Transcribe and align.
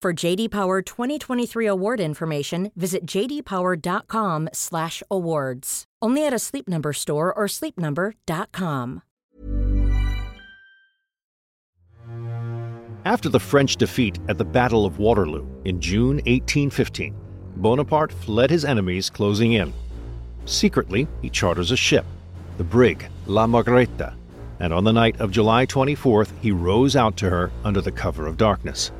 For 0.00 0.12
JD 0.12 0.52
Power 0.52 0.80
2023 0.80 1.66
award 1.66 1.98
information, 1.98 2.70
visit 2.76 3.04
jdpower.com/awards. 3.04 5.84
Only 6.00 6.24
at 6.24 6.32
a 6.32 6.38
Sleep 6.38 6.68
Number 6.68 6.92
store 6.92 7.34
or 7.34 7.48
sleepnumber.com. 7.48 9.02
After 13.04 13.28
the 13.28 13.40
French 13.40 13.76
defeat 13.76 14.20
at 14.28 14.38
the 14.38 14.44
Battle 14.44 14.86
of 14.86 15.00
Waterloo 15.00 15.44
in 15.64 15.80
June 15.80 16.18
1815, 16.26 17.16
Bonaparte 17.56 18.12
fled 18.12 18.50
his 18.50 18.64
enemies 18.64 19.10
closing 19.10 19.54
in. 19.54 19.72
Secretly, 20.44 21.08
he 21.22 21.28
charters 21.28 21.72
a 21.72 21.76
ship, 21.76 22.06
the 22.56 22.62
brig 22.62 23.04
La 23.26 23.48
Margarita, 23.48 24.14
and 24.60 24.72
on 24.72 24.84
the 24.84 24.92
night 24.92 25.20
of 25.20 25.32
July 25.32 25.66
24th, 25.66 26.30
he 26.40 26.52
rows 26.52 26.94
out 26.94 27.16
to 27.16 27.28
her 27.28 27.50
under 27.64 27.80
the 27.80 27.90
cover 27.90 28.28
of 28.28 28.36
darkness. 28.36 28.92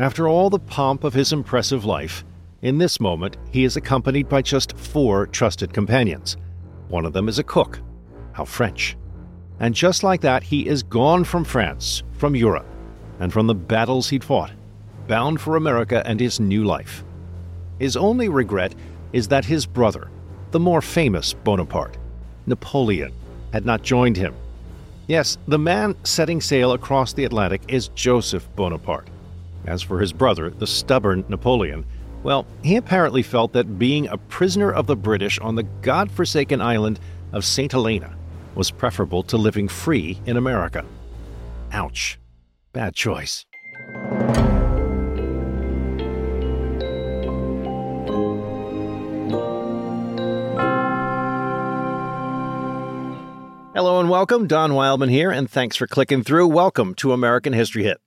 After 0.00 0.28
all 0.28 0.48
the 0.48 0.58
pomp 0.58 1.04
of 1.04 1.12
his 1.12 1.30
impressive 1.30 1.84
life, 1.84 2.24
in 2.62 2.78
this 2.78 3.00
moment 3.00 3.36
he 3.50 3.64
is 3.64 3.76
accompanied 3.76 4.30
by 4.30 4.40
just 4.40 4.74
four 4.78 5.26
trusted 5.26 5.74
companions. 5.74 6.38
One 6.88 7.04
of 7.04 7.12
them 7.12 7.28
is 7.28 7.38
a 7.38 7.44
cook. 7.44 7.80
How 8.32 8.46
French. 8.46 8.96
And 9.58 9.74
just 9.74 10.02
like 10.02 10.22
that, 10.22 10.42
he 10.42 10.66
is 10.66 10.82
gone 10.82 11.24
from 11.24 11.44
France, 11.44 12.02
from 12.16 12.34
Europe, 12.34 12.64
and 13.18 13.30
from 13.30 13.46
the 13.46 13.54
battles 13.54 14.08
he'd 14.08 14.24
fought, 14.24 14.52
bound 15.06 15.38
for 15.38 15.56
America 15.56 16.02
and 16.06 16.18
his 16.18 16.40
new 16.40 16.64
life. 16.64 17.04
His 17.78 17.94
only 17.94 18.30
regret 18.30 18.74
is 19.12 19.28
that 19.28 19.44
his 19.44 19.66
brother, 19.66 20.10
the 20.50 20.60
more 20.60 20.80
famous 20.80 21.34
Bonaparte, 21.34 21.98
Napoleon, 22.46 23.12
had 23.52 23.66
not 23.66 23.82
joined 23.82 24.16
him. 24.16 24.34
Yes, 25.08 25.36
the 25.46 25.58
man 25.58 25.94
setting 26.04 26.40
sail 26.40 26.72
across 26.72 27.12
the 27.12 27.26
Atlantic 27.26 27.60
is 27.68 27.88
Joseph 27.88 28.48
Bonaparte. 28.56 29.10
As 29.70 29.82
for 29.82 30.00
his 30.00 30.12
brother, 30.12 30.50
the 30.50 30.66
stubborn 30.66 31.24
Napoleon, 31.28 31.86
well, 32.24 32.44
he 32.64 32.74
apparently 32.74 33.22
felt 33.22 33.52
that 33.52 33.78
being 33.78 34.08
a 34.08 34.18
prisoner 34.18 34.72
of 34.72 34.88
the 34.88 34.96
British 34.96 35.38
on 35.38 35.54
the 35.54 35.62
god-forsaken 35.62 36.60
island 36.60 36.98
of 37.32 37.44
St. 37.44 37.70
Helena 37.70 38.16
was 38.56 38.72
preferable 38.72 39.22
to 39.22 39.36
living 39.36 39.68
free 39.68 40.20
in 40.26 40.36
America. 40.36 40.84
Ouch. 41.70 42.18
Bad 42.72 42.96
choice. 42.96 43.46
Hello 53.72 54.00
and 54.00 54.10
welcome. 54.10 54.48
Don 54.48 54.74
Wildman 54.74 55.10
here, 55.10 55.30
and 55.30 55.48
thanks 55.48 55.76
for 55.76 55.86
clicking 55.86 56.24
through. 56.24 56.48
Welcome 56.48 56.96
to 56.96 57.12
American 57.12 57.52
History 57.52 57.84
Hit. 57.84 58.00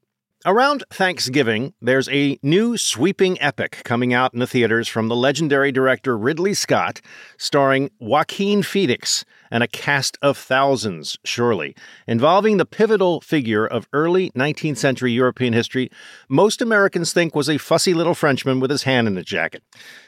Around 0.45 0.83
Thanksgiving, 0.89 1.73
there's 1.81 2.09
a 2.09 2.37
new 2.43 2.75
sweeping 2.75 3.41
epic 3.41 3.79
coming 3.85 4.13
out 4.13 4.33
in 4.33 4.41
the 4.41 4.47
theaters 4.47 4.89
from 4.89 5.07
the 5.07 5.15
legendary 5.15 5.71
director 5.71 6.17
Ridley 6.17 6.53
Scott, 6.53 6.99
starring 7.37 7.89
Joaquin 7.97 8.61
Phoenix 8.61 9.23
and 9.49 9.63
a 9.63 9.69
cast 9.69 10.17
of 10.21 10.37
thousands, 10.37 11.17
surely, 11.23 11.77
involving 12.07 12.57
the 12.57 12.65
pivotal 12.65 13.21
figure 13.21 13.65
of 13.65 13.87
early 13.93 14.31
19th 14.31 14.75
century 14.75 15.13
European 15.13 15.53
history 15.53 15.89
most 16.27 16.61
Americans 16.61 17.13
think 17.13 17.33
was 17.33 17.49
a 17.49 17.57
fussy 17.57 17.93
little 17.93 18.13
Frenchman 18.13 18.59
with 18.59 18.69
his 18.69 18.83
hand 18.83 19.07
in 19.07 19.17
a 19.17 19.23
jacket. 19.23 19.63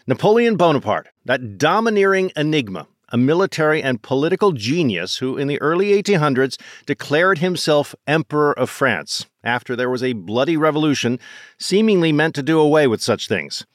Napoleon 0.06 0.57
Bonaparte, 0.57 1.07
that 1.23 1.57
domineering 1.57 2.34
enigma 2.35 2.88
a 3.09 3.17
military 3.17 3.81
and 3.81 4.01
political 4.01 4.51
genius 4.51 5.17
who, 5.17 5.38
in 5.38 5.47
the 5.47 5.61
early 5.61 5.91
1800s, 6.01 6.59
declared 6.85 7.39
himself 7.39 7.95
Emperor 8.07 8.57
of 8.57 8.69
France 8.69 9.25
after 9.43 9.75
there 9.75 9.89
was 9.89 10.03
a 10.03 10.13
bloody 10.13 10.57
revolution 10.57 11.19
seemingly 11.59 12.11
meant 12.11 12.35
to 12.35 12.43
do 12.43 12.59
away 12.59 12.88
with 12.88 13.01
such 13.01 13.27
things. 13.27 13.66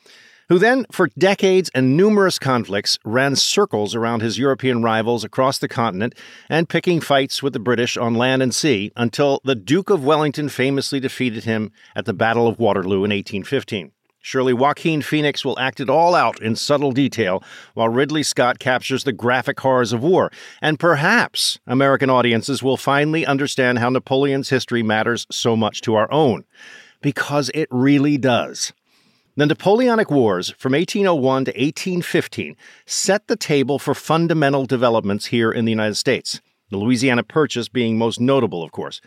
Who 0.51 0.59
then, 0.59 0.85
for 0.91 1.09
decades 1.17 1.71
and 1.77 1.97
numerous 1.97 2.37
conflicts, 2.41 2.99
ran 3.05 3.37
circles 3.37 3.95
around 3.95 4.21
his 4.21 4.37
European 4.37 4.83
rivals 4.83 5.23
across 5.23 5.59
the 5.59 5.69
continent 5.69 6.13
and 6.49 6.69
picking 6.69 7.01
fights 7.01 7.41
with 7.41 7.53
the 7.53 7.61
British 7.61 7.97
on 7.97 8.17
land 8.17 8.43
and 8.43 8.53
sea 8.53 8.91
until 8.97 9.41
the 9.45 9.55
Duke 9.55 9.91
of 9.91 10.05
Wellington 10.05 10.49
famously 10.49 10.99
defeated 10.99 11.45
him 11.45 11.71
at 11.95 12.05
the 12.05 12.13
Battle 12.13 12.49
of 12.49 12.59
Waterloo 12.59 13.05
in 13.05 13.13
1815. 13.13 13.93
Surely 14.23 14.53
Joaquin 14.53 15.01
Phoenix 15.01 15.47
will 15.47 15.59
act 15.59 15.81
it 15.81 15.89
all 15.89 16.15
out 16.15 16.43
in 16.43 16.55
subtle 16.55 16.93
detail, 16.93 17.43
while 17.73 17.89
Ridley 17.89 18.23
Scott 18.23 18.59
captures 18.59 19.05
the 19.05 19.13
graphic 19.13 19.59
horrors 19.61 19.95
of 19.95 20.03
war. 20.03 20.31
And 20.61 20.79
perhaps 20.79 21.59
American 21.67 22.11
audiences 22.11 22.63
will 22.63 22.77
finally 22.77 23.25
understand 23.25 23.79
how 23.79 23.89
Napoleon's 23.89 24.51
history 24.51 24.83
matters 24.83 25.27
so 25.31 25.57
much 25.57 25.81
to 25.83 25.95
our 25.95 26.11
own. 26.13 26.45
Because 27.01 27.51
it 27.55 27.67
really 27.71 28.19
does. 28.19 28.75
The 29.37 29.47
Napoleonic 29.47 30.11
Wars 30.11 30.51
from 30.59 30.73
1801 30.73 31.47
to 31.47 31.51
1815 31.53 32.57
set 32.85 33.27
the 33.27 33.37
table 33.37 33.79
for 33.79 33.95
fundamental 33.95 34.67
developments 34.67 35.27
here 35.27 35.51
in 35.51 35.65
the 35.65 35.73
United 35.73 35.95
States, 35.95 36.43
the 36.69 36.77
Louisiana 36.77 37.23
Purchase 37.23 37.71
being 37.71 37.97
most 37.97 38.21
notable, 38.21 38.63
of 38.63 38.71
course. 38.71 39.01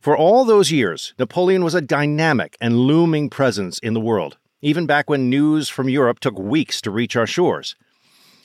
For 0.00 0.16
all 0.16 0.46
those 0.46 0.72
years, 0.72 1.12
Napoleon 1.18 1.62
was 1.62 1.74
a 1.74 1.82
dynamic 1.82 2.56
and 2.58 2.78
looming 2.78 3.28
presence 3.28 3.78
in 3.80 3.92
the 3.92 4.00
world 4.00 4.38
even 4.62 4.86
back 4.86 5.08
when 5.10 5.30
news 5.30 5.68
from 5.68 5.88
Europe 5.88 6.20
took 6.20 6.38
weeks 6.38 6.80
to 6.80 6.90
reach 6.90 7.16
our 7.16 7.26
shores. 7.26 7.76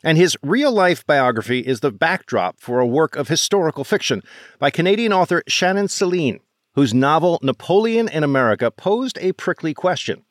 And 0.03 0.17
his 0.17 0.37
real 0.41 0.71
life 0.71 1.05
biography 1.05 1.59
is 1.59 1.79
the 1.79 1.91
backdrop 1.91 2.59
for 2.59 2.79
a 2.79 2.87
work 2.87 3.15
of 3.15 3.27
historical 3.27 3.83
fiction 3.83 4.23
by 4.59 4.71
Canadian 4.71 5.13
author 5.13 5.43
Shannon 5.47 5.87
Selin, 5.87 6.39
whose 6.73 6.93
novel 6.93 7.39
Napoleon 7.43 8.07
in 8.07 8.23
America 8.23 8.71
posed 8.71 9.17
a 9.19 9.33
prickly 9.33 9.73
question. 9.73 10.23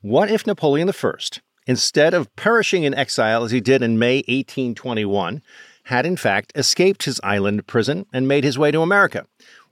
What 0.00 0.30
if 0.30 0.46
Napoleon 0.46 0.88
I, 0.90 1.12
instead 1.66 2.14
of 2.14 2.34
perishing 2.36 2.84
in 2.84 2.94
exile 2.94 3.42
as 3.42 3.50
he 3.50 3.60
did 3.60 3.82
in 3.82 3.98
May 3.98 4.18
1821, 4.18 5.42
had 5.84 6.06
in 6.06 6.16
fact 6.16 6.52
escaped 6.54 7.04
his 7.04 7.20
island 7.24 7.66
prison 7.66 8.06
and 8.12 8.28
made 8.28 8.44
his 8.44 8.58
way 8.58 8.70
to 8.70 8.82
America? 8.82 9.26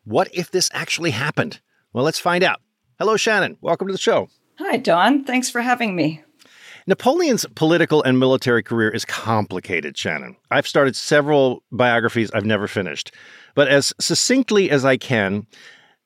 What 0.05 0.29
if 0.33 0.51
this 0.51 0.71
actually 0.73 1.11
happened? 1.11 1.61
Well, 1.93 2.05
let's 2.05 2.19
find 2.19 2.43
out. 2.43 2.61
Hello, 2.99 3.17
Shannon. 3.17 3.59
Welcome 3.61 3.87
to 3.87 3.93
the 3.93 3.99
show. 3.99 4.29
Hi, 4.59 4.79
Don. 4.79 5.25
Thanks 5.25 5.51
for 5.51 5.61
having 5.61 5.95
me. 5.95 6.23
Napoleon's 6.87 7.45
political 7.55 8.03
and 8.03 8.19
military 8.19 8.63
career 8.63 8.89
is 8.89 9.05
complicated, 9.05 9.99
Shannon. 9.99 10.37
I've 10.51 10.69
started 10.69 10.97
several 10.97 11.63
biographies 11.73 12.31
I've 12.31 12.47
never 12.47 12.67
finished. 12.67 13.13
But 13.55 13.69
as 13.69 13.93
succinctly 14.01 14.71
as 14.71 14.85
I 14.85 14.97
can, 14.97 15.47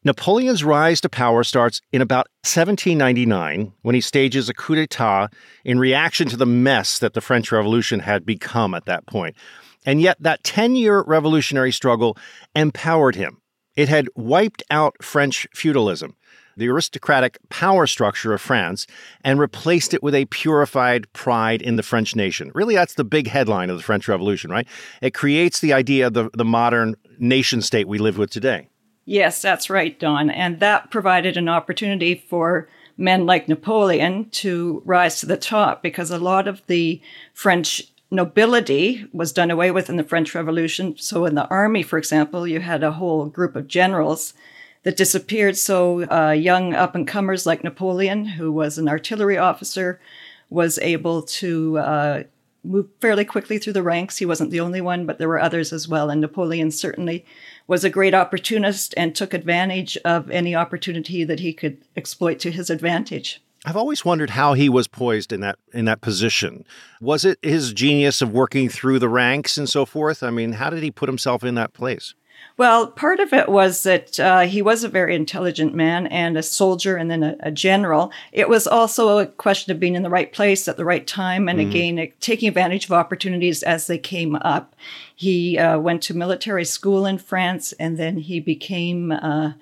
Napoleon's 0.02 0.64
rise 0.64 1.00
to 1.02 1.08
power 1.08 1.44
starts 1.44 1.80
in 1.92 2.00
about 2.00 2.28
1799 2.42 3.72
when 3.82 3.94
he 3.94 4.00
stages 4.00 4.48
a 4.48 4.54
coup 4.54 4.74
d'etat 4.74 5.28
in 5.64 5.78
reaction 5.78 6.26
to 6.28 6.36
the 6.36 6.46
mess 6.46 6.98
that 6.98 7.12
the 7.12 7.20
French 7.20 7.52
Revolution 7.52 8.00
had 8.00 8.24
become 8.24 8.74
at 8.74 8.86
that 8.86 9.06
point. 9.06 9.36
And 9.84 10.00
yet, 10.00 10.16
that 10.20 10.42
10 10.42 10.74
year 10.74 11.02
revolutionary 11.02 11.72
struggle 11.72 12.16
empowered 12.56 13.14
him. 13.14 13.40
It 13.76 13.88
had 13.88 14.08
wiped 14.16 14.62
out 14.70 14.96
French 15.02 15.46
feudalism 15.54 16.16
the 16.56 16.68
aristocratic 16.68 17.38
power 17.48 17.86
structure 17.86 18.32
of 18.32 18.40
France 18.40 18.86
and 19.24 19.38
replaced 19.38 19.94
it 19.94 20.02
with 20.02 20.14
a 20.14 20.26
purified 20.26 21.12
pride 21.12 21.62
in 21.62 21.76
the 21.76 21.82
French 21.82 22.14
nation. 22.16 22.50
Really, 22.54 22.74
that's 22.74 22.94
the 22.94 23.04
big 23.04 23.28
headline 23.28 23.70
of 23.70 23.76
the 23.76 23.82
French 23.82 24.08
Revolution, 24.08 24.50
right? 24.50 24.66
It 25.00 25.14
creates 25.14 25.60
the 25.60 25.72
idea 25.72 26.08
of 26.08 26.14
the, 26.14 26.30
the 26.34 26.44
modern 26.44 26.96
nation 27.18 27.62
state 27.62 27.88
we 27.88 27.98
live 27.98 28.18
with 28.18 28.30
today. 28.30 28.68
Yes, 29.04 29.42
that's 29.42 29.70
right, 29.70 29.98
Don. 29.98 30.30
And 30.30 30.60
that 30.60 30.90
provided 30.90 31.36
an 31.36 31.48
opportunity 31.48 32.14
for 32.14 32.68
men 32.96 33.26
like 33.26 33.48
Napoleon 33.48 34.28
to 34.30 34.82
rise 34.84 35.18
to 35.20 35.26
the 35.26 35.36
top 35.36 35.82
because 35.82 36.10
a 36.10 36.18
lot 36.18 36.46
of 36.46 36.62
the 36.66 37.00
French 37.32 37.82
nobility 38.10 39.06
was 39.12 39.32
done 39.32 39.50
away 39.50 39.70
with 39.70 39.88
in 39.88 39.96
the 39.96 40.04
French 40.04 40.34
Revolution. 40.34 40.96
So, 40.98 41.24
in 41.24 41.34
the 41.34 41.48
army, 41.48 41.82
for 41.82 41.98
example, 41.98 42.46
you 42.46 42.60
had 42.60 42.82
a 42.82 42.92
whole 42.92 43.26
group 43.26 43.56
of 43.56 43.68
generals 43.68 44.34
that 44.82 44.96
disappeared. 44.96 45.56
So, 45.56 46.08
uh, 46.10 46.30
young 46.30 46.74
up 46.74 46.94
and 46.94 47.06
comers 47.06 47.46
like 47.46 47.64
Napoleon, 47.64 48.24
who 48.24 48.50
was 48.52 48.78
an 48.78 48.88
artillery 48.88 49.38
officer, 49.38 50.00
was 50.48 50.78
able 50.78 51.22
to 51.22 51.78
uh, 51.78 52.22
move 52.64 52.88
fairly 53.00 53.24
quickly 53.24 53.58
through 53.58 53.72
the 53.72 53.82
ranks. 53.82 54.18
He 54.18 54.26
wasn't 54.26 54.50
the 54.50 54.60
only 54.60 54.80
one, 54.80 55.06
but 55.06 55.18
there 55.18 55.28
were 55.28 55.40
others 55.40 55.72
as 55.72 55.88
well. 55.88 56.10
And 56.10 56.20
Napoleon 56.20 56.70
certainly 56.70 57.24
was 57.66 57.84
a 57.84 57.90
great 57.90 58.14
opportunist 58.14 58.94
and 58.96 59.14
took 59.14 59.32
advantage 59.32 59.96
of 60.04 60.30
any 60.30 60.54
opportunity 60.54 61.24
that 61.24 61.40
he 61.40 61.52
could 61.52 61.78
exploit 61.96 62.38
to 62.40 62.50
his 62.50 62.70
advantage. 62.70 63.42
I've 63.66 63.76
always 63.76 64.06
wondered 64.06 64.30
how 64.30 64.54
he 64.54 64.70
was 64.70 64.88
poised 64.88 65.32
in 65.32 65.40
that 65.40 65.58
in 65.74 65.84
that 65.84 66.00
position. 66.00 66.64
Was 67.00 67.26
it 67.26 67.38
his 67.42 67.74
genius 67.74 68.22
of 68.22 68.32
working 68.32 68.70
through 68.70 68.98
the 68.98 69.08
ranks 69.08 69.58
and 69.58 69.68
so 69.68 69.84
forth? 69.84 70.22
I 70.22 70.30
mean, 70.30 70.52
how 70.52 70.70
did 70.70 70.82
he 70.82 70.90
put 70.90 71.10
himself 71.10 71.44
in 71.44 71.56
that 71.56 71.74
place? 71.74 72.14
Well, 72.60 72.88
part 72.88 73.20
of 73.20 73.32
it 73.32 73.48
was 73.48 73.84
that 73.84 74.20
uh, 74.20 74.40
he 74.40 74.60
was 74.60 74.84
a 74.84 74.88
very 74.90 75.16
intelligent 75.16 75.74
man 75.74 76.06
and 76.08 76.36
a 76.36 76.42
soldier 76.42 76.94
and 76.98 77.10
then 77.10 77.22
a, 77.22 77.34
a, 77.40 77.50
general. 77.50 78.12
It 78.32 78.50
was 78.50 78.66
also 78.66 79.16
a 79.16 79.24
question 79.24 79.72
of 79.72 79.80
being 79.80 79.94
in 79.94 80.02
the 80.02 80.10
right 80.10 80.30
place 80.30 80.68
at 80.68 80.76
the 80.76 80.84
right 80.84 81.06
time 81.06 81.48
and 81.48 81.58
mm-hmm. 81.58 81.70
again, 81.70 81.98
uh, 81.98 82.12
taking 82.20 82.50
advantage 82.50 82.84
of 82.84 82.92
opportunities 82.92 83.62
as 83.62 83.86
they 83.86 83.96
came 83.96 84.36
up. 84.36 84.76
He 85.16 85.56
uh, 85.56 85.78
went 85.78 86.02
to 86.02 86.14
military 86.14 86.66
school 86.66 87.06
in 87.06 87.16
France 87.16 87.72
and 87.80 87.96
then 87.96 88.18
he 88.18 88.40
became, 88.40 89.10
uh, 89.10 89.54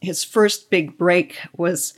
his 0.00 0.22
first 0.22 0.70
big 0.70 0.96
break 0.96 1.40
was 1.56 1.94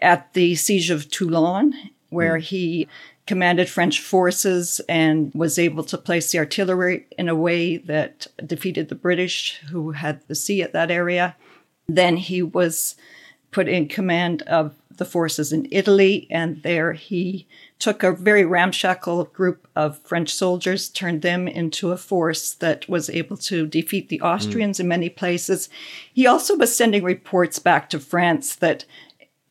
at 0.00 0.32
the 0.32 0.54
siege 0.54 0.88
of 0.88 1.10
Toulon, 1.10 1.74
where 2.08 2.38
mm. 2.38 2.42
he 2.42 2.88
commanded 3.30 3.68
French 3.68 4.00
forces 4.00 4.80
and 4.88 5.30
was 5.36 5.56
able 5.56 5.84
to 5.84 5.96
place 5.96 6.32
the 6.32 6.38
artillery 6.38 7.06
in 7.16 7.28
a 7.28 7.34
way 7.36 7.76
that 7.76 8.26
defeated 8.44 8.88
the 8.88 8.94
British, 8.96 9.60
who 9.70 9.92
had 9.92 10.20
the 10.26 10.34
sea 10.34 10.62
at 10.62 10.72
that 10.72 10.90
area. 10.90 11.36
Then 11.88 12.16
he 12.16 12.42
was 12.42 12.96
put 13.52 13.68
in 13.68 13.86
command 13.86 14.42
of 14.48 14.74
the 14.96 15.04
forces 15.04 15.52
in 15.52 15.68
Italy, 15.70 16.26
and 16.28 16.60
there 16.64 16.94
he 16.94 17.46
took 17.78 18.02
a 18.02 18.10
very 18.10 18.44
ramshackle 18.44 19.22
group 19.26 19.68
of 19.76 20.00
French 20.00 20.34
soldiers, 20.34 20.88
turned 20.88 21.22
them 21.22 21.46
into 21.46 21.92
a 21.92 21.96
force 21.96 22.54
that 22.54 22.88
was 22.88 23.08
able 23.10 23.36
to 23.36 23.64
defeat 23.64 24.08
the 24.08 24.20
Austrians 24.22 24.78
mm. 24.78 24.80
in 24.80 24.88
many 24.88 25.08
places. 25.08 25.68
He 26.12 26.26
also 26.26 26.56
was 26.56 26.74
sending 26.74 27.04
reports 27.04 27.60
back 27.60 27.90
to 27.90 28.00
France 28.00 28.56
that 28.56 28.84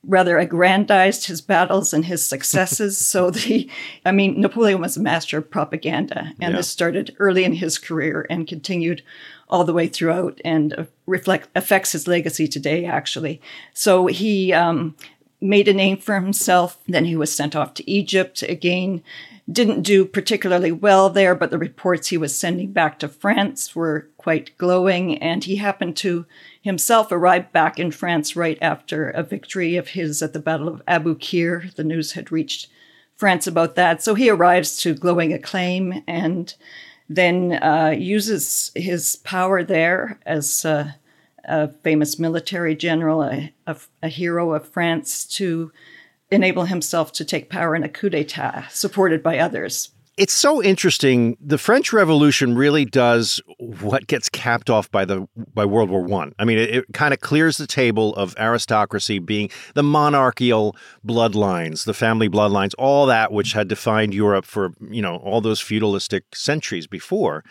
rather 0.05 0.37
aggrandized 0.37 1.27
his 1.27 1.41
battles 1.41 1.93
and 1.93 2.05
his 2.05 2.25
successes. 2.25 2.97
so 3.07 3.29
the, 3.29 3.69
I 4.05 4.11
mean, 4.11 4.39
Napoleon 4.39 4.81
was 4.81 4.97
a 4.97 5.01
master 5.01 5.37
of 5.37 5.49
propaganda, 5.49 6.31
and 6.39 6.51
yeah. 6.51 6.57
this 6.57 6.69
started 6.69 7.15
early 7.19 7.43
in 7.43 7.53
his 7.53 7.77
career 7.77 8.25
and 8.29 8.47
continued 8.47 9.01
all 9.49 9.63
the 9.63 9.73
way 9.73 9.87
throughout, 9.87 10.39
and 10.45 10.87
reflect 11.05 11.49
affects 11.55 11.91
his 11.91 12.07
legacy 12.07 12.47
today. 12.47 12.85
Actually, 12.85 13.41
so 13.73 14.05
he 14.07 14.53
um, 14.53 14.95
made 15.41 15.67
a 15.67 15.73
name 15.73 15.97
for 15.97 16.15
himself. 16.15 16.77
Then 16.87 17.05
he 17.05 17.15
was 17.15 17.33
sent 17.33 17.55
off 17.55 17.73
to 17.75 17.89
Egypt 17.89 18.43
again. 18.43 19.03
Didn't 19.51 19.81
do 19.81 20.05
particularly 20.05 20.71
well 20.71 21.09
there, 21.09 21.33
but 21.33 21.49
the 21.49 21.57
reports 21.57 22.09
he 22.09 22.17
was 22.17 22.37
sending 22.37 22.71
back 22.71 22.99
to 22.99 23.07
France 23.07 23.75
were 23.75 24.07
quite 24.17 24.55
glowing, 24.57 25.17
and 25.17 25.43
he 25.43 25.55
happened 25.55 25.97
to 25.97 26.25
himself 26.61 27.11
arrive 27.11 27.51
back 27.51 27.79
in 27.79 27.91
France 27.91 28.35
right 28.35 28.57
after 28.61 29.09
a 29.09 29.23
victory 29.23 29.75
of 29.75 29.89
his 29.89 30.21
at 30.21 30.33
the 30.33 30.39
Battle 30.39 30.67
of 30.67 30.85
Aboukir. 30.85 31.73
The 31.75 31.83
news 31.83 32.11
had 32.11 32.31
reached 32.31 32.67
France 33.15 33.47
about 33.47 33.75
that. 33.75 34.03
So 34.03 34.13
he 34.13 34.29
arrives 34.29 34.77
to 34.77 34.93
glowing 34.93 35.33
acclaim 35.33 36.03
and 36.07 36.53
then 37.09 37.53
uh, 37.63 37.95
uses 37.97 38.71
his 38.75 39.15
power 39.17 39.63
there 39.63 40.19
as 40.25 40.63
a, 40.63 40.95
a 41.45 41.69
famous 41.69 42.19
military 42.19 42.75
general, 42.75 43.23
a, 43.23 43.51
a, 43.65 43.75
a 44.03 44.09
hero 44.09 44.53
of 44.53 44.69
France, 44.69 45.25
to 45.25 45.71
enable 46.31 46.65
himself 46.65 47.11
to 47.13 47.25
take 47.25 47.49
power 47.49 47.75
in 47.75 47.83
a 47.83 47.89
coup 47.89 48.09
d'etat 48.09 48.67
supported 48.69 49.23
by 49.23 49.37
others 49.37 49.91
it's 50.19 50.33
so 50.33 50.61
interesting. 50.61 51.37
The 51.39 51.57
French 51.57 51.93
Revolution 51.93 52.53
really 52.53 52.83
does 52.83 53.41
what 53.57 54.05
gets 54.05 54.27
capped 54.27 54.69
off 54.69 54.91
by 54.91 55.05
the 55.05 55.25
by 55.53 55.63
World 55.63 55.89
War 55.89 56.01
One. 56.03 56.35
I. 56.37 56.41
I 56.41 56.45
mean, 56.45 56.57
it, 56.57 56.69
it 56.75 56.85
kind 56.93 57.13
of 57.13 57.21
clears 57.21 57.55
the 57.55 57.65
table 57.65 58.13
of 58.15 58.35
aristocracy 58.37 59.19
being 59.19 59.49
the 59.75 59.83
monarchical 59.83 60.75
bloodlines, 61.07 61.85
the 61.85 61.93
family 61.93 62.27
bloodlines, 62.27 62.73
all 62.77 63.05
that 63.05 63.31
which 63.31 63.53
had 63.53 63.69
defined 63.69 64.13
Europe 64.13 64.43
for 64.43 64.73
you 64.91 65.01
know 65.01 65.15
all 65.15 65.39
those 65.39 65.61
feudalistic 65.61 66.35
centuries 66.35 66.85
before 66.85 67.45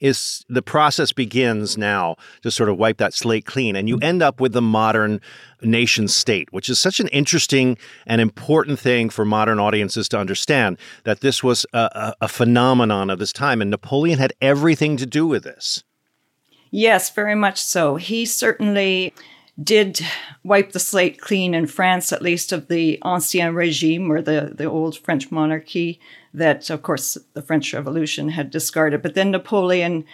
is 0.00 0.44
the 0.48 0.62
process 0.62 1.12
begins 1.12 1.76
now 1.78 2.16
to 2.42 2.50
sort 2.50 2.68
of 2.68 2.76
wipe 2.78 2.98
that 2.98 3.14
slate 3.14 3.44
clean 3.44 3.76
and 3.76 3.88
you 3.88 3.98
end 3.98 4.22
up 4.22 4.40
with 4.40 4.52
the 4.52 4.62
modern 4.62 5.20
nation 5.62 6.08
state 6.08 6.52
which 6.52 6.68
is 6.68 6.78
such 6.78 7.00
an 7.00 7.08
interesting 7.08 7.76
and 8.06 8.20
important 8.20 8.78
thing 8.78 9.08
for 9.08 9.24
modern 9.24 9.58
audiences 9.58 10.08
to 10.08 10.18
understand 10.18 10.78
that 11.04 11.20
this 11.20 11.42
was 11.42 11.64
a, 11.72 12.14
a, 12.20 12.28
phenomenon 12.28 13.10
of 13.10 13.18
this 13.18 13.32
time 13.32 13.60
and 13.60 13.70
napoleon 13.70 14.18
had 14.18 14.32
everything 14.40 14.96
to 14.96 15.06
do 15.06 15.26
with 15.26 15.44
this. 15.44 15.84
Yes 16.70 17.10
very 17.10 17.34
much 17.34 17.62
so. 17.62 17.96
He 17.96 18.26
certainly 18.26 19.14
did 19.62 20.00
wipe 20.42 20.72
the 20.72 20.80
slate 20.80 21.20
clean 21.20 21.54
in 21.54 21.66
France, 21.66 22.12
at 22.12 22.22
least 22.22 22.52
of 22.52 22.68
the 22.68 22.98
Ancien 23.04 23.54
Regime 23.54 24.10
or 24.10 24.20
the, 24.20 24.52
the 24.54 24.64
old 24.64 24.98
French 24.98 25.30
monarchy 25.30 26.00
that, 26.34 26.68
of 26.70 26.82
course, 26.82 27.16
the 27.32 27.42
French 27.42 27.72
Revolution 27.72 28.28
had 28.28 28.50
discarded. 28.50 29.02
But 29.02 29.14
then 29.14 29.30
Napoleon 29.30 30.04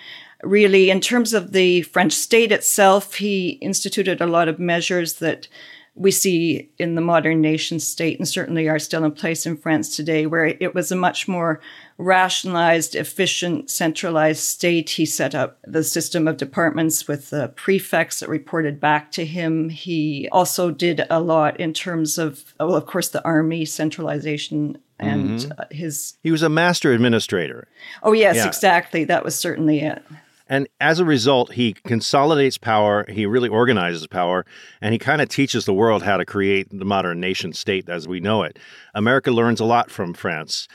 really, 0.42 0.90
in 0.90 1.00
terms 1.00 1.34
of 1.34 1.52
the 1.52 1.82
French 1.82 2.12
state 2.12 2.52
itself, 2.52 3.14
he 3.14 3.50
instituted 3.60 4.20
a 4.20 4.26
lot 4.26 4.48
of 4.48 4.58
measures 4.58 5.14
that 5.14 5.48
we 5.94 6.10
see 6.10 6.70
in 6.78 6.94
the 6.94 7.00
modern 7.00 7.40
nation 7.40 7.80
state 7.80 8.18
and 8.18 8.26
certainly 8.26 8.68
are 8.68 8.78
still 8.78 9.04
in 9.04 9.12
place 9.12 9.44
in 9.44 9.56
France 9.56 9.94
today, 9.94 10.24
where 10.24 10.46
it 10.46 10.74
was 10.74 10.90
a 10.90 10.96
much 10.96 11.26
more 11.26 11.60
rationalized, 11.98 12.94
efficient, 12.94 13.68
centralized 13.68 14.40
state. 14.40 14.88
He 14.90 15.04
set 15.04 15.34
up 15.34 15.58
the 15.64 15.82
system 15.82 16.26
of 16.28 16.36
departments 16.36 17.06
with 17.08 17.30
the 17.30 17.48
prefects 17.48 18.20
that 18.20 18.28
reported 18.28 18.80
back 18.80 19.10
to 19.12 19.26
him. 19.26 19.68
He 19.68 20.28
also 20.30 20.70
did 20.70 21.04
a 21.10 21.20
lot 21.20 21.58
in 21.58 21.74
terms 21.74 22.18
of, 22.18 22.54
well, 22.58 22.76
of 22.76 22.86
course, 22.86 23.08
the 23.08 23.24
army 23.24 23.64
centralization 23.64 24.78
and 25.00 25.40
mm-hmm. 25.40 25.74
his. 25.74 26.16
He 26.22 26.30
was 26.30 26.42
a 26.42 26.48
master 26.48 26.92
administrator. 26.92 27.66
Oh, 28.02 28.12
yes, 28.12 28.36
yeah. 28.36 28.46
exactly. 28.46 29.04
That 29.04 29.24
was 29.24 29.34
certainly 29.34 29.80
it. 29.80 30.02
And 30.50 30.66
as 30.80 30.98
a 30.98 31.04
result, 31.04 31.52
he 31.52 31.74
consolidates 31.74 32.58
power, 32.58 33.06
he 33.08 33.24
really 33.24 33.48
organizes 33.48 34.08
power, 34.08 34.44
and 34.80 34.92
he 34.92 34.98
kind 34.98 35.22
of 35.22 35.28
teaches 35.28 35.64
the 35.64 35.72
world 35.72 36.02
how 36.02 36.16
to 36.16 36.24
create 36.24 36.76
the 36.76 36.84
modern 36.84 37.20
nation 37.20 37.52
state 37.52 37.88
as 37.88 38.08
we 38.08 38.18
know 38.18 38.42
it. 38.42 38.58
America 38.92 39.30
learns 39.30 39.60
a 39.60 39.64
lot 39.64 39.92
from 39.92 40.12
France. 40.12 40.66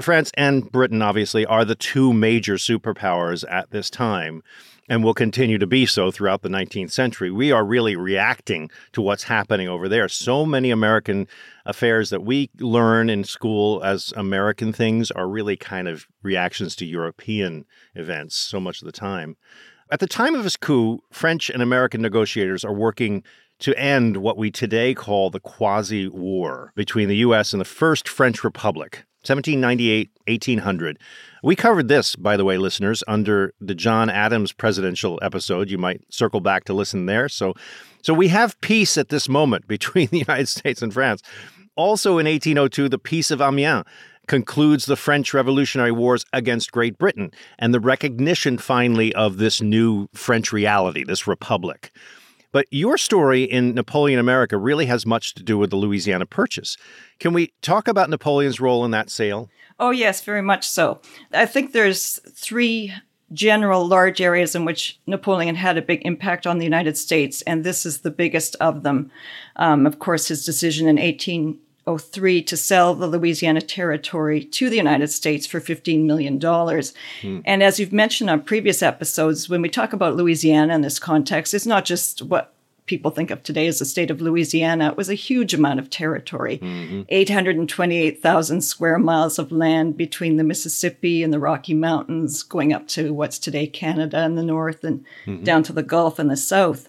France 0.00 0.30
and 0.34 0.70
Britain, 0.70 1.02
obviously, 1.02 1.46
are 1.46 1.64
the 1.64 1.74
two 1.74 2.12
major 2.12 2.54
superpowers 2.54 3.44
at 3.50 3.70
this 3.70 3.90
time 3.90 4.42
and 4.88 5.02
will 5.02 5.14
continue 5.14 5.58
to 5.58 5.66
be 5.66 5.84
so 5.86 6.10
throughout 6.10 6.42
the 6.42 6.48
19th 6.48 6.92
century. 6.92 7.30
We 7.30 7.50
are 7.50 7.64
really 7.64 7.96
reacting 7.96 8.70
to 8.92 9.02
what's 9.02 9.24
happening 9.24 9.68
over 9.68 9.88
there. 9.88 10.08
So 10.08 10.46
many 10.46 10.70
American 10.70 11.26
affairs 11.64 12.10
that 12.10 12.22
we 12.22 12.50
learn 12.60 13.10
in 13.10 13.24
school 13.24 13.82
as 13.82 14.12
American 14.16 14.72
things 14.72 15.10
are 15.10 15.28
really 15.28 15.56
kind 15.56 15.88
of 15.88 16.06
reactions 16.22 16.76
to 16.76 16.86
European 16.86 17.64
events 17.94 18.36
so 18.36 18.60
much 18.60 18.80
of 18.80 18.86
the 18.86 18.92
time. 18.92 19.36
At 19.90 20.00
the 20.00 20.06
time 20.06 20.34
of 20.34 20.44
his 20.44 20.56
coup, 20.56 21.00
French 21.10 21.50
and 21.50 21.62
American 21.62 22.02
negotiators 22.02 22.64
are 22.64 22.72
working 22.72 23.22
to 23.58 23.78
end 23.78 24.18
what 24.18 24.36
we 24.36 24.50
today 24.50 24.94
call 24.94 25.30
the 25.30 25.40
quasi 25.40 26.08
war 26.08 26.72
between 26.74 27.08
the 27.08 27.16
U.S. 27.18 27.52
and 27.52 27.60
the 27.60 27.64
First 27.64 28.08
French 28.08 28.44
Republic. 28.44 29.05
1798, 29.28 30.10
1800. 30.26 30.98
We 31.42 31.56
covered 31.56 31.88
this, 31.88 32.16
by 32.16 32.36
the 32.36 32.44
way, 32.44 32.58
listeners, 32.58 33.04
under 33.06 33.52
the 33.60 33.74
John 33.74 34.10
Adams 34.10 34.52
presidential 34.52 35.18
episode. 35.22 35.70
You 35.70 35.78
might 35.78 36.02
circle 36.12 36.40
back 36.40 36.64
to 36.64 36.74
listen 36.74 37.06
there. 37.06 37.28
So, 37.28 37.54
so 38.02 38.14
we 38.14 38.28
have 38.28 38.60
peace 38.60 38.96
at 38.96 39.08
this 39.08 39.28
moment 39.28 39.66
between 39.68 40.08
the 40.08 40.18
United 40.18 40.48
States 40.48 40.82
and 40.82 40.92
France. 40.92 41.22
Also 41.76 42.18
in 42.18 42.26
1802, 42.26 42.88
the 42.88 42.98
Peace 42.98 43.30
of 43.30 43.40
Amiens 43.40 43.84
concludes 44.26 44.86
the 44.86 44.96
French 44.96 45.32
Revolutionary 45.32 45.92
Wars 45.92 46.24
against 46.32 46.72
Great 46.72 46.98
Britain 46.98 47.30
and 47.58 47.72
the 47.72 47.80
recognition 47.80 48.58
finally 48.58 49.14
of 49.14 49.38
this 49.38 49.60
new 49.60 50.08
French 50.12 50.52
reality, 50.52 51.04
this 51.04 51.26
republic. 51.26 51.92
But 52.56 52.68
your 52.70 52.96
story 52.96 53.42
in 53.42 53.74
Napoleon 53.74 54.18
America 54.18 54.56
really 54.56 54.86
has 54.86 55.04
much 55.04 55.34
to 55.34 55.42
do 55.42 55.58
with 55.58 55.68
the 55.68 55.76
Louisiana 55.76 56.24
Purchase. 56.24 56.78
Can 57.20 57.34
we 57.34 57.52
talk 57.60 57.86
about 57.86 58.08
Napoleon's 58.08 58.60
role 58.60 58.82
in 58.86 58.92
that 58.92 59.10
sale? 59.10 59.50
Oh, 59.78 59.90
yes, 59.90 60.22
very 60.22 60.40
much 60.40 60.66
so. 60.66 61.02
I 61.34 61.44
think 61.44 61.72
there's 61.72 62.18
three 62.32 62.94
general 63.30 63.86
large 63.86 64.22
areas 64.22 64.54
in 64.54 64.64
which 64.64 64.98
Napoleon 65.06 65.54
had 65.54 65.76
a 65.76 65.82
big 65.82 66.00
impact 66.06 66.46
on 66.46 66.56
the 66.56 66.64
United 66.64 66.96
States, 66.96 67.42
and 67.42 67.62
this 67.62 67.84
is 67.84 67.98
the 67.98 68.10
biggest 68.10 68.56
of 68.58 68.84
them. 68.84 69.10
Um, 69.56 69.84
of 69.84 69.98
course, 69.98 70.28
his 70.28 70.46
decision 70.46 70.88
in 70.88 70.96
1803 71.86 72.42
to 72.42 72.56
sell 72.56 72.94
the 72.94 73.06
Louisiana 73.06 73.60
Territory 73.60 74.42
to 74.42 74.68
the 74.68 74.76
United 74.76 75.06
States 75.08 75.46
for 75.46 75.60
$15 75.60 76.04
million. 76.04 76.40
Hmm. 76.40 77.40
And 77.44 77.62
as 77.62 77.78
you've 77.78 77.92
mentioned 77.92 78.28
on 78.28 78.42
previous 78.42 78.82
episodes, 78.82 79.48
when 79.48 79.62
we 79.62 79.68
talk 79.68 79.92
about 79.92 80.16
Louisiana 80.16 80.74
in 80.74 80.80
this 80.80 80.98
context, 80.98 81.54
it's 81.54 81.64
not 81.64 81.84
just 81.84 82.22
what 82.22 82.52
people 82.86 83.10
think 83.10 83.30
of 83.30 83.42
today 83.42 83.66
as 83.68 83.78
the 83.78 83.84
state 83.84 84.10
of 84.10 84.20
Louisiana. 84.20 84.88
It 84.88 84.96
was 84.96 85.08
a 85.08 85.14
huge 85.14 85.54
amount 85.54 85.78
of 85.78 85.90
territory 85.90 86.58
mm-hmm. 86.58 87.02
828,000 87.08 88.60
square 88.62 88.98
miles 88.98 89.38
of 89.38 89.52
land 89.52 89.96
between 89.96 90.36
the 90.36 90.44
Mississippi 90.44 91.22
and 91.22 91.32
the 91.32 91.38
Rocky 91.38 91.74
Mountains, 91.74 92.42
going 92.42 92.72
up 92.72 92.88
to 92.88 93.12
what's 93.12 93.38
today 93.38 93.66
Canada 93.66 94.24
in 94.24 94.34
the 94.34 94.42
north 94.42 94.82
and 94.82 95.04
mm-hmm. 95.24 95.44
down 95.44 95.62
to 95.64 95.72
the 95.72 95.82
Gulf 95.82 96.18
in 96.18 96.28
the 96.28 96.36
south. 96.36 96.88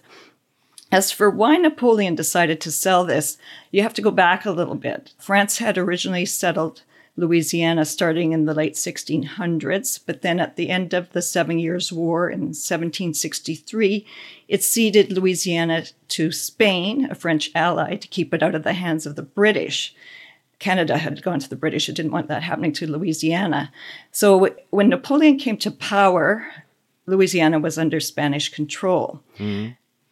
As 0.90 1.12
for 1.12 1.28
why 1.28 1.56
Napoleon 1.56 2.14
decided 2.14 2.60
to 2.62 2.72
sell 2.72 3.04
this, 3.04 3.36
you 3.70 3.82
have 3.82 3.94
to 3.94 4.02
go 4.02 4.10
back 4.10 4.44
a 4.44 4.50
little 4.50 4.74
bit. 4.74 5.12
France 5.18 5.58
had 5.58 5.76
originally 5.76 6.24
settled 6.24 6.82
Louisiana 7.18 7.84
starting 7.84 8.32
in 8.32 8.44
the 8.44 8.54
late 8.54 8.74
1600s, 8.74 10.00
but 10.06 10.22
then 10.22 10.38
at 10.38 10.56
the 10.56 10.70
end 10.70 10.94
of 10.94 11.12
the 11.12 11.20
Seven 11.20 11.58
Years' 11.58 11.92
War 11.92 12.30
in 12.30 12.40
1763, 12.40 14.06
it 14.46 14.62
ceded 14.62 15.12
Louisiana 15.12 15.84
to 16.08 16.30
Spain, 16.30 17.08
a 17.10 17.14
French 17.14 17.50
ally, 17.54 17.96
to 17.96 18.08
keep 18.08 18.32
it 18.32 18.42
out 18.42 18.54
of 18.54 18.62
the 18.62 18.72
hands 18.72 19.04
of 19.04 19.16
the 19.16 19.22
British. 19.22 19.94
Canada 20.60 20.96
had 20.96 21.22
gone 21.22 21.40
to 21.40 21.50
the 21.50 21.56
British. 21.56 21.88
It 21.88 21.96
didn't 21.96 22.12
want 22.12 22.28
that 22.28 22.42
happening 22.44 22.72
to 22.74 22.90
Louisiana. 22.90 23.72
So 24.12 24.50
when 24.70 24.88
Napoleon 24.88 25.38
came 25.38 25.56
to 25.58 25.70
power, 25.70 26.48
Louisiana 27.06 27.58
was 27.58 27.78
under 27.78 28.00
Spanish 28.00 28.48
control. 28.48 29.22
Hmm. 29.36 29.68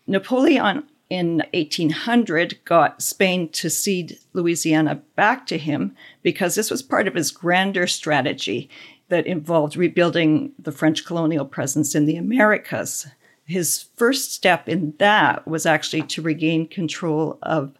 Napoleon 0.07 0.85
in 1.09 1.43
1800 1.55 2.59
got 2.65 3.03
Spain 3.03 3.49
to 3.51 3.71
cede 3.71 4.19
Louisiana 4.33 5.03
back 5.15 5.47
to 5.47 5.59
him 5.59 5.95
because 6.23 6.55
this 6.55 6.71
was 6.71 6.83
part 6.83 7.07
of 7.07 7.15
his 7.15 7.31
grander 7.31 7.87
strategy 7.87 8.69
that 9.09 9.27
involved 9.27 9.77
rebuilding 9.77 10.53
the 10.59 10.73
French 10.73 11.05
colonial 11.05 11.45
presence 11.45 11.95
in 11.95 12.07
the 12.07 12.17
Americas. 12.17 13.07
His 13.45 13.87
first 13.95 14.33
step 14.33 14.69
in 14.69 14.95
that 14.99 15.47
was 15.47 15.67
actually 15.67 16.03
to 16.03 16.23
regain 16.23 16.67
control 16.67 17.39
of 17.43 17.79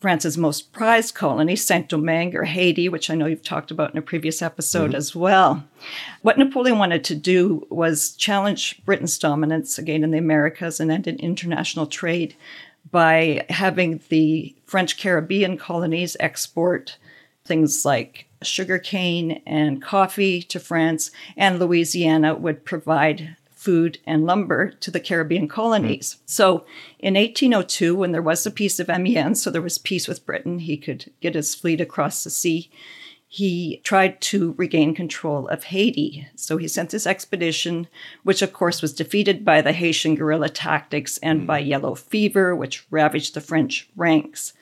France's 0.00 0.36
most 0.36 0.72
prized 0.72 1.14
colony, 1.14 1.56
Saint 1.56 1.88
Domingue 1.88 2.36
or 2.36 2.44
Haiti, 2.44 2.88
which 2.88 3.08
I 3.08 3.14
know 3.14 3.26
you've 3.26 3.42
talked 3.42 3.70
about 3.70 3.92
in 3.92 3.98
a 3.98 4.02
previous 4.02 4.42
episode 4.42 4.90
mm-hmm. 4.90 4.96
as 4.96 5.14
well. 5.16 5.64
What 6.22 6.38
Napoleon 6.38 6.78
wanted 6.78 7.02
to 7.04 7.14
do 7.14 7.66
was 7.70 8.12
challenge 8.12 8.84
Britain's 8.84 9.18
dominance 9.18 9.78
again 9.78 10.04
in 10.04 10.10
the 10.10 10.18
Americas 10.18 10.80
and 10.80 10.92
end 10.92 11.06
in 11.06 11.16
international 11.16 11.86
trade 11.86 12.34
by 12.90 13.44
having 13.48 14.00
the 14.10 14.54
French 14.66 14.98
Caribbean 14.98 15.56
colonies 15.56 16.16
export 16.20 16.98
things 17.44 17.84
like 17.84 18.26
sugarcane 18.42 19.42
and 19.46 19.82
coffee 19.82 20.42
to 20.42 20.60
France, 20.60 21.10
and 21.36 21.58
Louisiana 21.58 22.34
would 22.34 22.64
provide 22.64 23.36
food 23.66 23.98
and 24.06 24.24
lumber 24.24 24.70
to 24.70 24.92
the 24.92 25.00
Caribbean 25.00 25.48
colonies. 25.48 26.14
Mm-hmm. 26.14 26.22
So 26.26 26.64
in 27.00 27.14
1802, 27.14 27.96
when 27.96 28.12
there 28.12 28.22
was 28.22 28.46
a 28.46 28.50
peace 28.52 28.78
of 28.78 28.88
Amiens, 28.88 29.42
so 29.42 29.50
there 29.50 29.60
was 29.60 29.76
peace 29.76 30.06
with 30.06 30.24
Britain, 30.24 30.60
he 30.60 30.76
could 30.76 31.10
get 31.20 31.34
his 31.34 31.52
fleet 31.52 31.80
across 31.80 32.22
the 32.22 32.30
sea. 32.30 32.70
He 33.26 33.80
tried 33.82 34.20
to 34.20 34.54
regain 34.56 34.94
control 34.94 35.48
of 35.48 35.64
Haiti. 35.64 36.28
So 36.36 36.58
he 36.58 36.68
sent 36.68 36.90
this 36.90 37.08
expedition, 37.08 37.88
which 38.22 38.40
of 38.40 38.52
course 38.52 38.80
was 38.80 38.94
defeated 38.94 39.44
by 39.44 39.62
the 39.62 39.72
Haitian 39.72 40.14
guerrilla 40.14 40.48
tactics 40.48 41.18
and 41.18 41.44
by 41.44 41.60
mm-hmm. 41.60 41.70
yellow 41.70 41.94
fever, 41.96 42.54
which 42.54 42.86
ravaged 42.92 43.34
the 43.34 43.40
French 43.40 43.90
ranks. 43.96 44.52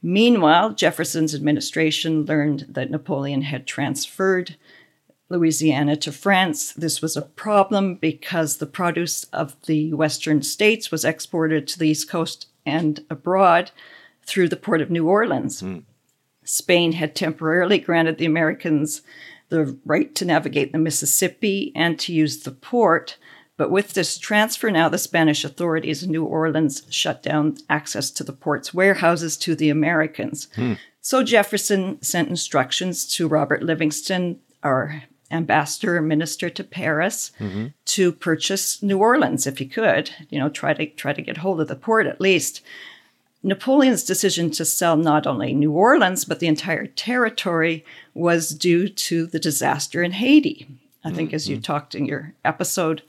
Meanwhile, 0.00 0.74
Jefferson's 0.74 1.34
administration 1.34 2.24
learned 2.24 2.66
that 2.68 2.92
Napoleon 2.92 3.42
had 3.42 3.66
transferred 3.66 4.54
Louisiana 5.28 5.96
to 5.96 6.12
France. 6.12 6.72
This 6.72 7.00
was 7.00 7.16
a 7.16 7.22
problem 7.22 7.96
because 7.96 8.56
the 8.56 8.66
produce 8.66 9.24
of 9.24 9.56
the 9.66 9.92
western 9.92 10.42
states 10.42 10.90
was 10.90 11.04
exported 11.04 11.66
to 11.68 11.78
the 11.78 11.88
East 11.88 12.10
Coast 12.10 12.46
and 12.66 13.04
abroad 13.10 13.70
through 14.26 14.48
the 14.48 14.56
port 14.56 14.80
of 14.80 14.90
New 14.90 15.08
Orleans. 15.08 15.60
Hmm. 15.60 15.80
Spain 16.44 16.92
had 16.92 17.14
temporarily 17.14 17.78
granted 17.78 18.18
the 18.18 18.26
Americans 18.26 19.02
the 19.48 19.78
right 19.84 20.14
to 20.14 20.24
navigate 20.24 20.72
the 20.72 20.78
Mississippi 20.78 21.72
and 21.74 21.98
to 22.00 22.12
use 22.12 22.42
the 22.42 22.50
port. 22.50 23.16
But 23.56 23.70
with 23.70 23.92
this 23.92 24.18
transfer, 24.18 24.70
now 24.70 24.88
the 24.88 24.98
Spanish 24.98 25.44
authorities 25.44 26.02
in 26.02 26.10
New 26.10 26.24
Orleans 26.24 26.82
shut 26.90 27.22
down 27.22 27.56
access 27.70 28.10
to 28.12 28.24
the 28.24 28.32
port's 28.32 28.74
warehouses 28.74 29.36
to 29.38 29.54
the 29.54 29.70
Americans. 29.70 30.48
Hmm. 30.54 30.74
So 31.00 31.22
Jefferson 31.22 32.02
sent 32.02 32.28
instructions 32.28 33.06
to 33.16 33.28
Robert 33.28 33.62
Livingston, 33.62 34.40
our 34.62 35.02
ambassador 35.34 35.96
or 35.98 36.02
minister 36.02 36.48
to 36.48 36.64
Paris, 36.64 37.32
mm-hmm. 37.38 37.66
to 37.86 38.12
purchase 38.12 38.82
New 38.82 38.98
Orleans 38.98 39.46
if 39.46 39.58
he 39.58 39.66
could. 39.66 40.10
You 40.30 40.38
know, 40.38 40.48
try 40.48 40.72
to 40.74 40.86
try 40.86 41.12
to 41.12 41.22
get 41.22 41.38
hold 41.38 41.60
of 41.60 41.68
the 41.68 41.76
port 41.76 42.06
at 42.06 42.20
least. 42.20 42.62
Napoleon's 43.42 44.04
decision 44.04 44.50
to 44.52 44.64
sell 44.64 44.96
not 44.96 45.26
only 45.26 45.52
New 45.52 45.72
Orleans, 45.72 46.24
but 46.24 46.40
the 46.40 46.46
entire 46.46 46.86
territory 46.86 47.84
was 48.14 48.50
due 48.50 48.88
to 48.88 49.26
the 49.26 49.38
disaster 49.38 50.02
in 50.02 50.12
Haiti. 50.12 50.66
I 51.04 51.12
think, 51.12 51.34
as 51.34 51.46
you 51.46 51.56
mm-hmm. 51.56 51.62
talked 51.62 51.94
in 51.94 52.06
your 52.06 52.32
episode 52.44 53.02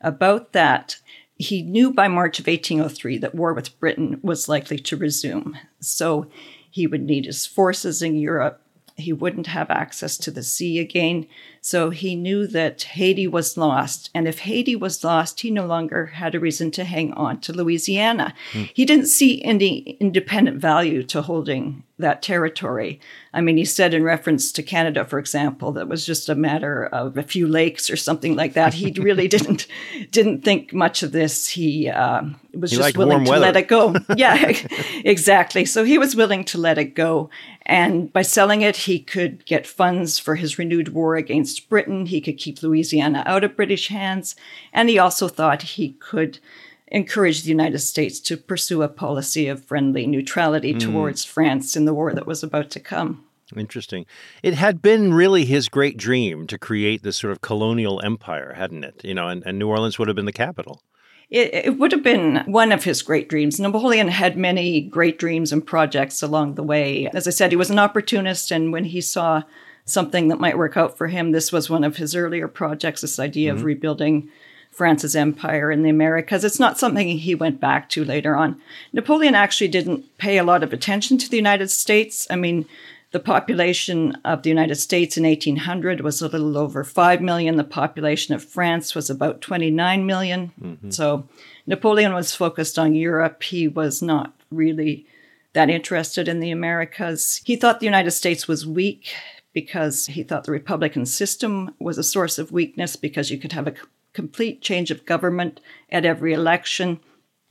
about 0.00 0.52
that, 0.52 1.00
he 1.36 1.62
knew 1.62 1.92
by 1.92 2.06
March 2.06 2.38
of 2.38 2.46
1803 2.46 3.18
that 3.18 3.34
war 3.34 3.52
with 3.52 3.78
Britain 3.80 4.20
was 4.22 4.48
likely 4.48 4.78
to 4.78 4.96
resume. 4.96 5.58
So 5.80 6.30
he 6.70 6.86
would 6.86 7.02
need 7.02 7.24
his 7.24 7.46
forces 7.46 8.00
in 8.02 8.14
Europe. 8.14 8.62
He 9.00 9.12
wouldn't 9.12 9.48
have 9.48 9.70
access 9.70 10.16
to 10.18 10.30
the 10.30 10.42
sea 10.42 10.78
again. 10.78 11.26
So 11.60 11.90
he 11.90 12.16
knew 12.16 12.46
that 12.46 12.82
Haiti 12.82 13.26
was 13.26 13.56
lost. 13.58 14.08
And 14.14 14.26
if 14.26 14.40
Haiti 14.40 14.74
was 14.76 15.04
lost, 15.04 15.40
he 15.40 15.50
no 15.50 15.66
longer 15.66 16.06
had 16.06 16.34
a 16.34 16.40
reason 16.40 16.70
to 16.72 16.84
hang 16.84 17.12
on 17.12 17.40
to 17.40 17.52
Louisiana. 17.52 18.32
He 18.72 18.84
didn't 18.86 19.06
see 19.06 19.42
any 19.44 19.96
independent 20.00 20.58
value 20.58 21.02
to 21.04 21.20
holding 21.20 21.82
that 21.98 22.22
territory. 22.22 22.98
I 23.34 23.42
mean, 23.42 23.58
he 23.58 23.66
said 23.66 23.92
in 23.92 24.02
reference 24.02 24.52
to 24.52 24.62
Canada, 24.62 25.04
for 25.04 25.18
example, 25.18 25.72
that 25.72 25.86
was 25.86 26.06
just 26.06 26.30
a 26.30 26.34
matter 26.34 26.86
of 26.86 27.18
a 27.18 27.22
few 27.22 27.46
lakes 27.46 27.90
or 27.90 27.96
something 27.96 28.34
like 28.36 28.54
that. 28.54 28.72
He 28.72 28.90
really 28.92 29.28
didn't 29.36 29.66
didn't 30.10 30.40
think 30.42 30.72
much 30.72 31.02
of 31.02 31.12
this. 31.12 31.46
He 31.46 31.90
um, 31.90 32.40
was 32.54 32.70
He 32.70 32.78
just 32.78 32.96
willing 32.96 33.24
to 33.26 33.30
weather. 33.30 33.42
let 33.42 33.56
it 33.56 33.68
go. 33.68 33.94
Yeah, 34.16 34.50
exactly. 35.04 35.66
So 35.66 35.84
he 35.84 35.98
was 35.98 36.16
willing 36.16 36.44
to 36.44 36.58
let 36.58 36.78
it 36.78 36.94
go. 36.94 37.28
And 37.70 38.12
by 38.12 38.22
selling 38.22 38.62
it, 38.62 38.76
he 38.76 38.98
could 38.98 39.46
get 39.46 39.64
funds 39.64 40.18
for 40.18 40.34
his 40.34 40.58
renewed 40.58 40.88
war 40.88 41.14
against 41.14 41.68
Britain. 41.68 42.06
He 42.06 42.20
could 42.20 42.36
keep 42.36 42.64
Louisiana 42.64 43.22
out 43.26 43.44
of 43.44 43.54
British 43.54 43.86
hands. 43.86 44.34
And 44.72 44.88
he 44.88 44.98
also 44.98 45.28
thought 45.28 45.62
he 45.62 45.92
could 45.92 46.40
encourage 46.88 47.44
the 47.44 47.48
United 47.50 47.78
States 47.78 48.18
to 48.22 48.36
pursue 48.36 48.82
a 48.82 48.88
policy 48.88 49.46
of 49.46 49.64
friendly 49.64 50.04
neutrality 50.08 50.72
hmm. 50.72 50.78
towards 50.80 51.24
France 51.24 51.76
in 51.76 51.84
the 51.84 51.94
war 51.94 52.12
that 52.12 52.26
was 52.26 52.42
about 52.42 52.70
to 52.70 52.80
come. 52.80 53.24
Interesting. 53.56 54.04
It 54.42 54.54
had 54.54 54.82
been 54.82 55.14
really 55.14 55.44
his 55.44 55.68
great 55.68 55.96
dream 55.96 56.48
to 56.48 56.58
create 56.58 57.04
this 57.04 57.18
sort 57.18 57.30
of 57.30 57.40
colonial 57.40 58.00
empire, 58.02 58.54
hadn't 58.54 58.82
it? 58.82 59.04
You 59.04 59.14
know, 59.14 59.28
and, 59.28 59.44
and 59.46 59.60
New 59.60 59.68
Orleans 59.68 59.96
would 59.96 60.08
have 60.08 60.16
been 60.16 60.26
the 60.26 60.32
capital. 60.32 60.82
It, 61.30 61.54
it 61.54 61.78
would 61.78 61.92
have 61.92 62.02
been 62.02 62.42
one 62.46 62.72
of 62.72 62.84
his 62.84 63.02
great 63.02 63.28
dreams. 63.28 63.60
Napoleon 63.60 64.08
had 64.08 64.36
many 64.36 64.80
great 64.80 65.18
dreams 65.18 65.52
and 65.52 65.64
projects 65.64 66.22
along 66.22 66.54
the 66.54 66.62
way. 66.62 67.08
As 67.14 67.28
I 67.28 67.30
said, 67.30 67.52
he 67.52 67.56
was 67.56 67.70
an 67.70 67.78
opportunist, 67.78 68.50
and 68.50 68.72
when 68.72 68.84
he 68.84 69.00
saw 69.00 69.42
something 69.84 70.28
that 70.28 70.40
might 70.40 70.58
work 70.58 70.76
out 70.76 70.98
for 70.98 71.06
him, 71.06 71.32
this 71.32 71.52
was 71.52 71.70
one 71.70 71.84
of 71.84 71.96
his 71.96 72.14
earlier 72.14 72.48
projects 72.48 73.00
this 73.00 73.18
idea 73.18 73.52
of 73.52 73.58
mm-hmm. 73.58 73.66
rebuilding 73.66 74.30
France's 74.70 75.16
empire 75.16 75.70
in 75.70 75.82
the 75.82 75.90
Americas. 75.90 76.44
It's 76.44 76.60
not 76.60 76.78
something 76.78 77.08
he 77.08 77.34
went 77.34 77.60
back 77.60 77.88
to 77.90 78.04
later 78.04 78.36
on. 78.36 78.60
Napoleon 78.92 79.34
actually 79.34 79.68
didn't 79.68 80.16
pay 80.18 80.38
a 80.38 80.44
lot 80.44 80.62
of 80.62 80.72
attention 80.72 81.18
to 81.18 81.28
the 81.28 81.36
United 81.36 81.70
States. 81.70 82.26
I 82.30 82.36
mean, 82.36 82.66
the 83.12 83.20
population 83.20 84.16
of 84.24 84.42
the 84.42 84.50
United 84.50 84.76
States 84.76 85.16
in 85.16 85.24
1800 85.24 86.00
was 86.00 86.22
a 86.22 86.28
little 86.28 86.56
over 86.56 86.84
5 86.84 87.20
million. 87.20 87.56
The 87.56 87.64
population 87.64 88.34
of 88.34 88.44
France 88.44 88.94
was 88.94 89.10
about 89.10 89.40
29 89.40 90.06
million. 90.06 90.52
Mm-hmm. 90.60 90.90
So 90.90 91.28
Napoleon 91.66 92.14
was 92.14 92.34
focused 92.34 92.78
on 92.78 92.94
Europe. 92.94 93.42
He 93.42 93.66
was 93.66 94.00
not 94.00 94.34
really 94.50 95.06
that 95.54 95.70
interested 95.70 96.28
in 96.28 96.38
the 96.38 96.52
Americas. 96.52 97.40
He 97.44 97.56
thought 97.56 97.80
the 97.80 97.86
United 97.86 98.12
States 98.12 98.46
was 98.46 98.66
weak 98.66 99.12
because 99.52 100.06
he 100.06 100.22
thought 100.22 100.44
the 100.44 100.52
Republican 100.52 101.04
system 101.04 101.74
was 101.80 101.98
a 101.98 102.04
source 102.04 102.38
of 102.38 102.52
weakness 102.52 102.94
because 102.94 103.30
you 103.30 103.38
could 103.38 103.52
have 103.52 103.66
a 103.66 103.74
complete 104.12 104.62
change 104.62 104.92
of 104.92 105.06
government 105.06 105.60
at 105.90 106.04
every 106.04 106.32
election. 106.32 107.00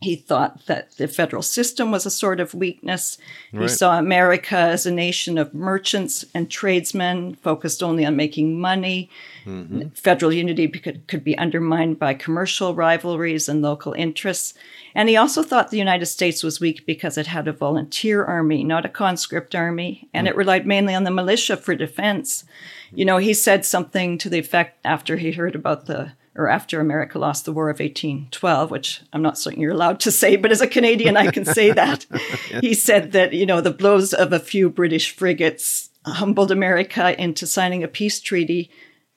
He 0.02 0.16
thought 0.16 0.66
that 0.68 0.92
the 0.96 1.10
federal 1.10 1.42
system 1.42 1.92
was 1.92 2.06
a 2.06 2.12
sort 2.12 2.40
of 2.40 2.54
weakness. 2.54 3.18
He 3.52 3.68
saw 3.68 4.00
America 4.00 4.56
as 4.56 4.86
a 4.86 4.92
nation 4.92 5.38
of 5.38 5.54
merchants 5.54 6.24
and 6.34 6.50
tradesmen 6.50 7.36
focused 7.36 7.84
only 7.84 8.06
on 8.06 8.16
making 8.16 8.62
money. 8.62 9.10
Mm-hmm. 9.46 9.90
Federal 9.90 10.32
unity 10.32 10.70
could, 10.70 11.06
could 11.08 11.26
be 11.26 11.38
undermined 11.38 12.00
by 12.00 12.14
commercial 12.14 12.74
rivalries 12.74 13.50
and 13.50 13.62
local 13.62 13.92
interests. 13.92 14.54
And 14.96 15.10
he 15.10 15.18
also 15.18 15.44
thought 15.44 15.70
the 15.70 15.78
United 15.78 16.06
States 16.06 16.44
was 16.44 16.62
weak 16.62 16.86
because 16.86 17.18
it 17.18 17.28
had 17.28 17.50
a 17.50 17.54
volunteer 17.54 18.24
army, 18.24 18.64
not 18.64 18.86
a 18.86 18.90
conscript 18.90 19.54
army, 19.54 20.08
and 20.14 20.30
it 20.30 20.36
mm. 20.36 20.38
relied 20.38 20.66
mainly 20.66 20.96
on 20.96 21.04
the 21.04 21.12
militia 21.12 21.58
for 21.58 21.76
defense. 21.76 22.46
You 22.94 23.04
know, 23.04 23.18
he 23.18 23.34
said 23.34 23.66
something 23.66 24.18
to 24.20 24.30
the 24.30 24.40
effect 24.40 24.80
after 24.86 25.18
he 25.18 25.34
heard 25.34 25.56
about 25.56 25.88
the 25.88 26.14
or 26.40 26.48
after 26.48 26.80
America 26.80 27.20
lost 27.20 27.44
the 27.44 27.52
War 27.52 27.70
of 27.70 27.82
1812, 27.82 28.72
which 28.72 29.02
I'm 29.12 29.22
not 29.22 29.38
certain 29.38 29.60
you're 29.60 29.74
allowed 29.74 30.00
to 30.02 30.12
say, 30.12 30.38
but 30.38 30.52
as 30.52 30.62
a 30.62 30.68
Canadian, 30.68 31.18
I 31.18 31.32
can 31.32 31.44
say 31.44 31.72
that. 31.74 32.06
He 32.62 32.74
said 32.74 33.12
that, 33.12 33.34
you 33.34 33.46
know, 33.46 33.60
the 33.60 33.72
blows 33.72 34.14
of 34.14 34.32
a 34.32 34.40
few 34.40 34.70
British 34.70 35.14
frigates 35.14 35.90
humbled 36.06 36.50
America 36.50 37.22
into 37.22 37.46
signing 37.46 37.84
a 37.84 37.88
peace 37.88 38.22
treaty 38.22 38.72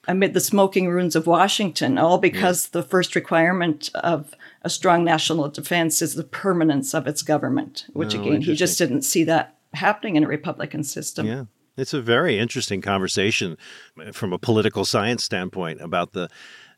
amid 0.07 0.33
the 0.33 0.41
smoking 0.41 0.89
ruins 0.89 1.15
of 1.15 1.25
Washington, 1.25 1.97
all 1.97 2.17
because 2.17 2.67
the 2.69 2.83
first 2.83 3.15
requirement 3.15 3.89
of 3.95 4.33
a 4.63 4.69
strong 4.69 5.05
national 5.05 5.47
defense 5.49 6.01
is 6.01 6.15
the 6.15 6.23
permanence 6.23 6.93
of 6.93 7.07
its 7.07 7.21
government, 7.21 7.85
which 7.93 8.15
Oh, 8.15 8.21
again, 8.21 8.41
he 8.41 8.53
just 8.53 8.77
didn't 8.77 9.03
see 9.03 9.23
that 9.23 9.55
happening 9.73 10.17
in 10.17 10.25
a 10.25 10.27
republican 10.27 10.83
system. 10.83 11.25
Yeah. 11.25 11.45
It's 11.75 11.93
a 11.93 12.01
very 12.01 12.37
interesting 12.37 12.81
conversation 12.81 13.57
from 14.11 14.31
a 14.31 14.37
political 14.37 14.85
science 14.85 15.23
standpoint 15.23 15.81
about 15.81 16.13
the 16.13 16.29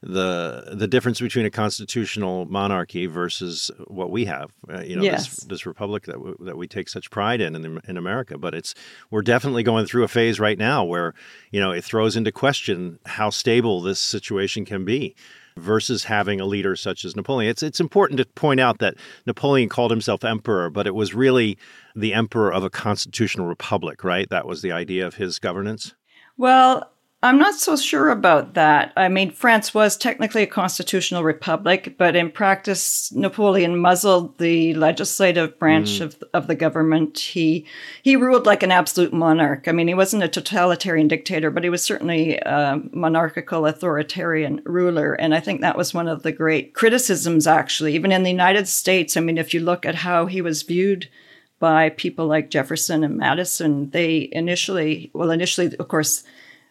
the 0.05 0.69
the 0.73 0.87
difference 0.87 1.19
between 1.19 1.45
a 1.45 1.49
constitutional 1.49 2.45
monarchy 2.45 3.07
versus 3.07 3.71
what 3.87 4.11
we 4.11 4.25
have. 4.25 4.51
Uh, 4.71 4.81
you 4.81 4.95
know, 4.95 5.01
Yes. 5.01 5.27
this, 5.27 5.43
this 5.45 5.65
republic 5.65 6.03
that 6.03 6.21
we, 6.21 6.33
that 6.45 6.57
we 6.57 6.67
take 6.67 6.87
such 6.89 7.09
pride 7.09 7.41
in, 7.41 7.55
in 7.55 7.81
in 7.87 7.97
America. 7.97 8.37
But 8.37 8.53
it's 8.53 8.75
we're 9.09 9.23
definitely 9.23 9.63
going 9.63 9.85
through 9.87 10.03
a 10.03 10.07
phase 10.07 10.39
right 10.39 10.57
now 10.59 10.83
where 10.83 11.13
you 11.51 11.59
know 11.59 11.71
it 11.71 11.83
throws 11.83 12.15
into 12.15 12.31
question 12.31 12.99
how 13.05 13.31
stable 13.31 13.81
this 13.81 13.99
situation 13.99 14.63
can 14.63 14.85
be 14.85 15.15
versus 15.57 16.03
having 16.03 16.41
a 16.41 16.45
leader 16.45 16.75
such 16.75 17.03
as 17.05 17.15
Napoleon. 17.15 17.49
It's 17.49 17.63
it's 17.63 17.79
important 17.79 18.19
to 18.19 18.25
point 18.25 18.59
out 18.59 18.77
that 18.79 18.95
Napoleon 19.25 19.69
called 19.69 19.89
himself 19.89 20.23
emperor, 20.23 20.69
but 20.69 20.85
it 20.85 20.93
was 20.93 21.15
really 21.15 21.57
the 21.95 22.13
emperor 22.13 22.53
of 22.53 22.63
a 22.63 22.69
constitutional 22.69 23.47
republic, 23.47 24.03
right? 24.03 24.29
That 24.29 24.45
was 24.45 24.61
the 24.61 24.71
idea 24.71 25.07
of 25.07 25.15
his 25.15 25.39
governance. 25.39 25.95
Well, 26.37 26.91
I'm 27.25 27.39
not 27.39 27.55
so 27.55 27.75
sure 27.75 28.09
about 28.09 28.53
that. 28.53 28.93
I 28.95 29.09
mean, 29.09 29.31
France 29.31 29.73
was 29.73 29.97
technically 29.97 30.43
a 30.43 30.47
constitutional 30.47 31.23
republic, 31.23 31.95
but 31.97 32.15
in 32.15 32.29
practice, 32.29 33.11
Napoleon 33.13 33.77
muzzled 33.77 34.37
the 34.37 34.75
legislative 34.75 35.57
branch 35.57 35.89
mm. 35.89 36.01
of, 36.01 36.23
of 36.35 36.45
the 36.45 36.53
government. 36.53 37.17
He 37.17 37.65
he 38.03 38.15
ruled 38.15 38.45
like 38.45 38.61
an 38.61 38.71
absolute 38.71 39.11
monarch. 39.11 39.67
I 39.67 39.71
mean, 39.71 39.87
he 39.87 39.95
wasn't 39.95 40.21
a 40.21 40.27
totalitarian 40.27 41.07
dictator, 41.07 41.49
but 41.49 41.63
he 41.63 41.69
was 41.71 41.81
certainly 41.81 42.37
a 42.37 42.79
monarchical, 42.91 43.65
authoritarian 43.65 44.61
ruler. 44.63 45.15
And 45.15 45.33
I 45.33 45.39
think 45.39 45.61
that 45.61 45.77
was 45.77 45.95
one 45.95 46.07
of 46.07 46.21
the 46.21 46.31
great 46.31 46.75
criticisms, 46.75 47.47
actually, 47.47 47.95
even 47.95 48.11
in 48.11 48.21
the 48.21 48.29
United 48.29 48.67
States. 48.67 49.17
I 49.17 49.21
mean, 49.21 49.39
if 49.39 49.51
you 49.51 49.61
look 49.61 49.83
at 49.83 49.95
how 49.95 50.27
he 50.27 50.43
was 50.43 50.61
viewed 50.61 51.09
by 51.57 51.89
people 51.89 52.27
like 52.27 52.51
Jefferson 52.51 53.03
and 53.03 53.17
Madison, 53.17 53.89
they 53.89 54.29
initially, 54.31 55.09
well, 55.15 55.31
initially, 55.31 55.75
of 55.79 55.87
course, 55.87 56.23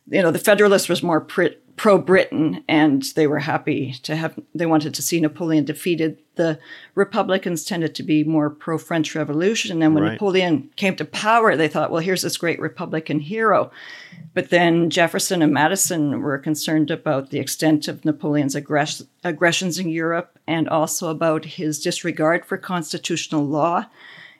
you 0.08 0.22
know, 0.22 0.30
the 0.30 0.38
Federalists 0.38 0.88
was 0.88 1.02
more 1.02 1.20
pro 1.76 1.98
Britain, 1.98 2.62
and 2.68 3.02
they 3.16 3.26
were 3.26 3.40
happy 3.40 3.94
to 4.02 4.14
have. 4.14 4.38
They 4.54 4.66
wanted 4.66 4.94
to 4.94 5.02
see 5.02 5.18
Napoleon 5.20 5.64
defeated. 5.64 6.18
The 6.36 6.58
Republicans 6.94 7.64
tended 7.64 7.94
to 7.94 8.02
be 8.02 8.22
more 8.22 8.50
pro 8.50 8.78
French 8.78 9.14
Revolution, 9.14 9.82
and 9.82 9.94
when 9.94 10.04
Right. 10.04 10.12
Napoleon 10.12 10.70
came 10.76 10.94
to 10.96 11.04
power, 11.04 11.56
they 11.56 11.68
thought, 11.68 11.90
well, 11.90 12.00
here's 12.02 12.22
this 12.22 12.36
great 12.36 12.60
Republican 12.60 13.20
hero. 13.20 13.70
But 14.34 14.50
then 14.50 14.90
Jefferson 14.90 15.42
and 15.42 15.52
Madison 15.52 16.20
were 16.20 16.38
concerned 16.38 16.90
about 16.90 17.30
the 17.30 17.38
extent 17.38 17.88
of 17.88 18.04
Napoleon's 18.04 18.54
aggress- 18.56 19.06
aggressions 19.22 19.78
in 19.78 19.88
Europe, 19.88 20.38
and 20.46 20.68
also 20.68 21.08
about 21.08 21.44
his 21.44 21.80
disregard 21.80 22.44
for 22.44 22.56
constitutional 22.58 23.44
law. 23.44 23.86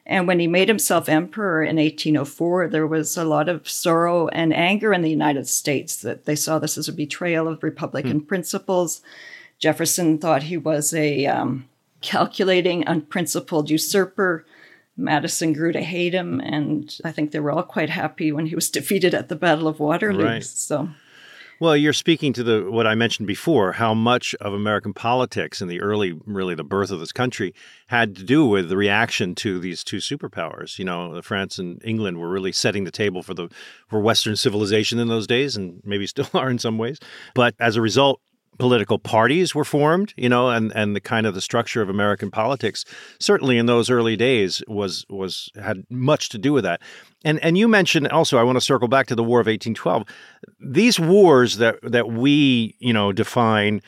And 0.07 0.27
when 0.27 0.39
he 0.39 0.47
made 0.47 0.69
himself 0.69 1.09
emperor 1.09 1.63
in 1.63 1.77
1804, 1.77 2.69
there 2.69 2.87
was 2.87 3.17
a 3.17 3.25
lot 3.25 3.49
of 3.49 3.69
sorrow 3.69 4.29
and 4.29 4.53
anger 4.53 4.93
in 4.93 5.01
the 5.01 5.11
United 5.11 5.49
States 5.49 5.97
that 6.03 6.27
they 6.27 6.37
saw 6.37 6.59
this 6.59 6.77
as 6.77 6.89
a 6.89 6.93
betrayal 6.93 7.49
of 7.49 7.63
Republican 7.63 8.21
principles. 8.21 9.01
Jefferson 9.59 10.19
thought 10.19 10.43
he 10.43 10.59
was 10.59 10.93
a 10.93 11.25
um, 11.27 11.67
calculating, 12.03 12.87
unprincipled 12.87 13.71
usurper. 13.71 14.45
Madison 14.97 15.55
grew 15.55 15.73
to 15.73 15.81
hate 15.81 16.13
him, 16.13 16.39
and 16.41 16.99
I 17.03 17.11
think 17.11 17.31
they 17.31 17.41
were 17.41 17.51
all 17.51 17.63
quite 17.63 17.91
happy 17.91 18.31
when 18.31 18.47
he 18.47 18.55
was 18.55 18.71
defeated 18.71 19.15
at 19.15 19.29
the 19.29 19.37
Battle 19.37 19.67
of 19.67 19.81
Waterloo. 19.81 20.25
Right. 20.25 20.45
So, 20.45 20.91
Well, 21.61 21.77
you're 21.77 21.93
speaking 21.93 22.33
to 22.33 22.43
the 22.43 22.71
what 22.71 22.87
I 22.87 22.97
mentioned 22.97 23.29
before, 23.29 23.73
how 23.73 23.95
much 23.95 24.35
of 24.41 24.53
American 24.53 24.93
politics 24.93 25.63
in 25.63 25.69
the 25.69 25.81
early, 25.81 26.19
really 26.27 26.57
the 26.57 26.65
birth 26.65 26.91
of 26.91 26.99
this 26.99 27.13
country, 27.13 27.55
had 27.87 28.17
to 28.17 28.25
do 28.25 28.45
with 28.45 28.69
the 28.69 28.77
reaction 28.77 29.37
to 29.37 29.61
these 29.61 29.85
two 29.85 29.99
superpowers. 29.99 30.79
You 30.79 30.85
know, 30.85 31.23
France 31.23 31.59
and 31.59 31.81
England 31.85 32.19
were 32.19 32.29
really 32.29 32.51
setting 32.51 32.83
the 32.83 32.91
table 32.91 33.23
for 33.23 33.35
the 33.35 33.49
for 33.89 34.01
Western 34.01 34.35
civilization 34.35 34.99
in 34.99 35.07
those 35.07 35.29
days, 35.29 35.57
and 35.57 35.81
maybe 35.85 36.07
still 36.15 36.29
are 36.35 36.51
in 36.51 36.59
some 36.59 36.77
ways. 36.77 36.99
But 37.35 37.55
as 37.61 37.77
a 37.77 37.81
result, 37.81 38.21
political 38.59 38.99
parties 38.99 39.55
were 39.55 39.65
formed, 39.65 40.15
you 40.17 40.29
know, 40.29 40.51
and, 40.51 40.73
and 40.75 40.95
the 40.95 41.01
kind 41.01 41.27
of 41.27 41.35
the 41.35 41.41
structure 41.41 41.83
of 41.83 41.89
American 41.89 42.31
politics 42.31 42.85
certainly 43.19 43.59
in 43.59 43.67
those 43.67 43.91
early 43.91 44.17
days 44.17 44.63
was 44.69 45.05
was 45.09 45.51
had 45.57 45.85
much 45.91 46.29
to 46.31 46.39
do 46.39 46.53
with 46.53 46.65
that. 46.65 46.81
And 47.25 47.39
and 47.43 47.57
you 47.59 47.69
mentioned 47.69 48.09
also 48.09 48.39
I 48.39 48.43
want 48.43 48.57
to 48.57 48.61
circle 48.61 48.89
back 48.89 49.07
to 49.09 49.15
the 49.15 49.25
War 49.25 49.41
of 49.41 49.47
1812. 49.47 50.05
These 50.61 51.01
wars 51.01 51.59
that 51.59 51.77
that 51.83 52.11
we, 52.11 52.77
you 52.79 52.93
know, 52.93 53.13
define 53.13 53.81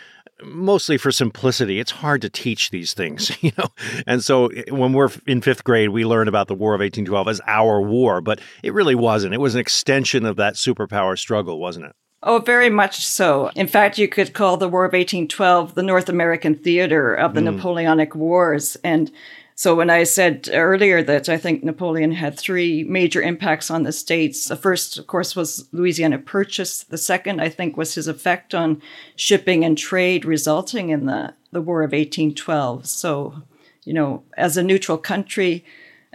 mostly 0.45 0.99
for 0.99 1.11
simplicity 1.11 1.81
it's 1.81 1.91
hard 1.91 2.21
to 2.21 2.29
teach 2.29 2.71
these 2.71 2.93
things 2.93 3.31
you 3.43 3.51
know 3.57 3.69
and 4.07 4.23
so 4.23 4.49
eh, 4.49 4.65
when 4.71 4.93
we're 4.93 5.09
in 5.27 5.41
fifth 5.41 5.65
grade 5.65 5.89
we 5.89 6.05
learn 6.05 6.29
about 6.29 6.47
the 6.47 6.55
war 6.55 6.75
of 6.75 6.81
1812 6.81 7.29
as 7.29 7.41
our 7.47 7.81
war 7.81 8.21
but 8.21 8.39
it 8.63 8.75
really 8.75 8.95
wasn't 8.95 9.33
it 9.33 9.41
was 9.41 9.55
an 9.55 9.61
extension 9.61 10.27
of 10.27 10.37
that 10.37 10.55
superpower 10.55 11.19
struggle 11.19 11.59
wasn't 11.59 11.85
it 11.85 11.97
Oh, 12.29 12.41
very 12.41 12.71
much 12.71 13.07
so. 13.07 13.53
In 13.55 13.69
fact, 13.69 13.99
you 13.99 14.09
could 14.09 14.35
call 14.35 14.57
the 14.57 14.69
War 14.69 14.85
of 14.85 14.95
1812 14.95 15.77
the 15.77 15.83
North 15.85 16.09
American 16.09 16.57
theater 16.57 17.15
of 17.15 17.35
the 17.35 17.41
hmm. 17.41 17.55
Napoleonic 17.55 18.17
Wars. 18.17 18.77
And 18.83 19.13
so 19.55 19.77
when 19.77 19.91
I 19.91 20.03
said 20.03 20.51
earlier 20.53 21.05
that 21.05 21.29
I 21.29 21.37
think 21.37 21.63
Napoleon 21.63 22.11
had 22.11 22.37
three 22.37 22.83
major 22.83 23.23
impacts 23.23 23.71
on 23.71 23.85
the 23.85 23.93
states, 23.93 24.49
the 24.49 24.57
first, 24.57 24.99
of 24.99 25.07
course, 25.07 25.37
was 25.37 25.69
Louisiana 25.71 26.19
Purchase. 26.19 26.83
The 26.83 26.99
second, 26.99 27.41
I 27.41 27.49
think, 27.49 27.77
was 27.77 27.95
his 27.95 28.09
effect 28.09 28.57
on 28.57 28.83
shipping 29.15 29.65
and 29.65 29.79
trade, 29.79 30.25
resulting 30.25 30.89
in 30.89 31.07
the, 31.07 31.33
the 31.53 31.63
War 31.63 31.85
of 31.85 31.93
1812. 31.93 32.89
So, 32.89 33.41
you 33.85 33.93
know, 33.95 34.25
as 34.37 34.57
a 34.57 34.65
neutral 34.65 34.99
country, 34.99 35.65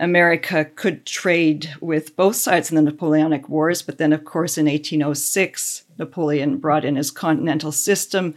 America 0.02 0.66
could 0.66 1.06
trade 1.06 1.76
with 1.80 2.16
both 2.16 2.36
sides 2.36 2.72
in 2.72 2.76
the 2.76 2.82
Napoleonic 2.82 3.48
Wars, 3.48 3.84
but 3.84 4.00
then, 4.00 4.12
of 4.12 4.26
course, 4.26 4.58
in 4.58 4.66
1806, 4.66 5.84
Napoleon 6.00 6.58
brought 6.58 6.84
in 6.84 6.96
his 6.96 7.12
continental 7.12 7.72
system, 7.72 8.34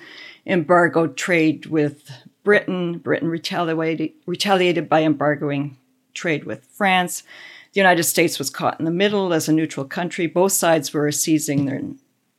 embargoed 0.47 1.17
trade 1.17 1.65
with 1.65 2.11
Britain. 2.45 2.99
Britain 2.99 3.29
retaliated, 3.29 4.13
retaliated 4.27 4.91
by 4.91 5.03
embargoing 5.03 5.79
trade 6.13 6.45
with 6.45 6.67
France. 6.67 7.23
The 7.73 7.81
United 7.81 8.05
States 8.05 8.39
was 8.39 8.51
caught 8.51 8.79
in 8.79 8.85
the 8.85 8.91
middle 8.91 9.33
as 9.33 9.49
a 9.49 9.53
neutral 9.53 9.87
country. 9.87 10.27
Both 10.27 10.53
sides 10.53 10.93
were 10.93 11.11
seizing 11.11 11.65
their, 11.65 11.81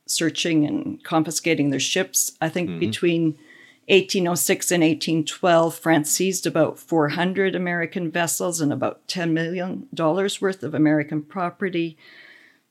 searching 0.06 0.64
and 0.64 1.02
confiscating 1.02 1.70
their 1.70 1.80
ships. 1.80 2.36
I 2.40 2.48
think 2.48 2.70
mm-hmm. 2.70 2.78
between 2.78 3.38
1806 3.88 4.72
and 4.72 4.82
1812, 4.82 5.74
France 5.76 6.10
seized 6.10 6.44
about 6.44 6.78
400 6.78 7.54
American 7.54 8.10
vessels 8.10 8.60
and 8.60 8.72
about 8.72 9.06
$10 9.06 9.30
million 9.30 9.88
worth 9.96 10.62
of 10.64 10.74
American 10.74 11.22
property. 11.22 11.96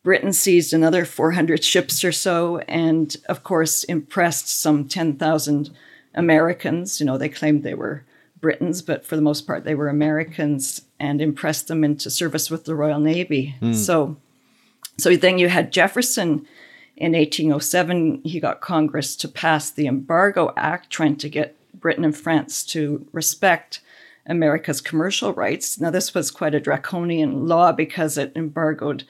Britain 0.03 0.33
seized 0.33 0.73
another 0.73 1.05
400 1.05 1.63
ships 1.63 2.03
or 2.03 2.11
so, 2.11 2.57
and 2.67 3.15
of 3.29 3.43
course, 3.43 3.85
impressed 3.85 4.49
some 4.49 4.87
10,000 4.87 5.69
Americans. 6.13 6.99
You 6.99 7.05
know, 7.05 7.17
they 7.17 7.29
claimed 7.29 7.63
they 7.63 7.73
were 7.73 8.03
Britons, 8.41 8.81
but 8.81 9.05
for 9.05 9.15
the 9.15 9.21
most 9.21 9.47
part, 9.47 9.63
they 9.63 9.73
were 9.73 9.87
Americans, 9.87 10.81
and 10.99 11.21
impressed 11.21 11.69
them 11.69 11.83
into 11.83 12.09
service 12.09 12.51
with 12.51 12.65
the 12.65 12.75
Royal 12.75 12.99
Navy. 12.99 13.55
Hmm. 13.59 13.73
So, 13.73 14.17
so 14.97 15.15
then 15.15 15.39
you 15.39 15.47
had 15.47 15.71
Jefferson 15.71 16.45
in 16.97 17.13
1807. 17.13 18.21
He 18.23 18.39
got 18.39 18.61
Congress 18.61 19.15
to 19.17 19.27
pass 19.27 19.69
the 19.69 19.87
Embargo 19.87 20.53
Act, 20.55 20.89
trying 20.89 21.17
to 21.17 21.29
get 21.29 21.57
Britain 21.73 22.05
and 22.05 22.15
France 22.15 22.63
to 22.65 23.07
respect 23.11 23.81
America's 24.25 24.81
commercial 24.81 25.33
rights. 25.33 25.79
Now, 25.79 25.91
this 25.91 26.13
was 26.13 26.31
quite 26.31 26.55
a 26.55 26.59
draconian 26.59 27.47
law 27.47 27.71
because 27.71 28.17
it 28.17 28.31
embargoed 28.35 29.03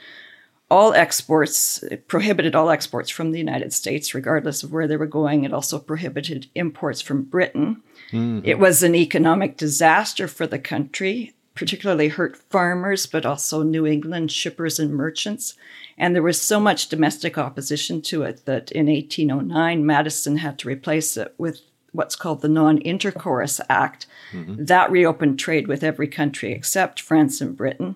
all 0.70 0.94
exports, 0.94 1.84
it 1.84 2.08
prohibited 2.08 2.56
all 2.56 2.72
exports 2.72 3.10
from 3.10 3.32
the 3.32 3.38
United 3.38 3.72
States, 3.72 4.16
regardless 4.16 4.64
of 4.64 4.72
where 4.72 4.88
they 4.88 4.98
were 4.98 5.06
going. 5.06 5.44
It 5.44 5.54
also 5.54 5.78
prohibited 5.78 6.48
imports 6.56 7.02
from 7.02 7.24
Britain. 7.24 7.82
Mm-hmm. 8.12 8.42
It 8.44 8.58
was 8.58 8.82
an 8.82 8.96
economic 8.96 9.58
disaster 9.58 10.28
for 10.28 10.48
the 10.48 10.58
country, 10.58 11.36
particularly 11.54 12.08
hurt 12.08 12.36
farmers, 12.50 13.06
but 13.06 13.26
also 13.26 13.62
New 13.62 13.86
England 13.86 14.32
shippers 14.32 14.80
and 14.80 14.94
merchants. 14.94 15.54
And 15.98 16.14
there 16.14 16.24
was 16.24 16.42
so 16.42 16.60
much 16.60 16.90
domestic 16.90 17.38
opposition 17.38 18.02
to 18.04 18.24
it 18.24 18.46
that 18.46 18.72
in 18.72 18.88
1809, 18.88 19.86
Madison 19.86 20.38
had 20.38 20.60
to 20.60 20.68
replace 20.68 21.16
it 21.16 21.34
with 21.38 21.62
what's 21.94 22.16
called 22.16 22.42
the 22.42 22.50
Non 22.50 22.80
Intercourse 22.80 23.62
Act. 23.70 24.06
Mm-hmm. 24.34 24.66
That 24.66 24.92
reopened 24.92 25.40
trade 25.40 25.68
with 25.68 25.84
every 25.84 26.08
country 26.08 26.52
except 26.52 27.00
France 27.00 27.40
and 27.40 27.56
Britain. 27.56 27.96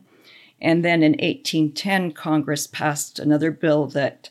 And 0.61 0.83
then 0.83 1.03
in 1.03 1.13
1810, 1.13 2.13
Congress 2.13 2.67
passed 2.67 3.19
another 3.19 3.51
bill 3.51 3.87
that 3.87 4.29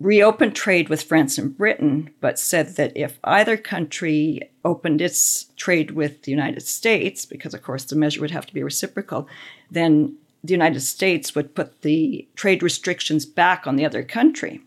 reopened 0.00 0.56
trade 0.56 0.88
with 0.88 1.02
France 1.02 1.38
and 1.38 1.56
Britain, 1.56 2.10
but 2.20 2.38
said 2.38 2.76
that 2.76 2.96
if 2.96 3.18
either 3.22 3.56
country 3.56 4.50
opened 4.64 5.00
its 5.00 5.44
trade 5.56 5.92
with 5.92 6.22
the 6.22 6.32
United 6.32 6.62
States, 6.62 7.24
because 7.24 7.54
of 7.54 7.62
course 7.62 7.84
the 7.84 7.96
measure 7.96 8.20
would 8.20 8.32
have 8.32 8.46
to 8.46 8.54
be 8.54 8.62
reciprocal, 8.62 9.28
then 9.70 10.16
the 10.42 10.52
United 10.52 10.80
States 10.80 11.34
would 11.34 11.54
put 11.54 11.82
the 11.82 12.26
trade 12.36 12.62
restrictions 12.62 13.26
back 13.26 13.66
on 13.66 13.76
the 13.76 13.84
other 13.84 14.02
country. 14.02 14.60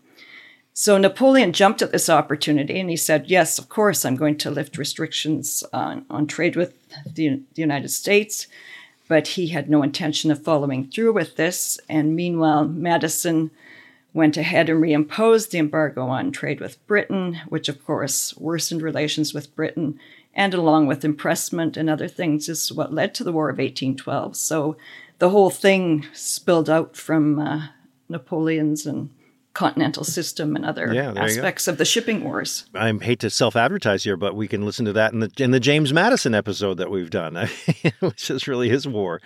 So 0.74 0.96
Napoleon 0.96 1.52
jumped 1.52 1.82
at 1.82 1.92
this 1.92 2.08
opportunity 2.08 2.80
and 2.80 2.88
he 2.88 2.96
said, 2.96 3.26
Yes, 3.26 3.58
of 3.58 3.68
course, 3.68 4.04
I'm 4.04 4.16
going 4.16 4.38
to 4.38 4.50
lift 4.50 4.78
restrictions 4.78 5.62
on, 5.72 6.06
on 6.08 6.26
trade 6.26 6.56
with 6.56 6.74
the, 7.06 7.42
the 7.54 7.60
United 7.60 7.90
States. 7.90 8.46
But 9.08 9.28
he 9.28 9.48
had 9.48 9.68
no 9.68 9.82
intention 9.82 10.30
of 10.30 10.42
following 10.42 10.88
through 10.88 11.12
with 11.12 11.36
this. 11.36 11.78
And 11.88 12.16
meanwhile, 12.16 12.66
Madison 12.66 13.50
went 14.14 14.36
ahead 14.38 14.70
and 14.70 14.82
reimposed 14.82 15.50
the 15.50 15.58
embargo 15.58 16.06
on 16.06 16.32
trade 16.32 16.60
with 16.60 16.86
Britain, 16.86 17.40
which 17.48 17.68
of 17.68 17.84
course 17.84 18.34
worsened 18.36 18.80
relations 18.80 19.34
with 19.34 19.54
Britain. 19.54 19.98
And 20.34 20.54
along 20.54 20.86
with 20.86 21.04
impressment 21.04 21.76
and 21.76 21.90
other 21.90 22.08
things, 22.08 22.48
is 22.48 22.72
what 22.72 22.94
led 22.94 23.14
to 23.14 23.24
the 23.24 23.32
War 23.32 23.50
of 23.50 23.58
1812. 23.58 24.36
So 24.36 24.76
the 25.22 25.30
whole 25.30 25.50
thing 25.50 26.04
spilled 26.12 26.68
out 26.68 26.96
from 26.96 27.38
uh, 27.38 27.68
Napoleon's 28.08 28.86
and 28.86 29.08
continental 29.54 30.02
system 30.02 30.56
and 30.56 30.64
other 30.64 30.92
Yeah, 30.92 31.12
there 31.12 31.28
you 31.28 31.36
go. 31.36 31.40
aspects 31.40 31.68
of 31.68 31.78
the 31.78 31.84
shipping 31.84 32.24
wars. 32.24 32.64
I 32.74 32.92
hate 33.00 33.20
to 33.20 33.30
self-advertise 33.30 34.02
here, 34.02 34.16
but 34.16 34.34
we 34.34 34.48
can 34.48 34.64
listen 34.66 34.84
to 34.86 34.92
that 34.94 35.12
in 35.12 35.20
the 35.20 35.30
in 35.38 35.52
the 35.52 35.60
James 35.60 35.92
Madison 35.92 36.34
episode 36.34 36.78
that 36.78 36.90
we've 36.90 37.08
done, 37.10 37.36
which 38.00 38.32
is 38.32 38.48
really 38.48 38.68
his 38.68 38.88
war. 38.88 39.22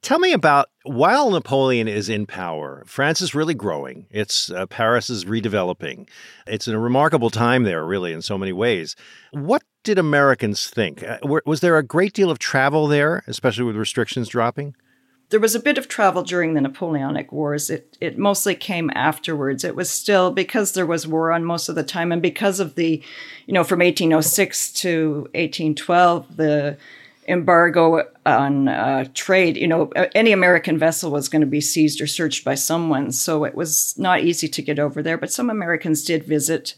Tell 0.00 0.20
me 0.20 0.32
about 0.32 0.68
while 0.84 1.32
Napoleon 1.32 1.88
is 1.88 2.08
in 2.08 2.24
power, 2.24 2.84
France 2.86 3.20
is 3.20 3.34
really 3.34 3.54
growing. 3.54 4.06
It's 4.12 4.48
uh, 4.48 4.66
Paris 4.66 5.10
is 5.10 5.24
redeveloping. 5.24 6.08
It's 6.46 6.68
a 6.68 6.78
remarkable 6.78 7.30
time 7.30 7.64
there, 7.64 7.84
really, 7.84 8.12
in 8.12 8.22
so 8.22 8.38
many 8.38 8.52
ways. 8.52 8.94
What 9.32 9.64
did 9.82 9.98
Americans 9.98 10.70
think? 10.70 11.02
Uh, 11.02 11.18
was 11.44 11.62
there 11.62 11.78
a 11.78 11.82
great 11.82 12.12
deal 12.12 12.30
of 12.30 12.38
travel 12.38 12.86
there, 12.86 13.24
especially 13.26 13.64
with 13.64 13.74
restrictions 13.74 14.28
dropping? 14.28 14.76
There 15.32 15.40
was 15.40 15.54
a 15.54 15.60
bit 15.60 15.78
of 15.78 15.88
travel 15.88 16.22
during 16.22 16.52
the 16.52 16.60
Napoleonic 16.60 17.32
Wars. 17.32 17.70
It 17.70 17.96
it 18.02 18.18
mostly 18.18 18.54
came 18.54 18.90
afterwards. 18.94 19.64
It 19.64 19.74
was 19.74 19.88
still 19.88 20.30
because 20.30 20.72
there 20.72 20.84
was 20.84 21.06
war 21.06 21.32
on 21.32 21.42
most 21.42 21.70
of 21.70 21.74
the 21.74 21.82
time, 21.82 22.12
and 22.12 22.20
because 22.20 22.60
of 22.60 22.74
the, 22.74 23.02
you 23.46 23.54
know, 23.54 23.64
from 23.64 23.78
1806 23.78 24.72
to 24.74 25.22
1812, 25.34 26.36
the 26.36 26.76
embargo 27.26 28.06
on 28.26 28.68
uh, 28.68 29.06
trade. 29.14 29.56
You 29.56 29.68
know, 29.68 29.90
any 30.14 30.32
American 30.32 30.76
vessel 30.76 31.10
was 31.10 31.30
going 31.30 31.40
to 31.40 31.46
be 31.46 31.62
seized 31.62 32.02
or 32.02 32.06
searched 32.06 32.44
by 32.44 32.54
someone, 32.54 33.10
so 33.10 33.44
it 33.44 33.54
was 33.54 33.98
not 33.98 34.20
easy 34.20 34.48
to 34.48 34.60
get 34.60 34.78
over 34.78 35.02
there. 35.02 35.16
But 35.16 35.32
some 35.32 35.48
Americans 35.48 36.04
did 36.04 36.24
visit. 36.24 36.74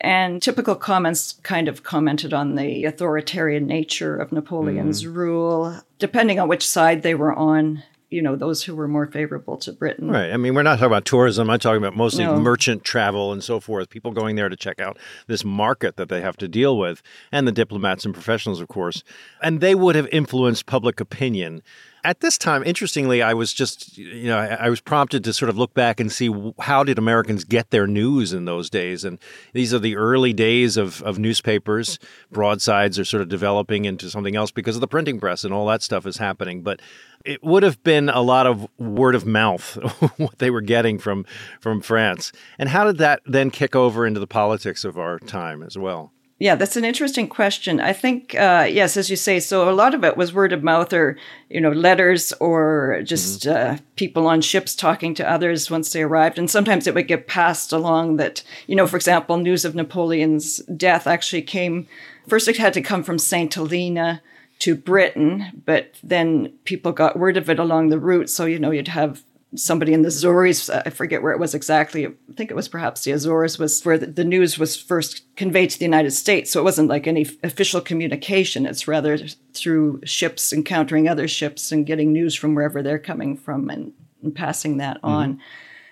And 0.00 0.42
typical 0.42 0.74
comments 0.74 1.34
kind 1.44 1.68
of 1.68 1.84
commented 1.84 2.34
on 2.34 2.56
the 2.56 2.84
authoritarian 2.84 3.68
nature 3.68 4.16
of 4.16 4.32
Napoleon's 4.32 5.06
rule, 5.06 5.80
depending 6.00 6.40
on 6.40 6.48
which 6.48 6.66
side 6.66 7.02
they 7.02 7.14
were 7.14 7.32
on. 7.32 7.84
You 8.12 8.20
know, 8.22 8.36
those 8.36 8.62
who 8.62 8.76
were 8.76 8.86
more 8.86 9.06
favorable 9.06 9.56
to 9.58 9.72
Britain. 9.72 10.10
Right. 10.10 10.30
I 10.32 10.36
mean, 10.36 10.54
we're 10.54 10.62
not 10.62 10.74
talking 10.74 10.86
about 10.86 11.04
tourism. 11.06 11.48
I'm 11.48 11.58
talking 11.58 11.78
about 11.78 11.96
mostly 11.96 12.24
No. 12.24 12.38
merchant 12.38 12.84
travel 12.84 13.32
and 13.32 13.42
so 13.42 13.58
forth. 13.58 13.88
People 13.88 14.10
going 14.12 14.36
there 14.36 14.48
to 14.50 14.56
check 14.56 14.78
out 14.80 14.98
this 15.26 15.44
market 15.44 15.96
that 15.96 16.08
they 16.10 16.20
have 16.20 16.36
to 16.36 16.48
deal 16.48 16.78
with, 16.78 17.02
and 17.32 17.48
the 17.48 17.52
diplomats 17.52 18.04
and 18.04 18.12
professionals, 18.12 18.60
of 18.60 18.68
course. 18.68 19.02
And 19.42 19.60
they 19.60 19.74
would 19.74 19.96
have 19.96 20.08
influenced 20.12 20.66
public 20.66 21.00
opinion. 21.00 21.62
At 22.04 22.20
this 22.20 22.36
time, 22.36 22.64
interestingly, 22.64 23.22
I 23.22 23.32
was 23.32 23.52
just, 23.52 23.96
you 23.96 24.24
know, 24.24 24.38
I, 24.38 24.66
I 24.66 24.70
was 24.70 24.80
prompted 24.80 25.22
to 25.24 25.32
sort 25.32 25.48
of 25.48 25.56
look 25.56 25.72
back 25.72 26.00
and 26.00 26.10
see 26.10 26.34
how 26.58 26.82
did 26.82 26.98
Americans 26.98 27.44
get 27.44 27.70
their 27.70 27.86
news 27.86 28.32
in 28.32 28.44
those 28.44 28.68
days. 28.68 29.04
And 29.04 29.18
these 29.52 29.72
are 29.72 29.78
the 29.78 29.96
early 29.96 30.32
days 30.32 30.76
of, 30.76 31.00
of 31.02 31.18
newspapers. 31.18 32.00
Broadsides 32.30 32.98
are 32.98 33.04
sort 33.04 33.20
of 33.20 33.28
developing 33.28 33.84
into 33.84 34.10
something 34.10 34.34
else 34.34 34.50
because 34.50 34.74
of 34.74 34.80
the 34.80 34.88
printing 34.88 35.20
press 35.20 35.44
and 35.44 35.54
all 35.54 35.66
that 35.66 35.82
stuff 35.82 36.04
is 36.04 36.16
happening. 36.16 36.62
But 36.62 36.80
it 37.24 37.42
would 37.44 37.62
have 37.62 37.82
been 37.84 38.08
a 38.08 38.20
lot 38.20 38.46
of 38.46 38.66
word 38.78 39.14
of 39.14 39.24
mouth 39.24 39.74
what 40.16 40.38
they 40.38 40.50
were 40.50 40.60
getting 40.60 40.98
from 40.98 41.24
from 41.60 41.80
France. 41.80 42.32
And 42.58 42.68
how 42.68 42.84
did 42.84 42.98
that 42.98 43.20
then 43.26 43.50
kick 43.50 43.76
over 43.76 44.06
into 44.06 44.18
the 44.18 44.26
politics 44.26 44.84
of 44.84 44.98
our 44.98 45.18
time 45.20 45.62
as 45.62 45.78
well? 45.78 46.12
Yeah, 46.42 46.56
that's 46.56 46.76
an 46.76 46.84
interesting 46.84 47.28
question. 47.28 47.78
I 47.78 47.92
think, 47.92 48.34
uh, 48.34 48.66
yes, 48.68 48.96
as 48.96 49.08
you 49.08 49.14
say, 49.14 49.38
so 49.38 49.70
a 49.70 49.70
lot 49.70 49.94
of 49.94 50.02
it 50.02 50.16
was 50.16 50.34
word 50.34 50.52
of 50.52 50.64
mouth 50.64 50.92
or, 50.92 51.16
you 51.48 51.60
know, 51.60 51.70
letters 51.70 52.32
or 52.40 53.00
just 53.04 53.46
uh, 53.46 53.76
people 53.94 54.26
on 54.26 54.40
ships 54.40 54.74
talking 54.74 55.14
to 55.14 55.30
others 55.30 55.70
once 55.70 55.92
they 55.92 56.02
arrived. 56.02 56.40
And 56.40 56.50
sometimes 56.50 56.88
it 56.88 56.96
would 56.96 57.06
get 57.06 57.28
passed 57.28 57.72
along 57.72 58.16
that, 58.16 58.42
you 58.66 58.74
know, 58.74 58.88
for 58.88 58.96
example, 58.96 59.36
news 59.36 59.64
of 59.64 59.76
Napoleon's 59.76 60.56
death 60.76 61.06
actually 61.06 61.42
came, 61.42 61.86
first 62.26 62.48
it 62.48 62.56
had 62.56 62.74
to 62.74 62.82
come 62.82 63.04
from 63.04 63.20
St. 63.20 63.54
Helena 63.54 64.20
to 64.58 64.74
Britain, 64.74 65.62
but 65.64 65.94
then 66.02 66.48
people 66.64 66.90
got 66.90 67.16
word 67.16 67.36
of 67.36 67.50
it 67.50 67.60
along 67.60 67.90
the 67.90 68.00
route. 68.00 68.28
So, 68.28 68.46
you 68.46 68.58
know, 68.58 68.72
you'd 68.72 68.88
have 68.88 69.22
somebody 69.54 69.92
in 69.92 70.02
the 70.02 70.08
Azores, 70.08 70.70
I 70.70 70.90
forget 70.90 71.22
where 71.22 71.32
it 71.32 71.38
was 71.38 71.54
exactly. 71.54 72.06
I 72.06 72.12
think 72.36 72.50
it 72.50 72.54
was 72.54 72.68
perhaps 72.68 73.04
the 73.04 73.12
Azores, 73.12 73.58
was 73.58 73.82
where 73.84 73.98
the, 73.98 74.24
news 74.24 74.58
was 74.58 74.76
first 74.76 75.24
conveyed 75.36 75.70
to 75.70 75.78
the 75.78 75.84
United 75.84 76.12
States. 76.12 76.50
So 76.50 76.60
it 76.60 76.64
wasn't 76.64 76.88
like 76.88 77.06
any 77.06 77.26
official 77.42 77.80
communication. 77.80 78.66
It's 78.66 78.88
rather 78.88 79.18
through 79.52 80.00
ships 80.04 80.52
encountering 80.52 81.08
other 81.08 81.28
ships 81.28 81.72
and 81.72 81.86
getting 81.86 82.12
news 82.12 82.34
from 82.34 82.54
wherever 82.54 82.82
they're 82.82 82.98
coming 82.98 83.36
from 83.36 83.68
and, 83.68 83.92
and 84.22 84.34
passing 84.34 84.78
that 84.78 84.96
mm-hmm. 84.98 85.08
on. 85.08 85.40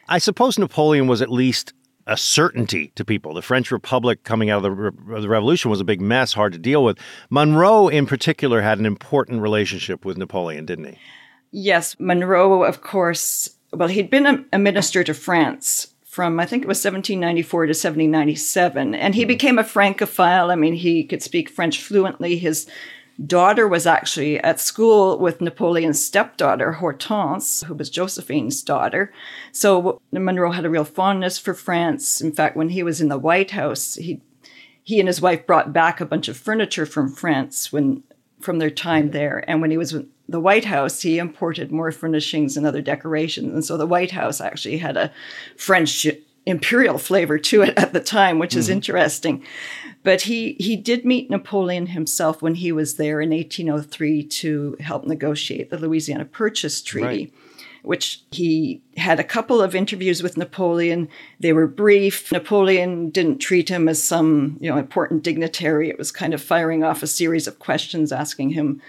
I 0.09 0.19
suppose 0.19 0.59
Napoleon 0.59 1.07
was 1.07 1.23
at 1.23 1.31
least 1.31 1.73
a 2.07 2.17
certainty 2.17 2.89
to 2.97 3.05
people. 3.05 3.35
The 3.35 3.43
French 3.43 3.71
Republic 3.71 4.25
coming 4.25 4.51
out 4.51 4.57
of 4.59 4.63
the, 4.65 4.71
re- 4.71 5.17
of 5.17 5.23
the 5.23 5.29
revolution 5.29 5.71
was 5.71 5.81
a 5.81 5.85
big 5.85 6.01
mess, 6.01 6.33
hard 6.33 6.53
to 6.53 6.59
deal 6.59 6.83
with. 6.83 6.99
Monroe, 7.29 7.89
in 7.89 8.07
particular, 8.07 8.63
had 8.63 8.79
an 8.79 8.87
important 8.87 9.43
relationship 9.43 10.05
with 10.05 10.17
Napoleon, 10.17 10.67
didn't 10.67 10.87
he? 10.87 10.99
Yes, 11.53 11.97
Monroe, 11.99 12.65
of 12.65 12.81
course, 12.81 13.51
well, 13.73 13.89
he'd 13.89 14.11
been 14.11 14.27
a, 14.27 14.45
a 14.53 14.59
minister 14.59 15.03
to 15.05 15.15
France 15.15 15.89
from, 16.05 16.41
I 16.41 16.47
think 16.47 16.63
it 16.63 16.69
was 16.69 16.79
1794 16.79 17.67
to 17.67 17.71
1797, 17.71 18.95
and 18.95 19.15
he 19.15 19.23
hmm. 19.23 19.29
became 19.29 19.59
a 19.59 19.65
Francophile. 19.65 20.51
I 20.51 20.57
mean, 20.57 20.75
he 20.75 21.05
could 21.05 21.23
speak 21.23 21.49
French 21.49 21.81
fluently. 21.81 22.37
His 22.37 22.69
daughter 23.25 23.69
was 23.69 23.87
actually 23.87 24.39
at 24.41 24.61
school 24.61 25.19
with 25.19 25.41
Napoleon's 25.41 26.03
stepdaughter, 26.03 26.73
Hortense, 26.73 27.63
who 27.63 27.75
was 27.75 27.91
Josephine's 27.91 28.63
daughter. 28.63 29.13
So 29.53 30.01
Monroe 30.11 30.53
had 30.53 30.65
a 30.65 30.71
real 30.71 30.85
fondness 30.85 31.39
for 31.39 31.55
France. 31.55 32.21
In 32.21 32.33
fact, 32.33 32.57
when 32.57 32.71
he 32.71 32.83
was 32.83 33.01
in 33.01 33.09
the 33.09 33.19
White 33.19 33.53
House, 33.53 33.95
he 33.95 34.21
he 34.83 34.99
and 34.99 35.07
his 35.07 35.21
wife 35.21 35.47
brought 35.47 35.73
back 35.73 36.01
a 36.01 36.07
bunch 36.07 36.27
of 36.27 36.37
furniture 36.37 36.87
from 36.87 37.13
France 37.13 37.71
when 37.71 38.03
from 38.41 38.59
their 38.59 38.71
time 38.71 39.11
there. 39.11 39.45
And 39.49 39.61
when 39.61 39.71
he 39.71 39.77
was 39.77 39.93
with 39.93 40.09
the 40.29 40.41
White 40.41 40.65
House, 40.65 41.03
he 41.03 41.19
imported 41.19 41.73
more 41.73 41.93
furnishings 41.93 42.57
and 42.57 42.67
other 42.67 42.83
decorations. 42.83 43.53
And 43.53 43.65
so 43.65 43.77
the 43.77 43.87
White 43.87 44.13
House 44.13 44.41
actually 44.41 44.79
had 44.79 44.97
a 44.97 45.13
French 45.57 46.07
imperial 46.47 46.99
flavor 46.99 47.39
to 47.39 47.63
it 47.63 47.77
at 47.77 47.93
the 47.93 48.01
time, 48.01 48.39
which 48.39 48.57
is 48.57 48.67
mm-hmm. 48.67 48.75
interesting. 48.75 49.45
But 50.03 50.23
he 50.23 50.55
he 50.59 50.77
did 50.77 51.05
meet 51.05 51.31
Napoleon 51.31 51.89
himself 51.89 52.41
when 52.41 52.55
he 52.55 52.73
was 52.73 52.97
there 52.97 53.21
in 53.21 53.31
1803 53.31 54.25
to 54.25 54.77
help 54.81 55.05
negotiate 55.05 55.71
the 55.71 55.79
Louisiana 55.79 56.25
Purchase 56.25 56.81
Treaty. 56.81 57.07
Right. 57.07 57.33
Which 57.83 58.23
he 58.31 58.83
had 58.97 59.19
a 59.19 59.25
couple 59.25 59.63
of 59.63 59.75
interviews 59.75 60.23
with 60.23 60.37
Napoleon. 60.37 61.09
They 61.39 61.53
were 61.53 61.67
brief. 61.67 62.31
Napoleon 62.31 63.11
didn't 63.11 63.39
treat 63.39 63.69
him 63.69 63.89
as 63.89 64.03
some, 64.03 64.59
you 64.61 64.71
know, 64.71 64.77
important 64.77 65.23
dignitary. 65.23 65.89
It 65.89 65.99
was 65.99 66.13
kind 66.13 66.35
of 66.35 66.43
firing 66.43 66.85
off 66.85 67.03
a 67.03 67.07
series 67.07 67.47
of 67.47 67.59
questions, 67.59 68.13
asking 68.13 68.51
him 68.51 68.83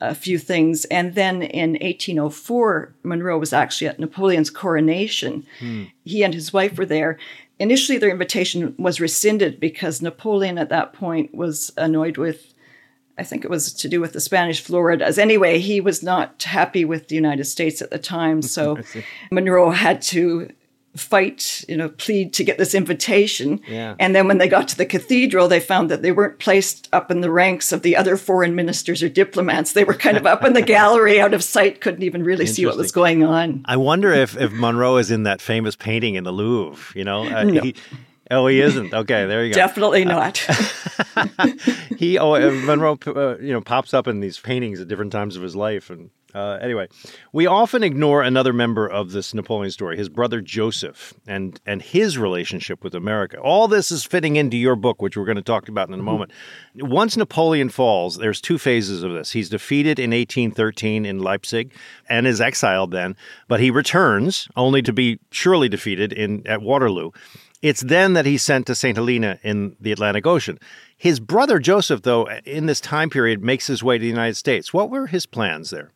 a 0.00 0.14
few 0.14 0.38
things. 0.38 0.84
And 0.86 1.14
then 1.14 1.42
in 1.42 1.72
1804, 1.72 2.94
Monroe 3.02 3.38
was 3.38 3.52
actually 3.52 3.88
at 3.88 4.00
Napoleon's 4.00 4.50
coronation. 4.50 5.46
Hmm. 5.58 5.84
He 6.04 6.22
and 6.22 6.32
his 6.32 6.52
wife 6.52 6.78
were 6.78 6.86
there. 6.86 7.18
Initially, 7.58 7.98
their 7.98 8.10
invitation 8.10 8.74
was 8.78 9.00
rescinded 9.00 9.60
because 9.60 10.00
Napoleon 10.00 10.56
at 10.56 10.70
that 10.70 10.94
point 10.94 11.34
was 11.34 11.70
annoyed 11.76 12.16
with 12.16 12.49
I 13.20 13.22
think 13.22 13.44
it 13.44 13.50
was 13.50 13.72
to 13.74 13.88
do 13.88 14.00
with 14.00 14.14
the 14.14 14.20
Spanish 14.20 14.62
Floridas. 14.62 15.18
Anyway, 15.18 15.58
he 15.58 15.78
was 15.80 16.02
not 16.02 16.42
happy 16.42 16.86
with 16.86 17.08
the 17.08 17.14
United 17.14 17.44
States 17.44 17.82
at 17.82 17.90
the 17.90 17.98
time, 17.98 18.40
so 18.40 18.78
Monroe 19.30 19.70
had 19.70 20.00
to 20.02 20.48
fight, 20.96 21.64
you 21.68 21.76
know, 21.76 21.90
plead 21.90 22.32
to 22.32 22.42
get 22.42 22.56
this 22.56 22.74
invitation. 22.74 23.60
Yeah. 23.68 23.94
And 24.00 24.16
then 24.16 24.26
when 24.26 24.38
they 24.38 24.48
got 24.48 24.68
to 24.68 24.76
the 24.76 24.86
cathedral, 24.86 25.48
they 25.48 25.60
found 25.60 25.90
that 25.90 26.02
they 26.02 26.12
weren't 26.12 26.38
placed 26.38 26.88
up 26.92 27.10
in 27.10 27.20
the 27.20 27.30
ranks 27.30 27.72
of 27.72 27.82
the 27.82 27.94
other 27.94 28.16
foreign 28.16 28.54
ministers 28.54 29.02
or 29.02 29.08
diplomats. 29.08 29.72
They 29.74 29.84
were 29.84 29.94
kind 29.94 30.16
of 30.16 30.26
up 30.26 30.42
in 30.42 30.54
the 30.54 30.62
gallery 30.76 31.20
out 31.20 31.34
of 31.34 31.44
sight, 31.44 31.80
couldn't 31.80 32.02
even 32.02 32.24
really 32.24 32.46
see 32.46 32.66
what 32.66 32.76
was 32.76 32.90
going 32.90 33.22
on. 33.22 33.62
I 33.66 33.76
wonder 33.76 34.12
if, 34.12 34.36
if 34.36 34.50
Monroe 34.50 34.96
is 34.96 35.10
in 35.10 35.24
that 35.24 35.40
famous 35.40 35.76
painting 35.76 36.14
in 36.14 36.24
the 36.24 36.32
Louvre, 36.32 36.96
you 36.98 37.04
know? 37.04 37.24
Uh, 37.24 37.44
No. 37.44 37.60
he, 37.60 37.74
oh, 38.30 38.46
he 38.46 38.60
isn't. 38.60 38.92
Okay, 38.92 39.26
there 39.26 39.44
you 39.44 39.52
go. 39.52 39.56
Definitely 39.56 40.04
not. 40.04 40.38
he 41.96 42.18
oh 42.18 42.34
uh, 42.34 42.50
Monroe 42.64 42.98
uh, 43.06 43.38
you 43.38 43.52
know 43.52 43.60
pops 43.60 43.94
up 43.94 44.06
in 44.06 44.20
these 44.20 44.38
paintings 44.38 44.80
at 44.80 44.88
different 44.88 45.12
times 45.12 45.36
of 45.36 45.42
his 45.42 45.56
life 45.56 45.90
and 45.90 46.10
uh, 46.34 46.58
anyway, 46.60 46.88
we 47.32 47.46
often 47.46 47.82
ignore 47.82 48.22
another 48.22 48.52
member 48.52 48.86
of 48.86 49.12
this 49.12 49.34
Napoleon 49.34 49.70
story, 49.70 49.96
his 49.96 50.08
brother 50.08 50.40
Joseph, 50.40 51.14
and 51.26 51.60
and 51.66 51.82
his 51.82 52.18
relationship 52.18 52.84
with 52.84 52.94
America. 52.94 53.38
All 53.38 53.68
this 53.68 53.90
is 53.90 54.04
fitting 54.04 54.36
into 54.36 54.56
your 54.56 54.76
book, 54.76 55.02
which 55.02 55.16
we're 55.16 55.24
going 55.24 55.36
to 55.36 55.42
talk 55.42 55.68
about 55.68 55.88
in 55.88 55.94
a 55.94 55.98
moment. 55.98 56.32
Once 56.76 57.16
Napoleon 57.16 57.68
falls, 57.68 58.16
there's 58.16 58.40
two 58.40 58.58
phases 58.58 59.02
of 59.02 59.12
this. 59.12 59.32
He's 59.32 59.48
defeated 59.48 59.98
in 59.98 60.10
1813 60.10 61.04
in 61.04 61.18
Leipzig 61.18 61.72
and 62.08 62.26
is 62.26 62.40
exiled 62.40 62.90
then, 62.90 63.16
but 63.48 63.60
he 63.60 63.70
returns 63.70 64.48
only 64.56 64.82
to 64.82 64.92
be 64.92 65.18
surely 65.30 65.68
defeated 65.68 66.12
in 66.12 66.46
at 66.46 66.62
Waterloo. 66.62 67.10
It's 67.62 67.82
then 67.82 68.14
that 68.14 68.24
he's 68.24 68.42
sent 68.42 68.66
to 68.68 68.74
St. 68.74 68.96
Helena 68.96 69.38
in 69.42 69.76
the 69.80 69.92
Atlantic 69.92 70.26
Ocean. 70.26 70.58
His 70.96 71.20
brother 71.20 71.58
Joseph, 71.58 72.02
though, 72.02 72.28
in 72.44 72.66
this 72.66 72.80
time 72.80 73.10
period, 73.10 73.42
makes 73.42 73.66
his 73.66 73.82
way 73.82 73.98
to 73.98 74.02
the 74.02 74.08
United 74.08 74.36
States. 74.36 74.72
What 74.72 74.90
were 74.90 75.06
his 75.06 75.26
plans 75.26 75.70
there? 75.70 75.92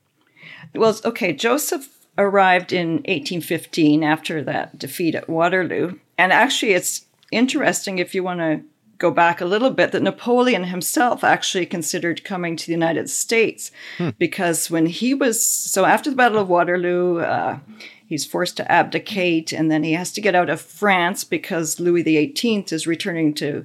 Well, 0.74 0.98
okay, 1.04 1.32
Joseph 1.32 1.88
arrived 2.16 2.72
in 2.72 2.94
1815 2.96 4.02
after 4.04 4.42
that 4.42 4.78
defeat 4.78 5.14
at 5.14 5.28
Waterloo. 5.28 5.98
And 6.16 6.32
actually, 6.32 6.72
it's 6.72 7.06
interesting 7.30 7.98
if 7.98 8.14
you 8.14 8.22
want 8.22 8.40
to 8.40 8.62
go 8.98 9.10
back 9.10 9.40
a 9.40 9.44
little 9.44 9.70
bit 9.70 9.92
that 9.92 10.02
Napoleon 10.02 10.64
himself 10.64 11.24
actually 11.24 11.66
considered 11.66 12.24
coming 12.24 12.56
to 12.56 12.66
the 12.66 12.72
United 12.72 13.10
States 13.10 13.70
because 14.18 14.70
when 14.70 14.86
he 14.86 15.12
was 15.14 15.44
so 15.44 15.84
after 15.84 16.10
the 16.10 16.16
Battle 16.16 16.38
of 16.38 16.48
Waterloo, 16.48 17.18
uh, 17.18 17.58
he's 18.06 18.24
forced 18.24 18.56
to 18.56 18.70
abdicate 18.70 19.52
and 19.52 19.70
then 19.70 19.82
he 19.82 19.92
has 19.92 20.12
to 20.12 20.20
get 20.20 20.34
out 20.34 20.48
of 20.48 20.60
France 20.60 21.24
because 21.24 21.80
Louis 21.80 22.02
XVIII 22.02 22.66
is 22.70 22.86
returning 22.86 23.34
to 23.34 23.64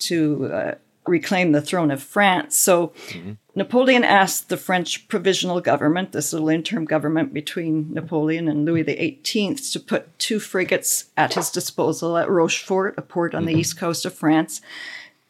to 0.00 0.46
uh, 0.52 0.74
reclaim 1.06 1.52
the 1.52 1.62
throne 1.62 1.90
of 1.90 2.02
France. 2.02 2.56
So 2.56 2.88
mm-hmm. 3.08 3.32
Napoleon 3.54 4.04
asked 4.04 4.48
the 4.48 4.56
French 4.56 5.08
provisional 5.08 5.60
government, 5.60 6.12
this 6.12 6.32
little 6.32 6.48
interim 6.48 6.84
government 6.84 7.34
between 7.34 7.92
Napoleon 7.92 8.48
and 8.48 8.64
Louis 8.64 8.84
XVIII, 8.84 9.54
to 9.56 9.80
put 9.80 10.18
two 10.18 10.38
frigates 10.38 11.06
at 11.16 11.34
his 11.34 11.50
disposal 11.50 12.16
at 12.16 12.30
Rochefort, 12.30 12.94
a 12.96 13.02
port 13.02 13.34
on 13.34 13.44
the 13.44 13.52
mm-hmm. 13.52 13.60
east 13.60 13.78
coast 13.78 14.06
of 14.06 14.14
France, 14.14 14.60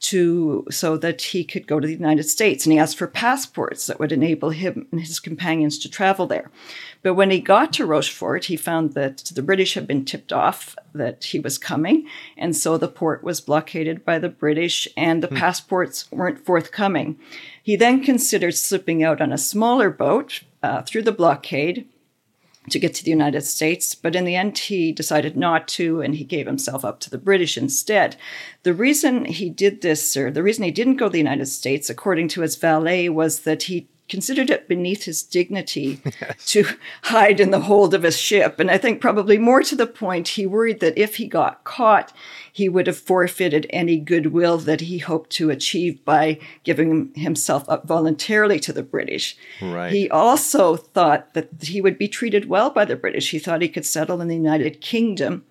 to 0.01 0.67
so 0.71 0.97
that 0.97 1.21
he 1.21 1.45
could 1.45 1.67
go 1.67 1.79
to 1.79 1.87
the 1.87 1.93
United 1.93 2.25
States. 2.25 2.65
And 2.65 2.73
he 2.73 2.79
asked 2.79 2.97
for 2.97 3.07
passports 3.07 3.87
that 3.87 4.01
would 4.01 4.13
enable 4.13 4.51
him 4.51 4.87
and 4.91 5.01
his 5.01 5.21
companions 5.21 5.79
to 5.79 5.91
travel 5.91 6.27
there. 6.27 6.51
But 7.03 7.15
when 7.15 7.31
he 7.31 7.41
got 7.41 7.73
to 7.75 7.87
Rochefort, 7.87 8.47
he 8.47 8.57
found 8.57 8.95
that 8.95 9.19
the 9.19 9.43
British 9.43 9.75
had 9.75 9.87
been 9.87 10.05
tipped 10.05 10.33
off 10.33 10.75
that 10.95 11.25
he 11.25 11.39
was 11.39 11.59
coming. 11.59 12.07
And 12.37 12.57
so 12.57 12.79
the 12.79 12.89
port 12.89 13.23
was 13.23 13.41
blockaded 13.41 14.05
by 14.05 14.19
the 14.19 14.29
British 14.29 14.89
and 14.97 15.23
the 15.23 15.29
passports 15.29 16.11
weren't 16.11 16.45
forthcoming. 16.45 17.19
He 17.63 17.77
then 17.77 18.03
considered 18.03 18.55
slipping 18.55 19.05
out 19.05 19.21
on 19.21 19.33
a 19.33 19.39
smaller 19.39 19.91
boat 19.91 20.43
uh, 20.63 20.83
through 20.83 21.03
the 21.03 21.13
blockade 21.13 21.87
to 22.69 22.79
get 22.79 22.95
to 22.95 23.05
the 23.05 23.11
United 23.11 23.41
States, 23.43 23.95
but 23.95 24.15
in 24.15 24.25
the 24.25 24.37
end, 24.37 24.59
he 24.59 24.93
decided 24.93 25.37
not 25.37 25.67
to, 25.67 26.03
and 26.03 26.15
he 26.15 26.25
gave 26.25 26.47
himself 26.47 26.85
up 26.85 27.01
to 27.01 27.11
the 27.11 27.19
British 27.19 27.57
instead. 27.57 28.17
The 28.65 28.75
reason 28.75 29.25
he 29.25 29.49
did 29.49 29.81
this, 29.81 30.17
or 30.17 30.31
the 30.31 30.43
reason 30.43 30.65
he 30.65 30.71
didn't 30.71 30.97
go 30.97 31.07
to 31.07 31.13
the 31.13 31.19
United 31.19 31.47
States, 31.47 31.89
according 31.89 32.29
to 32.29 32.43
his 32.43 32.57
valet, 32.57 33.09
was 33.09 33.41
that 33.41 33.65
he 33.65 33.89
considered 34.11 34.51
it 34.51 34.69
beneath 34.69 35.05
his 35.05 35.23
dignity 35.23 36.01
to 36.47 36.67
hide 37.05 37.41
in 37.41 37.51
the 37.51 37.61
hold 37.61 37.95
of 37.95 38.05
a 38.05 38.13
ship. 38.13 38.61
And 38.61 38.71
I 38.71 38.77
think 38.77 39.01
probably 39.01 39.39
more 39.39 39.63
to 39.63 39.77
the 39.77 39.87
point, 39.87 40.29
he 40.29 40.45
worried 40.45 40.81
that 40.81 40.99
if 40.99 41.17
he 41.17 41.27
got 41.27 41.65
caught, 41.65 42.13
he 42.53 42.69
would 42.69 42.87
have 42.87 42.99
forfeited 42.99 43.67
any 43.71 43.97
goodwill 43.97 44.59
that 44.59 44.83
he 44.83 44.99
hoped 44.99 45.31
to 45.31 45.51
achieve 45.51 46.05
by 46.05 46.39
giving 46.65 47.15
himself 47.15 47.65
up 47.69 47.87
voluntarily 47.87 48.59
to 48.61 48.73
the 48.73 48.83
British. 48.83 49.37
Right. 49.63 49.93
He 49.93 50.11
also 50.11 50.77
thought 50.77 51.33
that 51.35 51.49
he 51.63 51.81
would 51.81 51.97
be 51.97 52.09
treated 52.09 52.49
well 52.49 52.71
by 52.71 52.85
the 52.85 52.97
British. 52.97 53.31
He 53.31 53.39
thought 53.39 53.63
he 53.63 53.69
could 53.69 53.87
settle 53.87 54.21
in 54.21 54.29
the 54.29 54.37
United 54.37 54.81
Kingdom 54.81 55.45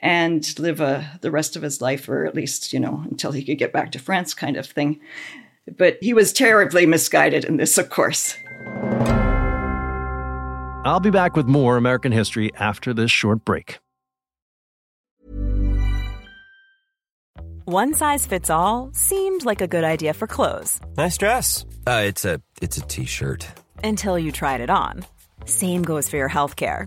and 0.00 0.58
live 0.58 0.80
uh, 0.80 1.02
the 1.20 1.30
rest 1.30 1.56
of 1.56 1.62
his 1.62 1.80
life, 1.80 2.08
or 2.08 2.24
at 2.24 2.34
least, 2.34 2.72
you 2.72 2.80
know, 2.80 3.04
until 3.10 3.32
he 3.32 3.44
could 3.44 3.58
get 3.58 3.72
back 3.72 3.92
to 3.92 3.98
France, 3.98 4.34
kind 4.34 4.56
of 4.56 4.66
thing. 4.66 4.98
But 5.76 5.98
he 6.00 6.12
was 6.14 6.32
terribly 6.32 6.86
misguided 6.86 7.44
in 7.44 7.56
this, 7.56 7.78
of 7.78 7.90
course. 7.90 8.36
I'll 10.82 11.00
be 11.00 11.10
back 11.10 11.36
with 11.36 11.46
more 11.46 11.76
American 11.76 12.10
history 12.12 12.50
after 12.56 12.94
this 12.94 13.10
short 13.10 13.44
break. 13.44 13.78
One 17.66 17.94
size 17.94 18.26
fits 18.26 18.50
all 18.50 18.90
seemed 18.92 19.44
like 19.44 19.60
a 19.60 19.68
good 19.68 19.84
idea 19.84 20.12
for 20.14 20.26
clothes 20.26 20.80
Nice 20.96 21.16
dress. 21.18 21.64
Uh, 21.86 22.02
it's 22.06 22.24
a 22.24 22.40
it's 22.60 22.78
a 22.78 22.80
t-shirt. 22.82 23.46
until 23.84 24.18
you 24.18 24.32
tried 24.32 24.60
it 24.60 24.70
on. 24.70 25.04
Same 25.44 25.82
goes 25.82 26.08
for 26.08 26.16
your 26.16 26.28
healthcare. 26.28 26.86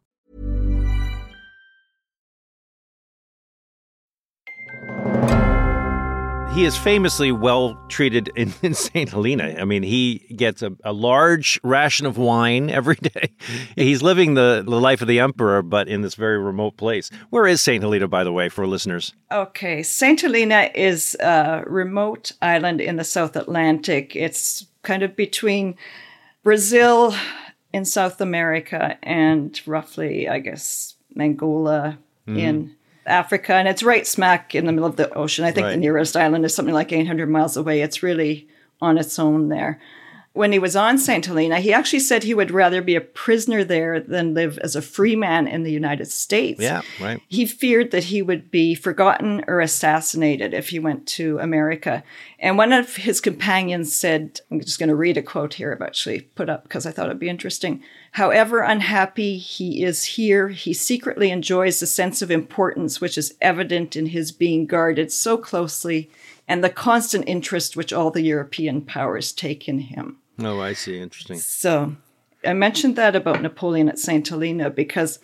He 6.53 6.65
is 6.65 6.77
famously 6.77 7.31
well 7.31 7.81
treated 7.87 8.29
in, 8.35 8.53
in 8.61 8.73
St. 8.73 9.09
Helena. 9.09 9.55
I 9.57 9.63
mean, 9.63 9.83
he 9.83 10.19
gets 10.35 10.61
a, 10.61 10.75
a, 10.83 10.91
large 10.91 11.57
ration 11.63 12.05
of 12.05 12.17
wine 12.17 12.69
every 12.69 12.95
day. 12.95 13.31
He's 13.77 14.03
living 14.03 14.33
the, 14.33 14.61
the 14.67 14.79
life 14.79 15.01
of 15.01 15.07
the 15.07 15.21
emperor, 15.21 15.61
but 15.61 15.87
in 15.87 16.01
this 16.01 16.15
very 16.15 16.37
remote 16.37 16.75
place. 16.75 17.09
Where 17.29 17.47
is 17.47 17.61
St. 17.61 17.81
Helena, 17.81 18.09
by 18.09 18.25
the 18.25 18.33
way, 18.33 18.49
for 18.49 18.67
listeners? 18.67 19.13
Okay, 19.31 19.81
St. 19.81 20.19
Helena 20.19 20.69
is 20.75 21.15
a 21.21 21.63
remote 21.65 22.33
island 22.41 22.81
in 22.81 22.97
the 22.97 23.05
South 23.05 23.37
Atlantic. 23.37 24.13
It's 24.13 24.67
kind 24.83 25.03
of 25.03 25.15
between 25.15 25.77
Brazil 26.43 27.15
in 27.71 27.85
South 27.85 28.19
America 28.19 28.97
and 29.03 29.59
roughly, 29.65 30.27
I 30.27 30.39
guess, 30.39 30.95
Angola 31.17 31.97
mm. 32.27 32.37
in 32.37 32.75
Africa, 33.05 33.53
and 33.53 33.67
it's 33.67 33.83
right 33.83 34.05
smack 34.05 34.53
in 34.53 34.65
the 34.65 34.71
middle 34.71 34.87
of 34.89 34.95
the 34.95 35.13
ocean. 35.13 35.45
I 35.45 35.51
think 35.51 35.65
right. 35.65 35.71
the 35.71 35.77
nearest 35.77 36.15
island 36.15 36.45
is 36.45 36.53
something 36.53 36.73
like 36.73 36.91
800 36.91 37.29
miles 37.29 37.57
away. 37.57 37.81
It's 37.81 38.03
really 38.03 38.47
on 38.81 38.97
its 38.97 39.17
own 39.19 39.49
there. 39.49 39.79
When 40.33 40.53
he 40.53 40.59
was 40.59 40.77
on 40.77 40.97
St. 40.97 41.25
Helena, 41.25 41.59
he 41.59 41.73
actually 41.73 41.99
said 41.99 42.23
he 42.23 42.33
would 42.33 42.51
rather 42.51 42.81
be 42.81 42.95
a 42.95 43.01
prisoner 43.01 43.65
there 43.65 43.99
than 43.99 44.33
live 44.33 44.57
as 44.59 44.77
a 44.77 44.81
free 44.81 45.17
man 45.17 45.45
in 45.45 45.63
the 45.63 45.73
United 45.73 46.09
States. 46.09 46.61
Yeah, 46.61 46.83
right. 47.01 47.21
He 47.27 47.45
feared 47.45 47.91
that 47.91 48.05
he 48.05 48.21
would 48.21 48.49
be 48.49 48.73
forgotten 48.73 49.43
or 49.49 49.59
assassinated 49.59 50.53
if 50.53 50.69
he 50.69 50.79
went 50.79 51.05
to 51.07 51.37
America. 51.39 52.01
And 52.39 52.57
one 52.57 52.71
of 52.71 52.95
his 52.95 53.19
companions 53.19 53.93
said, 53.93 54.39
I'm 54.49 54.61
just 54.61 54.79
going 54.79 54.87
to 54.87 54.95
read 54.95 55.17
a 55.17 55.21
quote 55.21 55.55
here 55.55 55.73
I've 55.73 55.85
actually 55.85 56.21
put 56.21 56.49
up 56.49 56.63
because 56.63 56.85
I 56.85 56.91
thought 56.91 57.07
it'd 57.07 57.19
be 57.19 57.27
interesting. 57.27 57.83
However 58.15 58.61
unhappy 58.61 59.37
he 59.37 59.83
is 59.83 60.03
here, 60.03 60.49
he 60.49 60.73
secretly 60.73 61.31
enjoys 61.31 61.79
the 61.79 61.87
sense 61.87 62.21
of 62.21 62.29
importance 62.29 62.99
which 62.99 63.17
is 63.17 63.35
evident 63.39 63.95
in 63.95 64.07
his 64.07 64.33
being 64.33 64.65
guarded 64.65 65.11
so 65.13 65.37
closely 65.37 66.11
and 66.47 66.61
the 66.61 66.69
constant 66.69 67.23
interest 67.27 67.77
which 67.77 67.93
all 67.93 68.11
the 68.11 68.23
European 68.23 68.81
powers 68.81 69.31
take 69.31 69.69
in 69.69 69.79
him. 69.79 70.17
Oh, 70.39 70.59
I 70.59 70.73
see. 70.73 70.99
Interesting. 70.99 71.37
So 71.37 71.95
I 72.45 72.53
mentioned 72.53 72.97
that 72.97 73.15
about 73.15 73.41
Napoleon 73.41 73.87
at 73.87 73.99
St. 73.99 74.27
Helena 74.27 74.69
because 74.69 75.19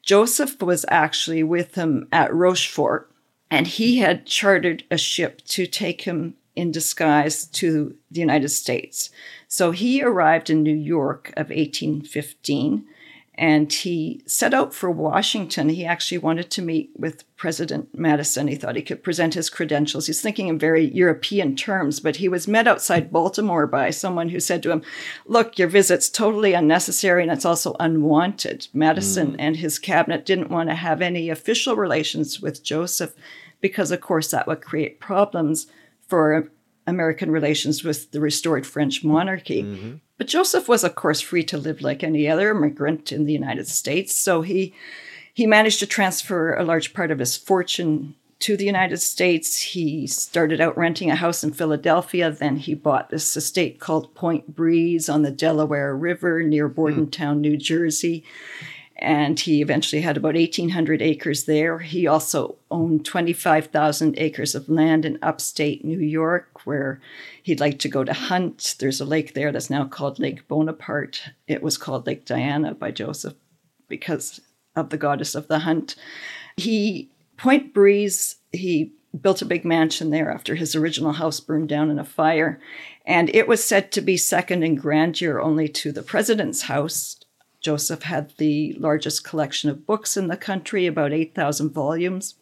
Joseph 0.00 0.62
was 0.62 0.86
actually 0.88 1.42
with 1.42 1.74
him 1.74 2.08
at 2.10 2.32
Rochefort 2.34 3.10
and 3.50 3.66
he 3.66 3.98
had 3.98 4.24
chartered 4.24 4.84
a 4.90 4.96
ship 4.96 5.42
to 5.48 5.66
take 5.66 6.02
him 6.02 6.36
in 6.56 6.70
disguise 6.70 7.46
to 7.46 7.94
the 8.10 8.20
United 8.20 8.48
States. 8.48 9.10
So 9.52 9.70
he 9.70 10.02
arrived 10.02 10.48
in 10.48 10.62
New 10.62 10.74
York 10.74 11.28
of 11.36 11.50
1815 11.50 12.86
and 13.34 13.70
he 13.70 14.22
set 14.24 14.54
out 14.54 14.72
for 14.72 14.90
Washington. 14.90 15.68
He 15.68 15.84
actually 15.84 16.16
wanted 16.16 16.50
to 16.52 16.62
meet 16.62 16.90
with 16.96 17.24
President 17.36 17.90
Madison. 17.92 18.48
He 18.48 18.54
thought 18.54 18.76
he 18.76 18.82
could 18.82 19.02
present 19.02 19.34
his 19.34 19.50
credentials. 19.50 20.06
He's 20.06 20.22
thinking 20.22 20.48
in 20.48 20.58
very 20.58 20.86
European 20.86 21.54
terms, 21.54 22.00
but 22.00 22.16
he 22.16 22.30
was 22.30 22.48
met 22.48 22.66
outside 22.66 23.12
Baltimore 23.12 23.66
by 23.66 23.90
someone 23.90 24.30
who 24.30 24.40
said 24.40 24.62
to 24.62 24.70
him, 24.70 24.80
Look, 25.26 25.58
your 25.58 25.68
visit's 25.68 26.08
totally 26.08 26.54
unnecessary 26.54 27.22
and 27.22 27.30
it's 27.30 27.44
also 27.44 27.76
unwanted. 27.78 28.68
Madison 28.72 29.32
mm. 29.32 29.36
and 29.38 29.56
his 29.56 29.78
cabinet 29.78 30.24
didn't 30.24 30.50
want 30.50 30.70
to 30.70 30.74
have 30.76 31.02
any 31.02 31.28
official 31.28 31.76
relations 31.76 32.40
with 32.40 32.64
Joseph 32.64 33.14
because, 33.60 33.90
of 33.90 34.00
course, 34.00 34.30
that 34.30 34.46
would 34.46 34.62
create 34.62 34.98
problems 34.98 35.66
for 36.08 36.50
American 36.86 37.30
relations 37.30 37.84
with 37.84 38.10
the 38.10 38.20
restored 38.20 38.66
French 38.66 39.04
monarchy. 39.04 39.62
Mm-hmm. 39.62 39.94
But 40.18 40.26
Joseph 40.26 40.68
was, 40.68 40.84
of 40.84 40.94
course, 40.94 41.20
free 41.20 41.44
to 41.44 41.58
live 41.58 41.80
like 41.80 42.02
any 42.02 42.28
other 42.28 42.50
immigrant 42.50 43.12
in 43.12 43.24
the 43.24 43.32
United 43.32 43.68
States. 43.68 44.14
So 44.14 44.42
he 44.42 44.74
he 45.34 45.46
managed 45.46 45.78
to 45.80 45.86
transfer 45.86 46.54
a 46.54 46.64
large 46.64 46.92
part 46.92 47.10
of 47.10 47.18
his 47.18 47.36
fortune 47.36 48.14
to 48.40 48.56
the 48.56 48.66
United 48.66 48.98
States. 48.98 49.60
He 49.60 50.06
started 50.06 50.60
out 50.60 50.76
renting 50.76 51.10
a 51.10 51.16
house 51.16 51.42
in 51.42 51.52
Philadelphia. 51.52 52.30
Then 52.30 52.56
he 52.56 52.74
bought 52.74 53.08
this 53.08 53.36
estate 53.36 53.80
called 53.80 54.14
Point 54.14 54.54
Breeze 54.54 55.08
on 55.08 55.22
the 55.22 55.30
Delaware 55.30 55.96
River 55.96 56.42
near 56.42 56.68
hmm. 56.68 56.74
Bordentown, 56.74 57.40
New 57.40 57.56
Jersey 57.56 58.24
and 59.02 59.40
he 59.40 59.60
eventually 59.60 60.00
had 60.00 60.16
about 60.16 60.36
1,800 60.36 61.02
acres 61.02 61.44
there. 61.44 61.80
He 61.80 62.06
also 62.06 62.54
owned 62.70 63.04
25,000 63.04 64.16
acres 64.16 64.54
of 64.54 64.68
land 64.68 65.04
in 65.04 65.18
upstate 65.20 65.84
New 65.84 65.98
York, 65.98 66.64
where 66.64 67.00
he'd 67.42 67.58
like 67.58 67.80
to 67.80 67.88
go 67.88 68.04
to 68.04 68.12
hunt. 68.12 68.76
There's 68.78 69.00
a 69.00 69.04
lake 69.04 69.34
there 69.34 69.50
that's 69.50 69.68
now 69.68 69.86
called 69.86 70.20
Lake 70.20 70.46
Bonaparte. 70.46 71.30
It 71.48 71.64
was 71.64 71.76
called 71.76 72.06
Lake 72.06 72.24
Diana 72.24 72.74
by 72.74 72.92
Joseph 72.92 73.34
because 73.88 74.40
of 74.76 74.90
the 74.90 74.96
goddess 74.96 75.34
of 75.34 75.48
the 75.48 75.60
hunt. 75.60 75.96
He, 76.56 77.10
Point 77.36 77.74
Breeze, 77.74 78.36
he 78.52 78.92
built 79.20 79.42
a 79.42 79.46
big 79.46 79.64
mansion 79.64 80.10
there 80.10 80.30
after 80.30 80.54
his 80.54 80.76
original 80.76 81.12
house 81.12 81.40
burned 81.40 81.68
down 81.68 81.90
in 81.90 81.98
a 81.98 82.04
fire. 82.04 82.60
And 83.04 83.34
it 83.34 83.48
was 83.48 83.64
said 83.64 83.90
to 83.92 84.00
be 84.00 84.16
second 84.16 84.62
in 84.62 84.76
grandeur 84.76 85.40
only 85.40 85.68
to 85.68 85.90
the 85.90 86.02
president's 86.02 86.62
house 86.62 87.21
Joseph 87.62 88.02
had 88.02 88.32
the 88.36 88.74
largest 88.74 89.24
collection 89.24 89.70
of 89.70 89.86
books 89.86 90.16
in 90.16 90.26
the 90.28 90.36
country, 90.36 90.86
about 90.86 91.12
8,000 91.12 91.70
volumes, 91.70 92.34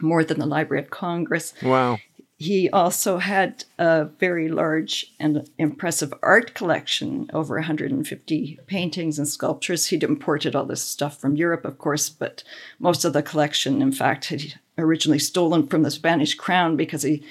more 0.00 0.24
than 0.24 0.38
the 0.38 0.46
Library 0.46 0.82
of 0.82 0.90
Congress. 0.90 1.54
Wow. 1.62 1.98
He 2.38 2.68
also 2.70 3.18
had 3.18 3.64
a 3.78 4.06
very 4.06 4.48
large 4.48 5.14
and 5.20 5.48
impressive 5.58 6.12
art 6.24 6.54
collection, 6.54 7.30
over 7.32 7.54
150 7.54 8.58
paintings 8.66 9.16
and 9.16 9.28
sculptures. 9.28 9.86
He'd 9.86 10.02
imported 10.02 10.56
all 10.56 10.64
this 10.64 10.82
stuff 10.82 11.20
from 11.20 11.36
Europe, 11.36 11.64
of 11.64 11.78
course, 11.78 12.08
but 12.08 12.42
most 12.80 13.04
of 13.04 13.12
the 13.12 13.22
collection, 13.22 13.80
in 13.80 13.92
fact, 13.92 14.24
had 14.24 14.54
originally 14.76 15.20
stolen 15.20 15.68
from 15.68 15.84
the 15.84 15.90
Spanish 15.92 16.34
crown 16.34 16.76
because 16.76 17.04
he 17.04 17.22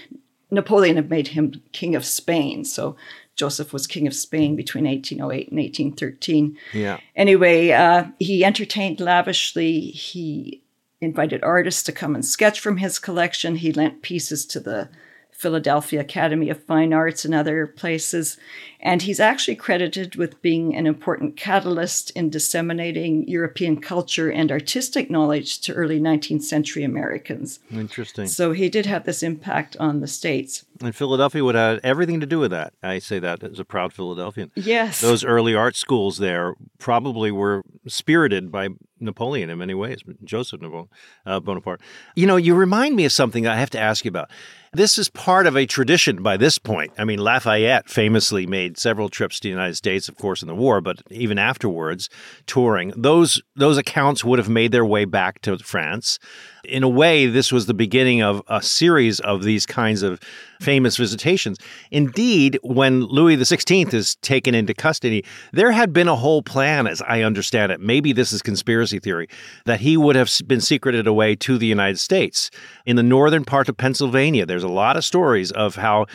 Napoleon 0.50 0.98
had 0.98 1.10
made 1.10 1.30
him 1.30 1.62
king 1.72 1.96
of 1.96 2.06
Spain. 2.06 2.64
So 2.66 2.96
Joseph 3.36 3.74
was 3.74 3.88
king 3.88 4.08
of 4.08 4.14
Spain 4.14 4.56
between 4.56 4.86
1808 4.86 5.50
and 5.50 5.58
1813. 5.58 6.58
Yeah. 6.74 7.00
Anyway, 7.16 7.72
uh, 7.72 8.06
he 8.20 8.46
entertained 8.46 9.00
lavishly. 9.00 9.82
He 9.82 10.64
invited 11.00 11.44
artists 11.44 11.84
to 11.84 11.92
come 11.92 12.14
and 12.14 12.26
sketch 12.26 12.60
from 12.60 12.78
his 12.78 13.00
collection. 13.00 13.56
He 13.56 13.72
lent 13.72 14.02
pieces 14.02 14.46
to 14.48 14.60
the 14.60 14.90
Philadelphia 15.32 16.02
Academy 16.02 16.50
of 16.52 16.64
Fine 16.64 16.94
Arts 16.94 17.26
and 17.26 17.34
other 17.34 17.66
places. 17.66 18.38
And 18.82 19.04
he's 19.04 19.20
actually 19.20 19.56
credited 19.56 20.16
with 20.16 20.42
being 20.42 20.76
an 20.76 20.88
important 20.88 21.38
catalyst 21.38 22.10
in 22.12 22.30
disseminating 22.30 23.28
European 23.28 23.80
culture 23.80 24.32
and 24.32 24.52
artistic 24.52 25.10
knowledge 25.10 25.60
to 25.62 25.74
early 25.74 26.00
19th 26.00 26.44
century 26.44 26.84
Americans. 26.84 27.60
Interesting. 27.72 28.28
So 28.28 28.54
he 28.54 28.70
did 28.70 28.88
have 28.88 29.06
this 29.06 29.22
impact 29.22 29.78
on 29.80 30.00
the 30.00 30.08
States. 30.08 30.66
And 30.82 30.96
Philadelphia 30.96 31.44
would 31.44 31.56
have 31.56 31.80
everything 31.84 32.20
to 32.22 32.26
do 32.26 32.40
with 32.40 32.52
that. 32.52 32.74
I 32.82 32.98
say 33.00 33.20
that 33.20 33.44
as 33.44 33.60
a 33.60 33.66
proud 33.66 33.94
Philadelphian. 33.94 34.52
Yes. 34.56 35.00
Those 35.02 35.24
early 35.24 35.54
art 35.54 35.76
schools 35.76 36.18
there 36.18 36.56
probably 36.80 37.32
were 37.32 37.64
spirited 37.88 38.52
by 38.52 38.70
Napoleon 39.00 39.50
in 39.50 39.58
many 39.58 39.74
ways, 39.74 40.02
Joseph 40.24 40.62
Napoleon, 40.62 40.90
uh, 41.26 41.40
Bonaparte. 41.40 41.82
You 42.16 42.28
know, 42.28 42.36
you 42.36 42.56
remind 42.56 42.96
me 42.96 43.06
of 43.06 43.12
something 43.12 43.48
I 43.48 43.58
have 43.58 43.70
to 43.72 43.80
ask 43.80 44.06
you 44.06 44.10
about. 44.10 44.30
This 44.74 44.98
is 44.98 45.10
part 45.10 45.48
of 45.48 45.58
a 45.58 45.66
tradition 45.66 46.24
by 46.24 46.38
this 46.38 46.58
point. 46.58 46.94
I 46.98 47.04
mean, 47.04 47.20
Lafayette 47.20 47.90
famously 47.90 48.46
made 48.46 48.71
several 48.78 49.10
trips 49.10 49.40
to 49.40 49.48
the 49.48 49.52
United 49.52 49.76
States, 49.76 50.10
of 50.10 50.18
course, 50.18 50.42
in 50.42 50.48
the 50.48 50.56
war, 50.56 50.82
but 50.82 51.02
even 51.10 51.38
afterwards, 51.38 52.10
touring. 52.46 52.94
Those 52.96 53.42
those 53.56 53.78
accounts 53.78 54.24
would 54.24 54.40
have 54.40 54.50
made 54.50 54.72
their 54.72 54.86
way 54.86 55.06
back 55.06 55.42
to 55.42 55.58
France. 55.58 56.20
In 56.64 56.84
a 56.84 56.90
way, 56.90 57.26
this 57.26 57.52
was 57.52 57.66
the 57.66 57.74
beginning 57.74 58.22
of 58.22 58.44
a 58.48 58.62
series 58.62 59.20
of 59.22 59.44
these 59.44 59.66
kinds 59.66 60.04
of 60.04 60.20
famous 60.62 60.96
visitations. 60.96 61.58
Indeed, 61.90 62.60
when 62.62 63.06
Louis 63.06 63.36
XVI 63.36 63.92
is 63.94 64.16
taken 64.18 64.54
into 64.54 64.74
custody, 64.76 65.26
there 65.52 65.72
had 65.72 65.92
been 65.92 66.08
a 66.08 66.16
whole 66.16 66.44
plan, 66.44 66.86
as 66.86 67.02
I 67.02 67.24
understand 67.24 67.72
it. 67.72 67.82
Maybe 67.82 68.14
this 68.14 68.32
is 68.32 68.44
conspiracy 68.44 69.00
theory, 69.00 69.28
that 69.66 69.80
he 69.80 69.98
would 69.98 70.16
have 70.16 70.32
been 70.46 70.62
secreted 70.62 71.08
away 71.08 71.36
to 71.38 71.58
the 71.58 71.66
United 71.66 71.98
States. 71.98 72.52
In 72.86 72.96
the 72.96 73.04
northern 73.04 73.44
part 73.44 73.70
of 73.70 73.78
Pennsylvania, 73.78 74.46
there's 74.46 74.64
a 74.64 74.68
lot 74.68 74.98
of 74.98 75.04
stories 75.04 75.52
of 75.52 75.76
how 75.76 76.06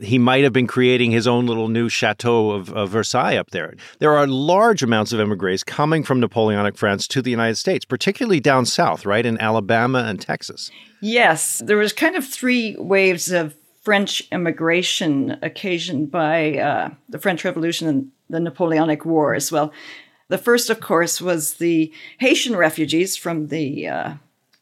he 0.00 0.18
might 0.18 0.44
have 0.44 0.52
been 0.52 0.68
creating 0.68 1.10
his 1.10 1.26
own 1.26 1.46
little 1.46 1.68
new 1.68 1.88
chateau 1.88 2.50
of, 2.50 2.72
of 2.72 2.90
Versailles 2.90 3.36
up 3.36 3.50
there. 3.50 3.74
There 3.98 4.16
are 4.16 4.28
large 4.28 4.82
amounts 4.82 5.12
of 5.12 5.18
emigres 5.18 5.64
coming 5.64 6.04
from 6.04 6.20
Napoleonic 6.20 6.76
France 6.76 7.08
to 7.08 7.20
the 7.20 7.30
United 7.30 7.56
States, 7.56 7.84
particularly 7.84 8.38
down 8.38 8.64
south, 8.64 9.04
right, 9.04 9.26
in 9.26 9.40
Alabama 9.40 9.87
and 9.94 10.20
Texas. 10.20 10.70
Yes, 11.00 11.62
there 11.64 11.76
was 11.76 11.92
kind 11.92 12.16
of 12.16 12.26
three 12.26 12.76
waves 12.78 13.30
of 13.30 13.54
French 13.82 14.22
immigration 14.32 15.38
occasioned 15.42 16.10
by 16.10 16.58
uh, 16.58 16.90
the 17.08 17.18
French 17.18 17.44
Revolution 17.44 17.88
and 17.88 18.10
the 18.28 18.40
Napoleonic 18.40 19.04
War 19.04 19.34
as 19.34 19.50
well. 19.50 19.72
The 20.28 20.38
first, 20.38 20.68
of 20.68 20.80
course, 20.80 21.20
was 21.20 21.54
the 21.54 21.92
Haitian 22.18 22.54
refugees 22.54 23.16
from 23.16 23.46
the 23.46 23.88
uh, 23.88 24.14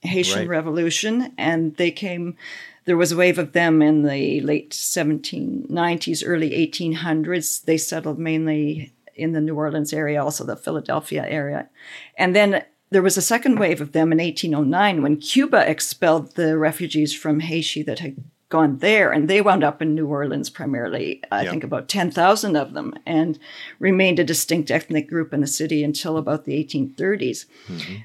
Haitian 0.02 0.40
right. 0.40 0.48
Revolution, 0.48 1.32
and 1.36 1.76
they 1.76 1.90
came. 1.90 2.36
There 2.84 2.96
was 2.96 3.10
a 3.10 3.16
wave 3.16 3.38
of 3.38 3.52
them 3.52 3.82
in 3.82 4.02
the 4.02 4.40
late 4.42 4.70
1790s, 4.70 6.22
early 6.24 6.50
1800s. 6.50 7.64
They 7.64 7.78
settled 7.78 8.20
mainly 8.20 8.92
in 9.16 9.32
the 9.32 9.40
New 9.40 9.56
Orleans 9.56 9.92
area, 9.92 10.22
also 10.22 10.44
the 10.44 10.56
Philadelphia 10.56 11.26
area. 11.26 11.68
And 12.16 12.36
then 12.36 12.64
there 12.90 13.03
was 13.03 13.16
a 13.16 13.22
second 13.22 13.59
wave 13.59 13.81
of 13.81 13.92
them 13.92 14.12
in 14.12 14.18
1809 14.18 15.03
when 15.03 15.16
Cuba 15.16 15.68
expelled 15.68 16.35
the 16.37 16.57
refugees 16.57 17.14
from 17.14 17.40
Haiti 17.40 17.83
that 17.83 17.99
had 17.99 18.16
gone 18.49 18.79
there 18.79 19.11
and 19.11 19.27
they 19.27 19.40
wound 19.40 19.64
up 19.64 19.83
in 19.83 19.92
New 19.92 20.07
Orleans 20.07 20.49
primarily. 20.51 21.20
I 21.33 21.42
Yeah. 21.42 21.51
think 21.51 21.64
about 21.64 21.88
10,000 21.88 22.55
of 22.55 22.75
them 22.75 22.94
and 23.05 23.41
remained 23.80 24.20
a 24.20 24.24
distinct 24.24 24.70
ethnic 24.70 25.09
group 25.09 25.34
in 25.34 25.41
the 25.41 25.49
city 25.49 25.82
until 25.82 26.16
about 26.16 26.45
the 26.45 26.55
1830s. 26.55 27.47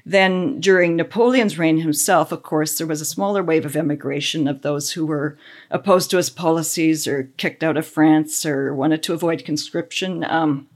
Then 0.04 0.58
during 0.58 0.96
Napoleon's 0.96 1.58
reign 1.60 1.78
himself, 1.78 2.32
of 2.32 2.42
course, 2.42 2.76
there 2.76 2.88
was 2.88 3.00
a 3.00 3.04
smaller 3.04 3.40
wave 3.40 3.64
of 3.64 3.76
emigration 3.76 4.48
of 4.48 4.62
those 4.62 4.90
who 4.92 5.06
were 5.06 5.38
opposed 5.70 6.10
to 6.10 6.16
his 6.16 6.28
policies 6.28 7.06
or 7.06 7.28
kicked 7.36 7.62
out 7.62 7.76
of 7.76 7.86
France 7.86 8.44
or 8.44 8.74
wanted 8.74 9.04
to 9.04 9.14
avoid 9.14 9.44
conscription. 9.44 10.24
Um, 10.24 10.66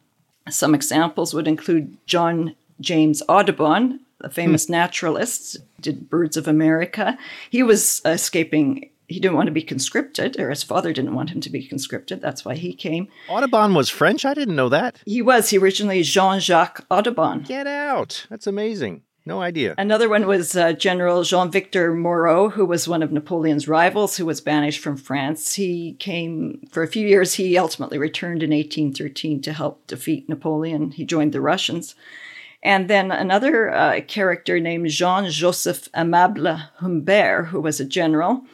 some 0.49 0.77
examples 0.77 1.35
would 1.35 1.49
include 1.49 1.97
John 2.07 2.55
James 2.81 3.23
Audubon, 3.29 4.01
the 4.21 4.31
famous 4.31 4.69
naturalist, 4.69 5.59
did 5.81 6.09
Birds 6.11 6.37
of 6.37 6.49
America. 6.49 7.19
He 7.51 7.63
was 7.63 8.01
escaping, 8.05 8.91
he 9.09 9.21
didn't 9.21 9.37
want 9.37 9.47
to 9.47 9.53
be 9.53 9.63
conscripted, 9.63 10.39
or 10.39 10.51
his 10.51 10.63
father 10.63 10.93
didn't 10.93 11.15
want 11.15 11.31
him 11.31 11.41
to 11.43 11.51
be 11.51 11.67
conscripted. 11.67 12.21
That's 12.21 12.45
why 12.45 12.55
he 12.55 12.73
came. 12.73 13.09
Audubon 13.29 13.75
was 13.75 13.89
French? 13.89 14.25
I 14.25 14.35
didn't 14.35 14.57
know 14.57 14.69
that. 14.69 15.01
He 15.07 15.23
was, 15.23 15.51
he 15.51 15.59
originally 15.59 16.03
Jean 16.03 16.41
Jacques 16.41 16.85
Audubon. 16.91 17.43
Get 17.43 17.67
out. 17.67 18.27
That's 18.31 18.47
amazing. 18.47 19.03
No 19.29 19.43
idea. 19.43 19.75
Another 19.77 20.09
one 20.09 20.29
was 20.29 20.57
uh, 20.57 20.73
General 20.73 21.25
Jean 21.25 21.51
Victor 21.51 21.93
Moreau, 21.93 22.51
who 22.51 22.65
was 22.65 22.87
one 22.87 23.03
of 23.03 23.11
Napoleon's 23.11 23.67
rivals, 23.67 24.17
who 24.17 24.25
was 24.25 24.41
banished 24.41 24.81
from 24.81 24.97
France. 24.97 25.55
He 25.55 25.95
came 25.95 26.65
for 26.71 26.85
a 26.85 26.89
few 26.89 27.05
years. 27.05 27.35
He 27.35 27.59
ultimately 27.59 27.99
returned 27.99 28.45
in 28.45 28.51
1813 28.51 29.43
to 29.43 29.53
help 29.53 29.85
defeat 29.89 30.29
Napoleon. 30.29 30.93
He 30.93 31.05
joined 31.05 31.33
the 31.33 31.41
Russians. 31.41 31.97
And 32.63 32.89
then 32.89 33.11
another 33.11 33.73
uh, 33.73 34.01
character 34.07 34.59
named 34.59 34.89
Jean 34.89 35.31
Joseph 35.31 35.89
Amable 35.95 36.57
Humbert, 36.79 37.47
who 37.47 37.61
was 37.61 37.81
a 37.81 37.85
general. 37.85 38.45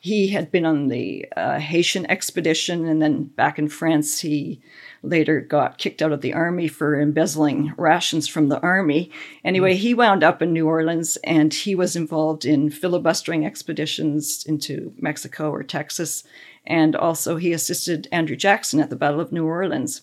He 0.00 0.28
had 0.28 0.50
been 0.50 0.66
on 0.66 0.88
the 0.88 1.26
uh, 1.36 1.60
Haitian 1.60 2.10
expedition, 2.10 2.86
and 2.86 3.00
then 3.00 3.24
back 3.24 3.56
in 3.56 3.68
France, 3.68 4.18
he 4.18 4.60
later 5.02 5.40
got 5.40 5.78
kicked 5.78 6.02
out 6.02 6.12
of 6.12 6.22
the 6.22 6.34
army 6.34 6.66
for 6.68 7.00
embezzling 7.00 7.72
rations 7.76 8.26
from 8.26 8.48
the 8.48 8.60
army. 8.60 9.10
Anyway, 9.44 9.76
he 9.76 9.94
wound 9.94 10.24
up 10.24 10.42
in 10.42 10.52
New 10.52 10.66
Orleans 10.66 11.18
and 11.24 11.52
he 11.52 11.74
was 11.74 11.96
involved 11.96 12.44
in 12.44 12.70
filibustering 12.70 13.44
expeditions 13.44 14.44
into 14.44 14.92
Mexico 14.98 15.50
or 15.50 15.62
Texas. 15.62 16.24
And 16.66 16.94
also, 16.94 17.36
he 17.36 17.52
assisted 17.52 18.08
Andrew 18.12 18.36
Jackson 18.36 18.80
at 18.80 18.90
the 18.90 18.96
Battle 18.96 19.20
of 19.20 19.32
New 19.32 19.46
Orleans. 19.46 20.02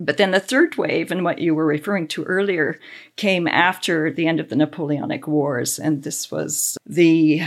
But 0.00 0.16
then 0.16 0.30
the 0.30 0.40
third 0.40 0.76
wave, 0.76 1.10
and 1.10 1.24
what 1.24 1.38
you 1.38 1.54
were 1.54 1.66
referring 1.66 2.08
to 2.08 2.24
earlier, 2.24 2.78
came 3.16 3.48
after 3.48 4.12
the 4.12 4.26
end 4.26 4.40
of 4.40 4.48
the 4.48 4.56
Napoleonic 4.56 5.26
Wars. 5.26 5.78
And 5.78 6.02
this 6.02 6.30
was 6.30 6.78
the 6.86 7.42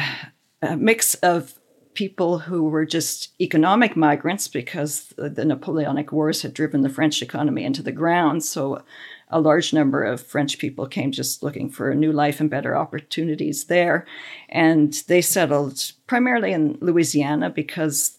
uh, 0.62 0.76
mix 0.76 1.16
of 1.16 1.54
people 1.94 2.40
who 2.40 2.64
were 2.64 2.86
just 2.86 3.30
economic 3.40 3.96
migrants 3.96 4.48
because 4.48 5.08
the, 5.18 5.30
the 5.30 5.46
Napoleonic 5.46 6.12
Wars 6.12 6.42
had 6.42 6.54
driven 6.54 6.82
the 6.82 6.90
French 6.90 7.22
economy 7.22 7.64
into 7.64 7.84
the 7.84 7.92
ground. 7.92 8.44
So 8.44 8.84
a 9.30 9.40
large 9.40 9.74
number 9.74 10.04
of 10.04 10.22
French 10.22 10.58
people 10.58 10.88
came 10.88 11.12
just 11.12 11.42
looking 11.42 11.70
for 11.70 11.90
a 11.90 11.96
new 11.96 12.12
life 12.12 12.40
and 12.40 12.50
better 12.50 12.76
opportunities 12.76 13.66
there. 13.66 14.06
And 14.50 14.94
they 15.08 15.22
settled 15.22 15.92
primarily 16.08 16.52
in 16.52 16.78
Louisiana 16.82 17.50
because 17.50 18.18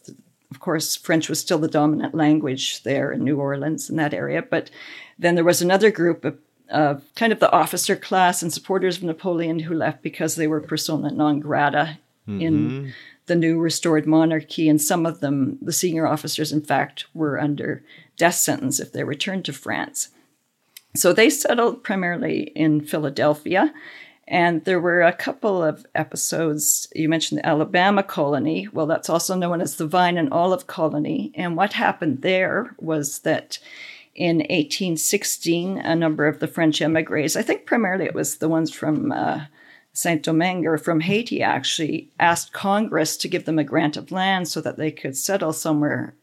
of 0.53 0.61
course, 0.61 0.97
French 0.97 1.31
was 1.31 1.41
still 1.41 1.57
the 1.57 1.67
dominant 1.67 2.15
language 2.15 2.83
there 2.83 3.11
in 3.11 3.25
New 3.25 3.41
Orleans 3.41 3.89
in 3.89 3.97
that 3.97 4.13
area. 4.13 4.43
But 4.43 4.71
then 5.19 5.35
there 5.35 5.45
was 5.45 5.63
another 5.63 5.91
group 5.91 6.27
of 6.27 6.37
uh, 6.71 6.97
kind 7.17 7.33
of 7.33 7.41
the 7.41 7.51
officer 7.51 7.97
class 7.97 8.43
and 8.43 8.53
supporters 8.53 8.99
of 8.99 9.05
Napoleon 9.05 9.61
who 9.61 9.75
left 9.75 10.03
because 10.03 10.35
they 10.35 10.47
were 10.47 10.61
persona 10.61 11.11
non 11.11 11.41
grata 11.41 11.99
in 12.27 12.93
the 13.27 13.35
new 13.35 13.59
restored 13.59 14.07
monarchy. 14.07 14.69
And 14.69 14.81
some 14.81 15.07
of 15.07 15.21
them, 15.21 15.59
the 15.63 15.73
senior 15.73 16.07
officers, 16.07 16.53
in 16.53 16.61
fact, 16.61 17.07
were 17.15 17.41
under 17.41 17.83
death 18.19 18.35
sentence 18.35 18.79
if 18.79 18.93
they 18.93 19.05
returned 19.05 19.47
to 19.47 19.55
France. 19.55 20.11
So 20.95 21.15
they 21.15 21.31
settled 21.31 21.83
primarily 21.83 22.53
in 22.55 22.83
Philadelphia. 22.83 23.73
And 24.29 24.64
there 24.64 24.81
were 24.81 25.03
a 25.03 25.12
couple 25.12 25.62
of 25.62 25.85
episodes. 25.95 26.89
You 26.95 27.09
mentioned 27.09 27.39
the 27.39 27.47
Alabama 27.47 28.03
colony. 28.03 28.68
Well, 28.73 28.87
that's 28.87 29.11
also 29.11 29.35
known 29.35 29.61
as 29.61 29.77
the 29.77 29.87
Vine 29.87 30.16
and 30.16 30.33
Olive 30.33 30.66
colony. 30.66 31.33
And 31.35 31.57
what 31.57 31.73
happened 31.73 32.23
there 32.23 32.75
was 32.79 33.20
that 33.20 33.59
in 34.14 34.39
1816, 34.39 35.79
a 35.79 35.97
number 35.97 36.27
of 36.27 36.39
the 36.39 36.47
French 36.47 36.81
emigres, 36.81 37.37
I 37.37 37.43
think 37.43 37.66
primarily 37.66 38.05
it 38.05 38.14
was 38.14 38.37
the 38.37 38.49
ones 38.49 38.73
from 38.73 39.11
uh, 39.11 39.47
Saint 39.93 40.23
Domingue 40.23 40.66
or 40.66 40.79
from 40.79 41.01
Haiti, 41.01 41.43
actually 41.43 42.11
asked 42.20 42.53
Congress 42.53 43.16
to 43.18 43.29
give 43.29 43.45
them 43.45 43.59
a 43.59 43.64
grant 43.64 43.97
of 43.97 44.12
land 44.12 44.49
so 44.49 44.61
that 44.61 44.77
they 44.77 44.91
could 44.91 45.16
settle 45.16 45.53
somewhere 45.53 46.14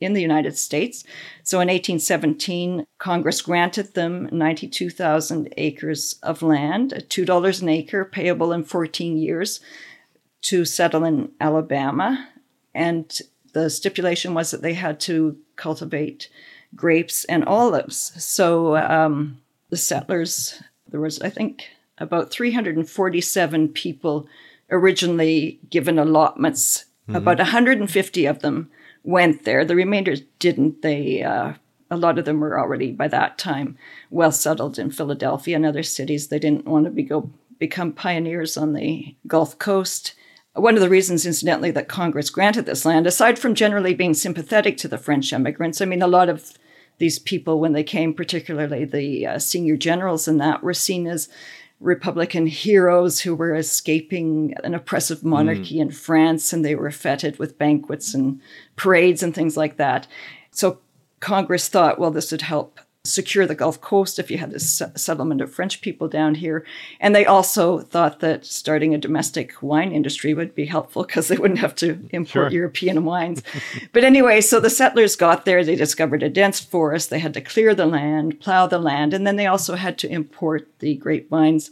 in 0.00 0.12
the 0.12 0.22
United 0.22 0.56
States. 0.56 1.04
So 1.42 1.58
in 1.60 1.68
1817, 1.68 2.86
Congress 2.98 3.42
granted 3.42 3.94
them 3.94 4.28
92,000 4.30 5.52
acres 5.56 6.18
of 6.22 6.42
land, 6.42 6.92
at 6.92 7.08
$2 7.08 7.62
an 7.62 7.68
acre, 7.68 8.04
payable 8.04 8.52
in 8.52 8.64
14 8.64 9.16
years, 9.16 9.60
to 10.42 10.64
settle 10.64 11.04
in 11.04 11.32
Alabama. 11.40 12.28
And 12.74 13.18
the 13.52 13.70
stipulation 13.70 14.34
was 14.34 14.50
that 14.50 14.62
they 14.62 14.74
had 14.74 15.00
to 15.00 15.36
cultivate 15.56 16.28
grapes 16.74 17.24
and 17.24 17.44
olives. 17.44 18.12
So 18.22 18.76
um, 18.76 19.40
the 19.70 19.76
settlers, 19.76 20.62
there 20.86 21.00
was, 21.00 21.20
I 21.20 21.30
think, 21.30 21.68
about 21.98 22.30
347 22.30 23.68
people 23.68 24.28
originally 24.70 25.58
given 25.70 25.98
allotments. 25.98 26.84
About 27.10 27.38
150 27.38 28.26
of 28.26 28.40
them 28.40 28.70
went 29.08 29.44
there. 29.44 29.64
The 29.64 29.74
remainder 29.74 30.16
didn't. 30.38 30.82
They 30.82 31.22
uh, 31.22 31.54
a 31.90 31.96
lot 31.96 32.18
of 32.18 32.26
them 32.26 32.40
were 32.40 32.60
already 32.60 32.92
by 32.92 33.08
that 33.08 33.38
time 33.38 33.78
well 34.10 34.30
settled 34.30 34.78
in 34.78 34.90
Philadelphia 34.90 35.56
and 35.56 35.64
other 35.64 35.82
cities. 35.82 36.28
They 36.28 36.38
didn't 36.38 36.66
want 36.66 36.84
to 36.84 36.90
be 36.90 37.02
go 37.02 37.30
become 37.58 37.92
pioneers 37.92 38.56
on 38.56 38.74
the 38.74 39.16
Gulf 39.26 39.58
Coast. 39.58 40.14
One 40.52 40.74
of 40.74 40.80
the 40.80 40.90
reasons, 40.90 41.24
incidentally, 41.24 41.70
that 41.70 41.88
Congress 41.88 42.30
granted 42.30 42.66
this 42.66 42.84
land, 42.84 43.06
aside 43.06 43.38
from 43.38 43.54
generally 43.54 43.94
being 43.94 44.14
sympathetic 44.14 44.76
to 44.78 44.88
the 44.88 44.98
French 44.98 45.32
immigrants, 45.32 45.80
I 45.80 45.84
mean, 45.84 46.02
a 46.02 46.06
lot 46.06 46.28
of 46.28 46.52
these 46.98 47.18
people, 47.18 47.60
when 47.60 47.72
they 47.72 47.84
came, 47.84 48.12
particularly 48.12 48.84
the 48.84 49.26
uh, 49.26 49.38
senior 49.38 49.76
generals 49.76 50.28
and 50.28 50.40
that, 50.40 50.62
were 50.62 50.74
seen 50.74 51.06
as 51.06 51.28
Republican 51.80 52.46
heroes 52.46 53.20
who 53.20 53.34
were 53.34 53.54
escaping 53.54 54.54
an 54.64 54.74
oppressive 54.74 55.24
monarchy 55.24 55.76
mm. 55.76 55.82
in 55.82 55.90
France, 55.90 56.52
and 56.52 56.64
they 56.64 56.74
were 56.74 56.90
feted 56.90 57.38
with 57.38 57.58
banquets 57.58 58.14
and 58.14 58.40
parades 58.76 59.22
and 59.22 59.34
things 59.34 59.56
like 59.56 59.76
that. 59.76 60.06
So 60.50 60.78
Congress 61.20 61.68
thought, 61.68 61.98
well, 61.98 62.10
this 62.10 62.32
would 62.32 62.42
help 62.42 62.80
secure 63.04 63.46
the 63.46 63.54
Gulf 63.54 63.80
Coast 63.80 64.18
if 64.18 64.30
you 64.30 64.38
had 64.38 64.50
this 64.50 64.82
settlement 64.96 65.40
of 65.40 65.52
French 65.52 65.80
people 65.80 66.08
down 66.08 66.34
here. 66.34 66.64
And 67.00 67.14
they 67.14 67.24
also 67.24 67.78
thought 67.78 68.20
that 68.20 68.44
starting 68.44 68.94
a 68.94 68.98
domestic 68.98 69.62
wine 69.62 69.92
industry 69.92 70.34
would 70.34 70.54
be 70.54 70.66
helpful 70.66 71.04
because 71.04 71.28
they 71.28 71.36
wouldn't 71.36 71.60
have 71.60 71.74
to 71.76 72.06
import 72.10 72.52
European 72.52 73.04
wines. 73.06 73.42
but 73.92 74.04
anyway, 74.04 74.40
so 74.40 74.60
the 74.60 74.70
settlers 74.70 75.16
got 75.16 75.44
there, 75.44 75.64
they 75.64 75.76
discovered 75.76 76.22
a 76.22 76.28
dense 76.28 76.60
forest, 76.60 77.10
they 77.10 77.18
had 77.18 77.34
to 77.34 77.40
clear 77.40 77.74
the 77.74 77.86
land, 77.86 78.40
plow 78.40 78.66
the 78.66 78.78
land, 78.78 79.14
and 79.14 79.26
then 79.26 79.36
they 79.36 79.46
also 79.46 79.74
had 79.76 79.96
to 79.98 80.10
import 80.10 80.68
the 80.80 80.96
grapevines. 80.96 81.70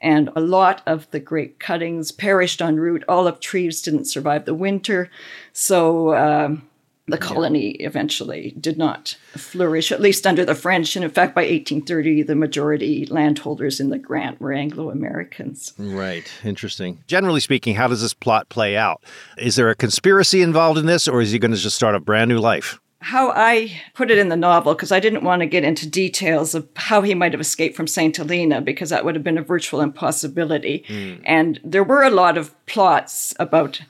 And 0.00 0.30
a 0.36 0.40
lot 0.40 0.82
of 0.86 1.10
the 1.10 1.18
grape 1.18 1.58
cuttings 1.58 2.12
perished 2.12 2.62
en 2.62 2.76
route. 2.76 3.02
Olive 3.08 3.40
trees 3.40 3.82
didn't 3.82 4.04
survive 4.04 4.44
the 4.44 4.54
winter. 4.54 5.10
So, 5.52 6.14
um, 6.14 6.68
the 7.08 7.18
colony 7.18 7.70
eventually 7.80 8.54
did 8.60 8.78
not 8.78 9.16
flourish, 9.32 9.90
at 9.90 10.00
least 10.00 10.26
under 10.26 10.44
the 10.44 10.54
French. 10.54 10.94
And 10.94 11.04
in 11.04 11.10
fact, 11.10 11.34
by 11.34 11.42
1830, 11.42 12.22
the 12.22 12.34
majority 12.34 13.06
landholders 13.06 13.80
in 13.80 13.90
the 13.90 13.98
grant 13.98 14.40
were 14.40 14.52
Anglo 14.52 14.90
Americans. 14.90 15.72
Right. 15.78 16.30
Interesting. 16.44 17.02
Generally 17.06 17.40
speaking, 17.40 17.74
how 17.74 17.88
does 17.88 18.02
this 18.02 18.14
plot 18.14 18.48
play 18.48 18.76
out? 18.76 19.02
Is 19.36 19.56
there 19.56 19.70
a 19.70 19.74
conspiracy 19.74 20.42
involved 20.42 20.78
in 20.78 20.86
this, 20.86 21.08
or 21.08 21.20
is 21.20 21.32
he 21.32 21.38
going 21.38 21.52
to 21.52 21.56
just 21.56 21.76
start 21.76 21.94
a 21.94 22.00
brand 22.00 22.28
new 22.28 22.38
life? 22.38 22.78
How 23.00 23.30
I 23.30 23.80
put 23.94 24.10
it 24.10 24.18
in 24.18 24.28
the 24.28 24.36
novel, 24.36 24.74
because 24.74 24.90
I 24.90 24.98
didn't 24.98 25.22
want 25.22 25.40
to 25.40 25.46
get 25.46 25.62
into 25.62 25.88
details 25.88 26.54
of 26.56 26.68
how 26.74 27.00
he 27.02 27.14
might 27.14 27.32
have 27.32 27.40
escaped 27.40 27.76
from 27.76 27.86
St. 27.86 28.16
Helena, 28.16 28.60
because 28.60 28.90
that 28.90 29.04
would 29.04 29.14
have 29.14 29.22
been 29.22 29.38
a 29.38 29.42
virtual 29.42 29.80
impossibility. 29.80 30.84
Hmm. 30.88 31.14
And 31.24 31.60
there 31.62 31.84
were 31.84 32.02
a 32.02 32.10
lot 32.10 32.36
of 32.36 32.52
plots 32.66 33.34
about 33.38 33.80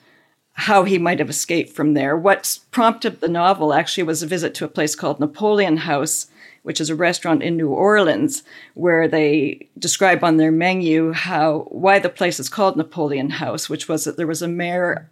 how 0.59 0.83
he 0.83 0.99
might 0.99 1.21
have 1.21 1.31
escaped 1.31 1.71
from 1.71 1.95
there. 1.95 2.17
What 2.17 2.59
prompted 2.73 3.21
the 3.21 3.29
novel 3.29 3.73
actually 3.73 4.03
was 4.03 4.25
a 4.25 4.27
visit 4.27 4.55
to 4.55 4.65
a 4.65 4.69
place 4.69 4.97
called 4.97 5.21
Napoleon 5.21 5.77
House, 5.77 6.27
which 6.65 6.81
is 6.81 6.91
a 6.91 6.97
restaurant 6.97 7.45
in 7.45 7.57
New 7.57 7.69
Orleans, 7.69 8.43
where 8.75 9.07
they 9.07 9.69
describe 9.79 10.25
on 10.25 10.37
their 10.37 10.51
menu 10.51 11.13
how 11.13 11.69
why 11.71 12.01
the 12.01 12.09
place 12.09 12.41
is 12.41 12.49
called 12.49 12.77
Napoleon 12.77 13.31
House, 13.31 13.71
which 13.71 13.89
was 13.89 14.03
that 14.03 14.17
there 14.17 14.27
was 14.27 14.43
a 14.43 14.49
mayor 14.49 15.09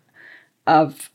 of 0.67 1.11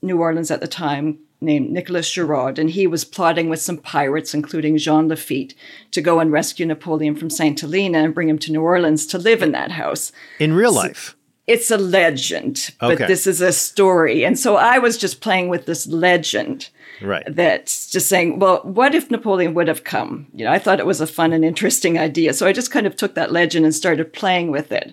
New 0.00 0.20
Orleans 0.20 0.52
at 0.52 0.60
the 0.60 0.68
time 0.68 1.18
named 1.40 1.72
Nicholas 1.72 2.08
Girod, 2.08 2.58
and 2.58 2.70
he 2.70 2.86
was 2.86 3.04
plotting 3.04 3.48
with 3.48 3.60
some 3.60 3.78
pirates, 3.78 4.32
including 4.32 4.78
Jean 4.78 5.08
Lafitte, 5.08 5.56
to 5.90 6.00
go 6.00 6.20
and 6.20 6.30
rescue 6.30 6.66
Napoleon 6.66 7.16
from 7.16 7.30
Saint 7.30 7.60
Helena 7.60 7.98
and 7.98 8.14
bring 8.14 8.28
him 8.28 8.38
to 8.38 8.52
New 8.52 8.62
Orleans 8.62 9.06
to 9.06 9.18
live 9.18 9.42
in 9.42 9.50
that 9.52 9.72
house. 9.72 10.12
In 10.38 10.52
real 10.52 10.72
life. 10.72 11.16
It's 11.46 11.70
a 11.70 11.78
legend, 11.78 12.70
but 12.80 12.98
this 13.06 13.26
is 13.26 13.40
a 13.40 13.52
story. 13.52 14.24
And 14.24 14.38
so 14.38 14.56
I 14.56 14.78
was 14.78 14.98
just 14.98 15.20
playing 15.20 15.48
with 15.48 15.66
this 15.66 15.86
legend 15.86 16.70
Right. 17.00 17.24
that's 17.28 17.90
just 17.90 18.08
saying, 18.08 18.38
well, 18.38 18.60
what 18.64 18.94
if 18.94 19.10
Napoleon 19.10 19.54
would 19.54 19.68
have 19.68 19.84
come? 19.84 20.26
You 20.34 20.44
know, 20.44 20.52
I 20.52 20.58
thought 20.58 20.80
it 20.80 20.86
was 20.86 21.00
a 21.00 21.06
fun 21.06 21.32
and 21.32 21.44
interesting 21.44 21.98
idea. 21.98 22.32
So 22.32 22.46
I 22.46 22.52
just 22.52 22.70
kind 22.70 22.86
of 22.86 22.96
took 22.96 23.14
that 23.14 23.32
legend 23.32 23.64
and 23.64 23.74
started 23.74 24.12
playing 24.12 24.50
with 24.50 24.72
it. 24.72 24.92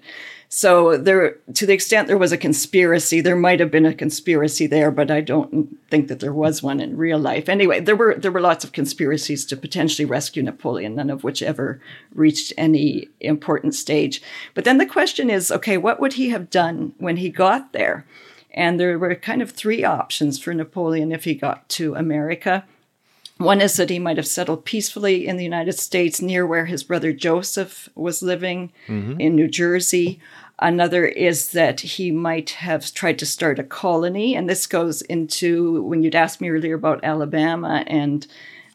So 0.56 0.98
there, 0.98 1.40
to 1.56 1.66
the 1.66 1.74
extent 1.74 2.08
there 2.08 2.16
was 2.16 2.32
a 2.32 2.38
conspiracy, 2.38 3.22
there 3.22 3.36
might 3.36 3.60
have 3.60 3.72
been 3.72 3.88
a 3.88 3.94
conspiracy 3.94 4.68
there, 4.68 4.92
but 4.92 5.10
I 5.10 5.20
don't 5.20 5.76
think 5.90 6.10
that 6.10 6.20
there 6.20 6.32
was 6.32 6.62
one 6.62 6.80
in 6.80 6.96
real 6.96 7.18
life. 7.18 7.50
Anyway, 7.50 7.80
there 7.80 7.96
were 7.96 8.14
there 8.14 8.32
were 8.32 8.40
lots 8.40 8.64
of 8.64 8.72
conspiracies 8.72 9.48
to 9.48 9.58
potentially 9.58 10.06
rescue 10.06 10.44
Napoleon, 10.44 10.94
none 10.94 11.10
of 11.10 11.24
which 11.24 11.42
ever 11.42 11.82
reached 12.14 12.54
any 12.56 13.08
important 13.20 13.74
stage. 13.74 14.22
But 14.54 14.64
then 14.64 14.78
the 14.78 14.86
question 14.86 15.32
is, 15.32 15.52
okay, 15.52 15.76
what 15.76 16.00
would 16.00 16.14
he 16.14 16.30
have 16.30 16.52
done 16.52 16.94
when 17.00 17.18
he 17.18 17.30
got 17.30 17.74
there? 17.74 18.06
And 18.52 18.80
there 18.80 19.00
were 19.00 19.16
kind 19.16 19.42
of 19.42 19.50
three 19.50 19.84
options 19.84 20.38
for 20.38 20.54
Napoleon 20.54 21.12
if 21.12 21.24
he 21.24 21.34
got 21.34 21.68
to 21.70 21.96
America. 21.96 22.64
One 23.38 23.62
is 23.62 23.76
that 23.78 23.90
he 23.90 24.00
might 24.00 24.18
have 24.18 24.28
settled 24.28 24.64
peacefully 24.64 25.28
in 25.28 25.38
the 25.38 25.44
United 25.44 25.74
States 25.74 26.22
near 26.22 26.46
where 26.46 26.66
his 26.66 26.84
brother 26.84 27.12
Joseph 27.12 27.90
was 27.96 28.22
living 28.22 28.72
mm-hmm. 28.88 29.20
in 29.20 29.36
New 29.36 29.48
Jersey. 29.48 30.20
Another 30.60 31.06
is 31.06 31.52
that 31.52 31.82
he 31.82 32.12
might 32.12 32.52
have 32.52 32.94
tried 32.94 33.20
to 33.20 33.26
start 33.26 33.60
a 33.60 33.64
colony. 33.64 34.36
And 34.36 34.50
this 34.50 34.68
goes 34.68 35.02
into 35.04 35.82
when 35.84 36.04
you'd 36.04 36.16
asked 36.16 36.42
me 36.42 36.50
earlier 36.50 36.76
about 36.76 37.04
Alabama. 37.04 37.84
And 37.88 38.26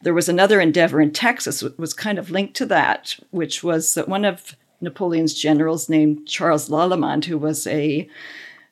there 0.01 0.13
was 0.13 0.29
another 0.29 0.59
endeavor 0.59 1.01
in 1.01 1.11
Texas 1.11 1.61
that 1.61 1.79
was 1.79 1.93
kind 1.93 2.19
of 2.19 2.31
linked 2.31 2.55
to 2.55 2.65
that, 2.67 3.17
which 3.31 3.63
was 3.63 3.93
that 3.95 4.09
one 4.09 4.25
of 4.25 4.55
Napoleon's 4.81 5.33
generals 5.33 5.89
named 5.89 6.27
Charles 6.27 6.69
Lallemant, 6.69 7.25
who 7.25 7.37
was 7.37 7.65
a 7.67 8.07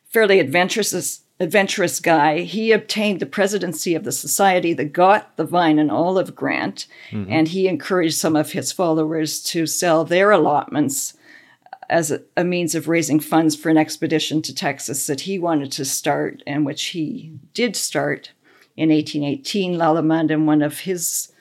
fairly 0.10 0.40
adventurous 0.40 1.22
adventurous 1.40 2.00
guy. 2.00 2.40
He 2.40 2.72
obtained 2.72 3.20
the 3.20 3.26
presidency 3.26 3.94
of 3.94 4.04
the 4.04 4.12
society 4.12 4.74
that 4.74 4.92
got 4.92 5.38
the 5.38 5.44
vine 5.44 5.78
and 5.78 5.92
olive 5.92 6.36
grant, 6.36 6.88
mm-hmm. 7.12 7.32
and 7.32 7.48
he 7.48 7.68
encouraged 7.68 8.16
some 8.16 8.36
of 8.36 8.54
his 8.54 8.72
followers 8.72 9.42
to 9.44 9.68
sell 9.68 10.04
their 10.04 10.32
allotments 10.32 11.14
as 11.90 12.12
a, 12.12 12.22
a 12.36 12.44
means 12.44 12.76
of 12.76 12.88
raising 12.88 13.20
funds 13.20 13.56
for 13.56 13.70
an 13.70 13.78
expedition 13.78 14.42
to 14.42 14.54
Texas 14.54 15.08
that 15.08 15.22
he 15.22 15.40
wanted 15.40 15.72
to 15.74 15.86
start, 15.86 16.44
and 16.46 16.66
which 16.66 16.86
he 16.88 17.34
did 17.54 17.76
start 17.76 18.32
in 18.76 18.90
1818. 18.90 19.76
Lallemant 19.76 20.32
and 20.32 20.48
one 20.48 20.62
of 20.62 20.82
his 20.82 21.32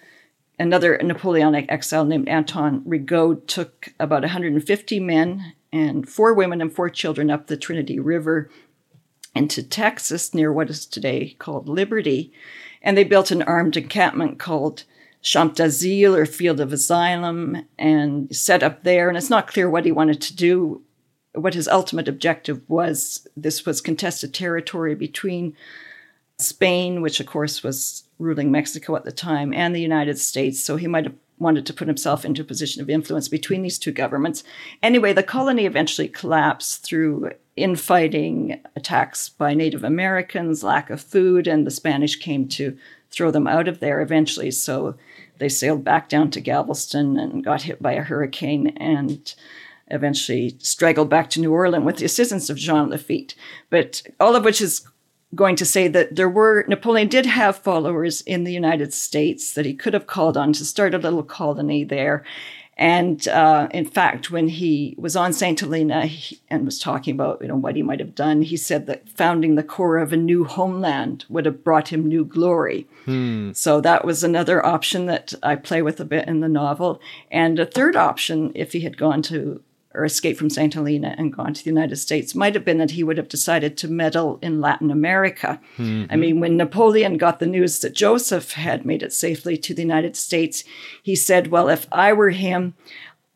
another 0.59 0.99
Napoleonic 1.03 1.67
exile 1.69 2.05
named 2.05 2.29
Anton 2.29 2.83
Rigaud 2.87 3.47
took 3.47 3.93
about 4.01 4.23
150 4.23 5.01
men 5.01 5.53
and 5.73 6.09
four 6.09 6.33
women 6.33 6.61
and 6.61 6.73
four 6.73 6.89
children 6.89 7.31
up 7.31 7.47
the 7.47 7.57
Trinity 7.57 7.99
River 7.99 8.49
into 9.35 9.63
Texas 9.63 10.33
near 10.33 10.53
what 10.53 10.71
is 10.71 10.87
today 10.87 11.37
called 11.39 11.69
Liberty. 11.69 12.33
And 12.81 12.97
they 12.97 13.05
built 13.05 13.31
an 13.31 13.43
armed 13.43 13.77
encampment 13.77 14.39
called 14.39 14.85
Champ 15.27 15.57
d'Asile 15.57 16.15
or 16.15 16.25
Field 16.25 16.61
of 16.61 16.73
Asylum 16.73 17.67
and 17.77 18.35
set 18.35 18.63
up 18.63 18.85
there. 18.85 19.09
And 19.09 19.19
it's 19.19 19.29
not 19.29 19.49
clear 19.49 19.69
what 19.69 19.85
he 19.85 19.91
wanted 19.91 20.23
to 20.23 20.37
do, 20.37 20.83
what 21.35 21.55
his 21.55 21.67
ultimate 21.67 22.07
objective 22.07 22.61
was. 22.69 23.27
This 23.37 23.67
was 23.67 23.81
contested 23.81 24.33
territory 24.33 24.95
between 24.95 25.57
Spain, 26.39 27.03
which 27.03 27.19
of 27.19 27.27
course 27.27 27.65
was 27.65 28.05
ruling 28.21 28.53
Mexico 28.53 28.95
at 28.95 29.05
the 29.05 29.11
time, 29.11 29.53
and 29.53 29.75
the 29.75 29.81
United 29.81 30.17
States. 30.17 30.61
So 30.61 30.77
he 30.77 30.87
might 30.87 31.05
have 31.05 31.17
wanted 31.39 31.67
to 31.67 31.75
put 31.75 31.89
himself 31.89 32.25
into 32.25 32.43
a 32.43 32.45
position 32.45 32.81
of 32.81 32.89
influence 32.89 33.29
between 33.29 33.63
these 33.63 33.81
two 33.81 33.93
governments. 33.93 34.45
Anyway, 34.81 35.13
the 35.13 35.25
colony 35.25 35.67
eventually 35.67 36.07
collapsed 36.07 36.85
through 36.85 37.33
infighting, 37.57 38.61
attacks 38.77 39.29
by 39.29 39.55
Native 39.55 39.83
Americans, 39.83 40.63
lack 40.63 40.89
of 40.89 41.01
food, 41.01 41.49
and 41.49 41.67
the 41.67 41.71
Spanish 41.73 42.15
came 42.15 42.47
to 42.47 42.79
throw 43.11 43.31
them 43.31 43.47
out 43.47 43.67
of 43.67 43.81
there 43.81 44.01
eventually. 44.01 44.51
So 44.51 44.95
they 45.39 45.49
sailed 45.49 45.85
back 45.85 46.09
down 46.09 46.31
to 46.31 46.41
Galveston 46.41 47.19
and 47.19 47.45
got 47.45 47.63
hit 47.63 47.83
by 47.83 47.93
a 47.93 48.03
hurricane 48.03 48.69
and 48.77 49.35
eventually 49.89 50.57
straggled 50.59 51.09
back 51.09 51.31
to 51.31 51.41
New 51.41 51.53
Orleans 51.53 51.85
with 51.85 51.99
the 51.99 52.05
assistance 52.05 52.51
of 52.51 52.57
Jean 52.57 52.91
Lafitte. 52.91 53.35
But 53.71 54.03
all 54.19 54.35
of 54.35 54.45
which 54.45 54.61
is 54.61 54.87
going 55.35 55.57
to 55.57 55.65
say 55.65 55.89
that 55.89 56.17
there 56.17 56.29
were 56.29 56.65
Napoleon 56.69 57.09
did 57.09 57.27
have 57.27 57.57
followers 57.57 58.21
in 58.23 58.45
the 58.45 58.53
United 58.53 58.95
States 58.95 59.53
that 59.55 59.67
he 59.67 59.75
could 59.75 59.95
have 59.95 60.07
called 60.07 60.37
on 60.37 60.53
to 60.55 60.65
start 60.65 60.95
a 60.95 60.99
little 60.99 61.23
colony 61.23 61.85
there. 61.85 62.25
And 62.79 63.27
uh, 63.29 63.69
in 63.71 63.87
fact, 63.87 64.31
when 64.31 64.49
he 64.49 64.95
was 64.99 65.17
on 65.17 65.33
Saint 65.33 65.61
Helena 65.61 66.07
he, 66.07 66.39
and 66.51 66.67
was 66.67 66.79
talking 66.79 67.15
about 67.15 67.41
you 67.41 67.49
know 67.49 67.57
what 67.57 67.75
he 67.75 67.83
might 67.83 68.01
have 68.01 68.15
done, 68.15 68.43
he 68.43 68.57
said 68.57 68.87
that 68.87 69.09
founding 69.09 69.55
the 69.55 69.63
core 69.63 69.97
of 69.97 70.13
a 70.13 70.17
new 70.17 70.45
homeland 70.45 71.25
would 71.31 71.47
have 71.47 71.65
brought 71.65 71.89
him 71.89 72.07
new 72.07 72.25
glory. 72.25 72.87
So 73.55 73.81
that 73.81 74.05
was 74.05 74.23
another 74.23 74.65
option 74.65 75.07
that 75.07 75.33
I 75.43 75.57
play 75.57 75.81
with 75.81 76.01
a 76.01 76.05
bit 76.05 76.29
in 76.29 76.41
the 76.41 76.49
novel. 76.49 77.01
And 77.31 77.59
a 77.59 77.65
third 77.65 77.97
option, 77.97 78.53
if 78.55 78.73
he 78.73 78.81
had 78.81 78.99
gone 78.99 79.23
to 79.23 79.63
or 79.97 80.05
escaped 80.05 80.39
from 80.39 80.51
St. 80.51 80.75
Helena 80.75 81.15
and 81.19 81.33
gone 81.33 81.55
to 81.55 81.65
the 81.65 81.71
United 81.71 81.97
States 81.97 82.35
might 82.35 82.55
have 82.55 82.65
been 82.65 82.79
that 82.79 82.93
he 82.93 83.03
would 83.03 83.17
have 83.17 83.29
decided 83.29 83.77
to 83.79 83.89
meddle 83.89 84.39
in 84.43 84.61
Latin 84.61 84.91
America. 84.91 85.61
I 85.79 86.17
mean, 86.17 86.39
when 86.41 86.57
Napoleon 86.57 87.17
got 87.17 87.39
the 87.39 87.47
news 87.47 87.81
that 87.81 87.95
Joseph 87.95 88.53
had 88.53 88.85
made 88.85 89.03
it 89.03 89.13
safely 89.13 89.57
to 89.57 89.75
the 89.75 89.83
United 89.83 90.17
States, 90.17 90.65
he 91.03 91.17
said, 91.17 91.49
Well, 91.49 91.69
if 91.69 91.87
I 91.91 92.13
were 92.13 92.31
him, 92.31 92.75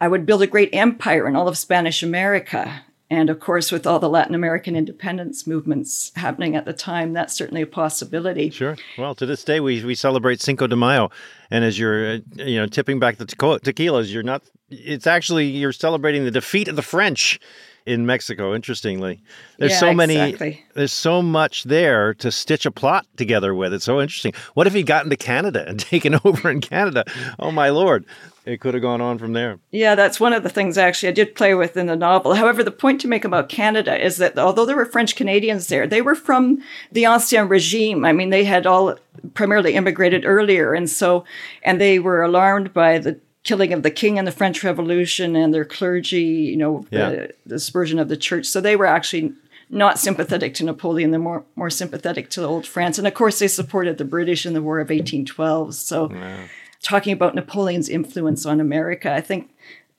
I 0.00 0.08
would 0.08 0.26
build 0.26 0.42
a 0.42 0.46
great 0.46 0.70
empire 0.72 1.26
in 1.26 1.36
all 1.36 1.48
of 1.48 1.58
Spanish 1.58 2.02
America. 2.02 2.82
And 3.10 3.28
of 3.28 3.40
course, 3.40 3.72
with 3.72 3.88
all 3.88 3.98
the 3.98 4.08
Latin 4.08 4.36
American 4.36 4.76
independence 4.76 5.44
movements 5.44 6.12
happening 6.14 6.54
at 6.54 6.64
the 6.64 6.72
time, 6.72 7.12
that's 7.12 7.34
certainly 7.34 7.62
a 7.62 7.66
possibility. 7.66 8.50
Sure. 8.50 8.76
Well, 8.96 9.16
to 9.16 9.26
this 9.26 9.42
day, 9.42 9.58
we, 9.58 9.84
we 9.84 9.96
celebrate 9.96 10.40
Cinco 10.40 10.68
de 10.68 10.76
Mayo, 10.76 11.10
and 11.50 11.64
as 11.64 11.76
you're 11.76 12.12
uh, 12.12 12.18
you 12.36 12.60
know 12.60 12.66
tipping 12.66 13.00
back 13.00 13.16
the 13.16 13.26
tequ- 13.26 13.60
tequilas, 13.60 14.12
you're 14.12 14.22
not. 14.22 14.42
It's 14.70 15.06
actually 15.06 15.46
you're 15.46 15.72
celebrating 15.72 16.24
the 16.24 16.30
defeat 16.30 16.68
of 16.68 16.76
the 16.76 16.82
French 16.82 17.38
in 17.86 18.04
Mexico. 18.06 18.54
Interestingly, 18.54 19.22
there's 19.58 19.72
Yeah, 19.72 19.78
so 19.78 19.94
many. 19.94 20.14
exactly. 20.16 20.64
There's 20.74 20.92
so 20.92 21.22
much 21.22 21.64
there 21.64 22.14
to 22.14 22.30
stitch 22.30 22.66
a 22.66 22.70
plot 22.70 23.06
together 23.16 23.54
with. 23.54 23.72
It's 23.72 23.84
so 23.86 24.00
interesting. 24.00 24.32
What 24.54 24.66
if 24.66 24.74
he 24.74 24.82
got 24.82 25.04
into 25.04 25.16
Canada 25.16 25.64
and 25.66 25.80
taken 25.92 26.18
over 26.24 26.50
in 26.50 26.60
Canada? 26.60 27.04
Oh 27.38 27.50
my 27.50 27.70
lord! 27.70 28.04
It 28.46 28.60
could 28.60 28.74
have 28.74 28.82
gone 28.82 29.00
on 29.00 29.18
from 29.18 29.32
there. 29.32 29.58
Yeah, 29.70 29.94
that's 29.94 30.18
one 30.20 30.32
of 30.32 30.42
the 30.42 30.48
things 30.48 30.78
actually 30.78 31.08
I 31.10 31.12
did 31.12 31.34
play 31.34 31.54
with 31.54 31.76
in 31.76 31.86
the 31.86 31.96
novel. 31.96 32.34
However, 32.34 32.62
the 32.62 32.70
point 32.70 33.00
to 33.02 33.08
make 33.08 33.24
about 33.24 33.48
Canada 33.48 34.02
is 34.02 34.16
that 34.18 34.38
although 34.38 34.64
there 34.66 34.76
were 34.76 34.86
French 34.86 35.14
Canadians 35.16 35.66
there, 35.68 35.86
they 35.86 36.02
were 36.02 36.14
from 36.14 36.58
the 36.92 37.04
Ancien 37.04 37.48
Regime. 37.48 38.04
I 38.04 38.12
mean, 38.12 38.30
they 38.30 38.44
had 38.44 38.66
all 38.66 38.96
primarily 39.34 39.74
immigrated 39.74 40.24
earlier. 40.24 40.72
And 40.74 40.88
so, 40.88 41.24
and 41.62 41.80
they 41.80 41.98
were 41.98 42.22
alarmed 42.22 42.72
by 42.72 42.98
the 42.98 43.20
killing 43.42 43.72
of 43.72 43.82
the 43.82 43.90
king 43.90 44.16
in 44.18 44.24
the 44.24 44.32
French 44.32 44.62
Revolution 44.62 45.34
and 45.36 45.52
their 45.54 45.64
clergy, 45.64 46.22
you 46.22 46.56
know, 46.56 46.86
Yeah. 46.90 47.10
the, 47.10 47.34
the 47.46 47.54
dispersion 47.56 47.98
of 47.98 48.08
the 48.08 48.16
church. 48.16 48.46
So 48.46 48.60
they 48.60 48.76
were 48.76 48.86
actually 48.86 49.32
not 49.70 49.98
sympathetic 49.98 50.52
to 50.54 50.64
Napoleon, 50.64 51.10
they're 51.12 51.20
more, 51.20 51.44
more 51.56 51.70
sympathetic 51.70 52.28
to 52.30 52.44
old 52.44 52.66
France. 52.66 52.98
And 52.98 53.06
of 53.06 53.14
course, 53.14 53.38
they 53.38 53.48
supported 53.48 53.98
the 53.98 54.04
British 54.04 54.44
in 54.44 54.52
the 54.52 54.62
War 54.62 54.80
of 54.80 54.88
1812. 54.90 55.74
So, 55.76 56.12
talking 56.82 57.12
about 57.12 57.34
Napoleon's 57.36 57.88
influence 57.88 58.44
on 58.44 58.60
America, 58.60 59.12
I 59.12 59.20
think 59.20 59.50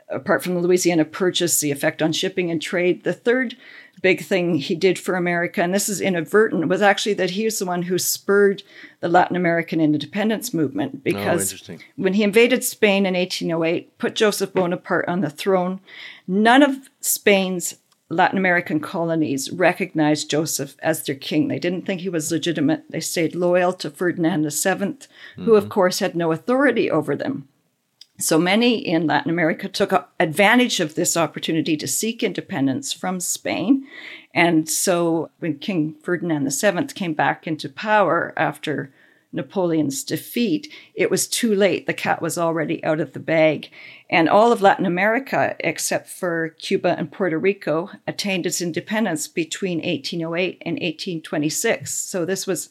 apart 0.09 0.43
from 0.43 0.55
the 0.55 0.59
Louisiana 0.59 1.05
Purchase, 1.05 1.59
the 1.61 1.71
effect 1.71 2.01
on 2.01 2.11
shipping 2.11 2.51
and 2.51 2.61
trade, 2.61 3.03
the 3.05 3.13
third 3.13 3.55
big 4.01 4.23
thing 4.23 4.55
he 4.55 4.75
did 4.75 4.97
for 4.97 5.15
America, 5.15 5.61
and 5.61 5.73
this 5.73 5.89
is 5.89 6.01
inadvertent, 6.01 6.67
was 6.67 6.81
actually 6.81 7.13
that 7.15 7.31
he 7.31 7.45
was 7.45 7.59
the 7.59 7.65
one 7.65 7.83
who 7.83 7.97
spurred 7.97 8.63
the 8.99 9.07
Latin 9.07 9.35
American 9.35 9.79
independence 9.79 10.53
movement 10.53 10.93
oh, 10.95 11.01
because 11.03 11.51
interesting. 11.51 11.81
when 11.95 12.13
he 12.13 12.23
invaded 12.23 12.63
Spain 12.63 13.05
in 13.05 13.13
1808, 13.13 13.97
put 13.97 14.15
Joseph 14.15 14.53
Bonaparte 14.53 15.07
on 15.07 15.21
the 15.21 15.29
throne, 15.29 15.79
none 16.27 16.63
of 16.63 16.89
Spain's 16.99 17.75
Latin 18.09 18.37
American 18.37 18.79
colonies 18.79 19.49
recognized 19.51 20.29
Joseph 20.29 20.75
as 20.83 21.03
their 21.03 21.15
king. 21.15 21.47
They 21.47 21.59
didn't 21.59 21.85
think 21.85 22.01
he 22.01 22.09
was 22.09 22.31
legitimate. 22.31 22.83
They 22.89 22.99
stayed 22.99 23.35
loyal 23.35 23.71
to 23.73 23.89
Ferdinand 23.89 24.43
VII, 24.43 24.97
who, 25.37 25.55
of 25.55 25.63
mm-hmm. 25.63 25.69
course, 25.69 25.99
had 25.99 26.15
no 26.15 26.31
authority 26.31 26.91
over 26.91 27.15
them. 27.15 27.47
So 28.21 28.37
many 28.37 28.77
in 28.77 29.07
Latin 29.07 29.31
America 29.31 29.67
took 29.67 30.09
advantage 30.19 30.79
of 30.79 30.95
this 30.95 31.17
opportunity 31.17 31.75
to 31.77 31.87
seek 31.87 32.23
independence 32.23 32.93
from 32.93 33.19
Spain. 33.19 33.87
And 34.33 34.69
so 34.69 35.29
when 35.39 35.59
King 35.59 35.95
Ferdinand 36.01 36.49
VII 36.49 36.85
came 36.93 37.13
back 37.13 37.47
into 37.47 37.67
power 37.67 38.33
after 38.37 38.91
Napoleon's 39.33 40.03
defeat, 40.03 40.71
it 40.93 41.09
was 41.09 41.27
too 41.27 41.55
late. 41.55 41.87
The 41.87 41.93
cat 41.93 42.21
was 42.21 42.37
already 42.37 42.83
out 42.83 42.99
of 42.99 43.13
the 43.13 43.19
bag. 43.19 43.69
And 44.09 44.27
all 44.27 44.51
of 44.51 44.61
Latin 44.61 44.85
America, 44.85 45.55
except 45.59 46.09
for 46.09 46.49
Cuba 46.59 46.95
and 46.97 47.11
Puerto 47.11 47.39
Rico, 47.39 47.89
attained 48.05 48.45
its 48.45 48.61
independence 48.61 49.27
between 49.27 49.77
1808 49.77 50.61
and 50.65 50.75
1826. 50.75 51.93
So 51.93 52.25
this 52.25 52.45
was 52.45 52.69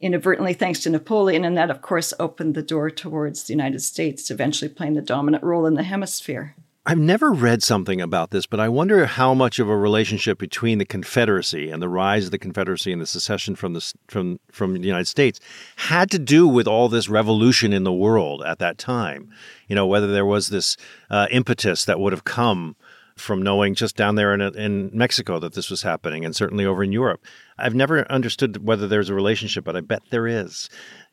inadvertently 0.00 0.54
thanks 0.54 0.80
to 0.80 0.90
Napoleon, 0.90 1.44
and 1.44 1.56
that, 1.56 1.70
of 1.70 1.82
course, 1.82 2.12
opened 2.18 2.54
the 2.54 2.62
door 2.62 2.90
towards 2.90 3.44
the 3.44 3.52
United 3.52 3.80
States 3.80 4.30
eventually 4.30 4.68
playing 4.68 4.94
the 4.94 5.02
dominant 5.02 5.42
role 5.42 5.66
in 5.66 5.74
the 5.74 5.82
hemisphere. 5.82 6.54
I've 6.88 6.96
never 6.96 7.32
read 7.32 7.62
something 7.62 8.00
about 8.00 8.30
this, 8.30 8.46
but 8.46 8.60
I 8.60 8.70
wonder 8.70 9.04
how 9.04 9.34
much 9.34 9.58
of 9.58 9.68
a 9.68 9.76
relationship 9.76 10.38
between 10.38 10.78
the 10.78 10.86
Confederacy 10.86 11.68
and 11.70 11.82
the 11.82 11.88
rise 11.88 12.24
of 12.24 12.30
the 12.30 12.38
Confederacy 12.38 12.92
and 12.92 13.02
the 13.02 13.06
secession 13.06 13.56
from 13.56 13.74
the 13.74 13.92
from 14.06 14.40
from 14.50 14.72
the 14.72 14.86
United 14.86 15.06
States 15.06 15.38
had 15.76 16.10
to 16.12 16.18
do 16.18 16.48
with 16.48 16.66
all 16.66 16.88
this 16.88 17.10
revolution 17.10 17.74
in 17.74 17.84
the 17.84 17.92
world 17.92 18.42
at 18.42 18.58
that 18.60 18.78
time. 18.78 19.28
You 19.66 19.74
know, 19.74 19.86
whether 19.86 20.06
there 20.06 20.24
was 20.24 20.48
this 20.48 20.78
uh, 21.10 21.26
impetus 21.30 21.84
that 21.84 22.00
would 22.00 22.14
have 22.14 22.24
come 22.24 22.74
from 23.18 23.42
knowing 23.42 23.74
just 23.74 23.96
down 23.96 24.14
there 24.14 24.32
in, 24.32 24.40
in 24.40 24.90
Mexico 24.92 25.38
that 25.38 25.54
this 25.54 25.70
was 25.70 25.82
happening, 25.82 26.24
and 26.24 26.34
certainly 26.34 26.64
over 26.64 26.82
in 26.82 26.92
Europe. 26.92 27.24
I've 27.58 27.74
never 27.74 28.10
understood 28.10 28.64
whether 28.64 28.86
there's 28.86 29.08
a 29.08 29.14
relationship, 29.14 29.64
but 29.64 29.76
I 29.76 29.80
bet 29.80 30.02
there 30.10 30.26
is. 30.26 30.70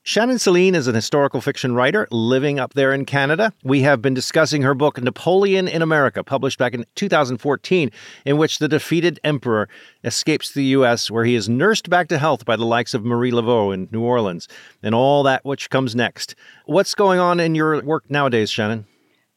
Shannon 0.07 0.37
Selin 0.37 0.75
is 0.75 0.87
an 0.87 0.93
historical 0.93 1.41
fiction 1.41 1.73
writer 1.73 2.07
living 2.11 2.59
up 2.59 2.75
there 2.75 2.93
in 2.93 3.05
Canada. 3.05 3.51
We 3.63 3.81
have 3.81 4.03
been 4.03 4.13
discussing 4.13 4.61
her 4.61 4.75
book, 4.75 5.01
Napoleon 5.01 5.67
in 5.67 5.81
America, 5.81 6.23
published 6.23 6.59
back 6.59 6.75
in 6.75 6.85
2014, 6.93 7.89
in 8.23 8.37
which 8.37 8.59
the 8.59 8.67
defeated 8.67 9.19
emperor 9.23 9.67
escapes 10.03 10.53
the 10.53 10.63
U.S., 10.65 11.09
where 11.09 11.25
he 11.25 11.33
is 11.33 11.49
nursed 11.49 11.89
back 11.89 12.07
to 12.09 12.19
health 12.19 12.45
by 12.45 12.55
the 12.55 12.67
likes 12.67 12.93
of 12.93 13.03
Marie 13.03 13.31
Laveau 13.31 13.73
in 13.73 13.89
New 13.91 14.03
Orleans, 14.03 14.47
and 14.83 14.93
all 14.93 15.23
that 15.23 15.43
which 15.43 15.71
comes 15.71 15.95
next. 15.95 16.35
What's 16.67 16.93
going 16.93 17.19
on 17.19 17.39
in 17.39 17.55
your 17.55 17.81
work 17.81 18.03
nowadays, 18.07 18.51
Shannon? 18.51 18.85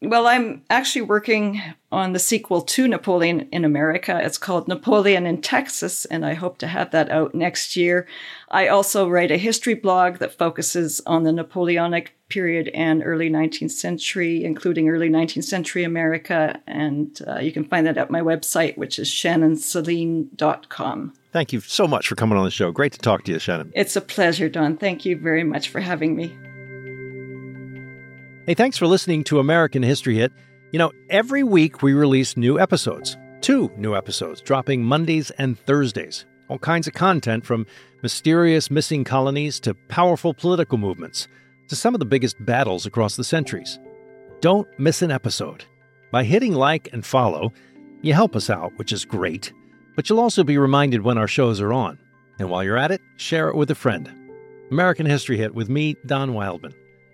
Well, 0.00 0.28
I'm 0.28 0.62
actually 0.70 1.02
working 1.02 1.60
on 1.90 2.12
the 2.12 2.20
sequel 2.20 2.62
to 2.62 2.86
Napoleon 2.86 3.48
in 3.50 3.64
America. 3.64 4.20
It's 4.22 4.38
called 4.38 4.68
Napoleon 4.68 5.26
in 5.26 5.42
Texas, 5.42 6.04
and 6.04 6.24
I 6.24 6.34
hope 6.34 6.58
to 6.58 6.68
have 6.68 6.92
that 6.92 7.10
out 7.10 7.34
next 7.34 7.74
year. 7.74 8.06
I 8.48 8.68
also 8.68 9.08
write 9.08 9.32
a 9.32 9.36
history 9.36 9.74
blog 9.74 10.18
that 10.18 10.38
focuses 10.38 11.00
on 11.04 11.24
the 11.24 11.32
Napoleonic 11.32 12.14
period 12.28 12.70
and 12.74 13.02
early 13.04 13.28
19th 13.28 13.72
century, 13.72 14.44
including 14.44 14.88
early 14.88 15.08
19th 15.08 15.44
century 15.44 15.82
America. 15.82 16.60
And 16.68 17.18
uh, 17.26 17.40
you 17.40 17.50
can 17.50 17.64
find 17.64 17.84
that 17.86 17.98
at 17.98 18.08
my 18.08 18.20
website, 18.20 18.76
which 18.76 19.00
is 19.00 19.08
shannonselin.com. 19.08 21.12
Thank 21.32 21.52
you 21.52 21.60
so 21.60 21.88
much 21.88 22.06
for 22.06 22.14
coming 22.14 22.38
on 22.38 22.44
the 22.44 22.52
show. 22.52 22.70
Great 22.70 22.92
to 22.92 23.00
talk 23.00 23.24
to 23.24 23.32
you, 23.32 23.40
Shannon. 23.40 23.72
It's 23.74 23.96
a 23.96 24.00
pleasure, 24.00 24.48
Don. 24.48 24.76
Thank 24.76 25.04
you 25.04 25.18
very 25.18 25.42
much 25.42 25.70
for 25.70 25.80
having 25.80 26.14
me. 26.14 26.38
Hey, 28.48 28.54
thanks 28.54 28.78
for 28.78 28.86
listening 28.86 29.24
to 29.24 29.40
American 29.40 29.82
History 29.82 30.16
Hit. 30.16 30.32
You 30.72 30.78
know, 30.78 30.90
every 31.10 31.42
week 31.42 31.82
we 31.82 31.92
release 31.92 32.34
new 32.34 32.58
episodes, 32.58 33.14
two 33.42 33.70
new 33.76 33.94
episodes, 33.94 34.40
dropping 34.40 34.82
Mondays 34.82 35.30
and 35.32 35.58
Thursdays. 35.58 36.24
All 36.48 36.58
kinds 36.58 36.86
of 36.86 36.94
content 36.94 37.44
from 37.44 37.66
mysterious 38.02 38.70
missing 38.70 39.04
colonies 39.04 39.60
to 39.60 39.74
powerful 39.74 40.32
political 40.32 40.78
movements 40.78 41.28
to 41.68 41.76
some 41.76 41.94
of 41.94 42.00
the 42.00 42.06
biggest 42.06 42.42
battles 42.42 42.86
across 42.86 43.16
the 43.16 43.22
centuries. 43.22 43.78
Don't 44.40 44.66
miss 44.78 45.02
an 45.02 45.10
episode. 45.10 45.66
By 46.10 46.24
hitting 46.24 46.54
like 46.54 46.88
and 46.90 47.04
follow, 47.04 47.52
you 48.00 48.14
help 48.14 48.34
us 48.34 48.48
out, 48.48 48.72
which 48.78 48.92
is 48.92 49.04
great, 49.04 49.52
but 49.94 50.08
you'll 50.08 50.20
also 50.20 50.42
be 50.42 50.56
reminded 50.56 51.02
when 51.02 51.18
our 51.18 51.28
shows 51.28 51.60
are 51.60 51.74
on. 51.74 51.98
And 52.38 52.48
while 52.48 52.64
you're 52.64 52.78
at 52.78 52.92
it, 52.92 53.02
share 53.18 53.50
it 53.50 53.56
with 53.56 53.70
a 53.70 53.74
friend. 53.74 54.10
American 54.70 55.04
History 55.04 55.36
Hit 55.36 55.54
with 55.54 55.68
me, 55.68 55.96
Don 56.06 56.32
Wildman. 56.32 56.72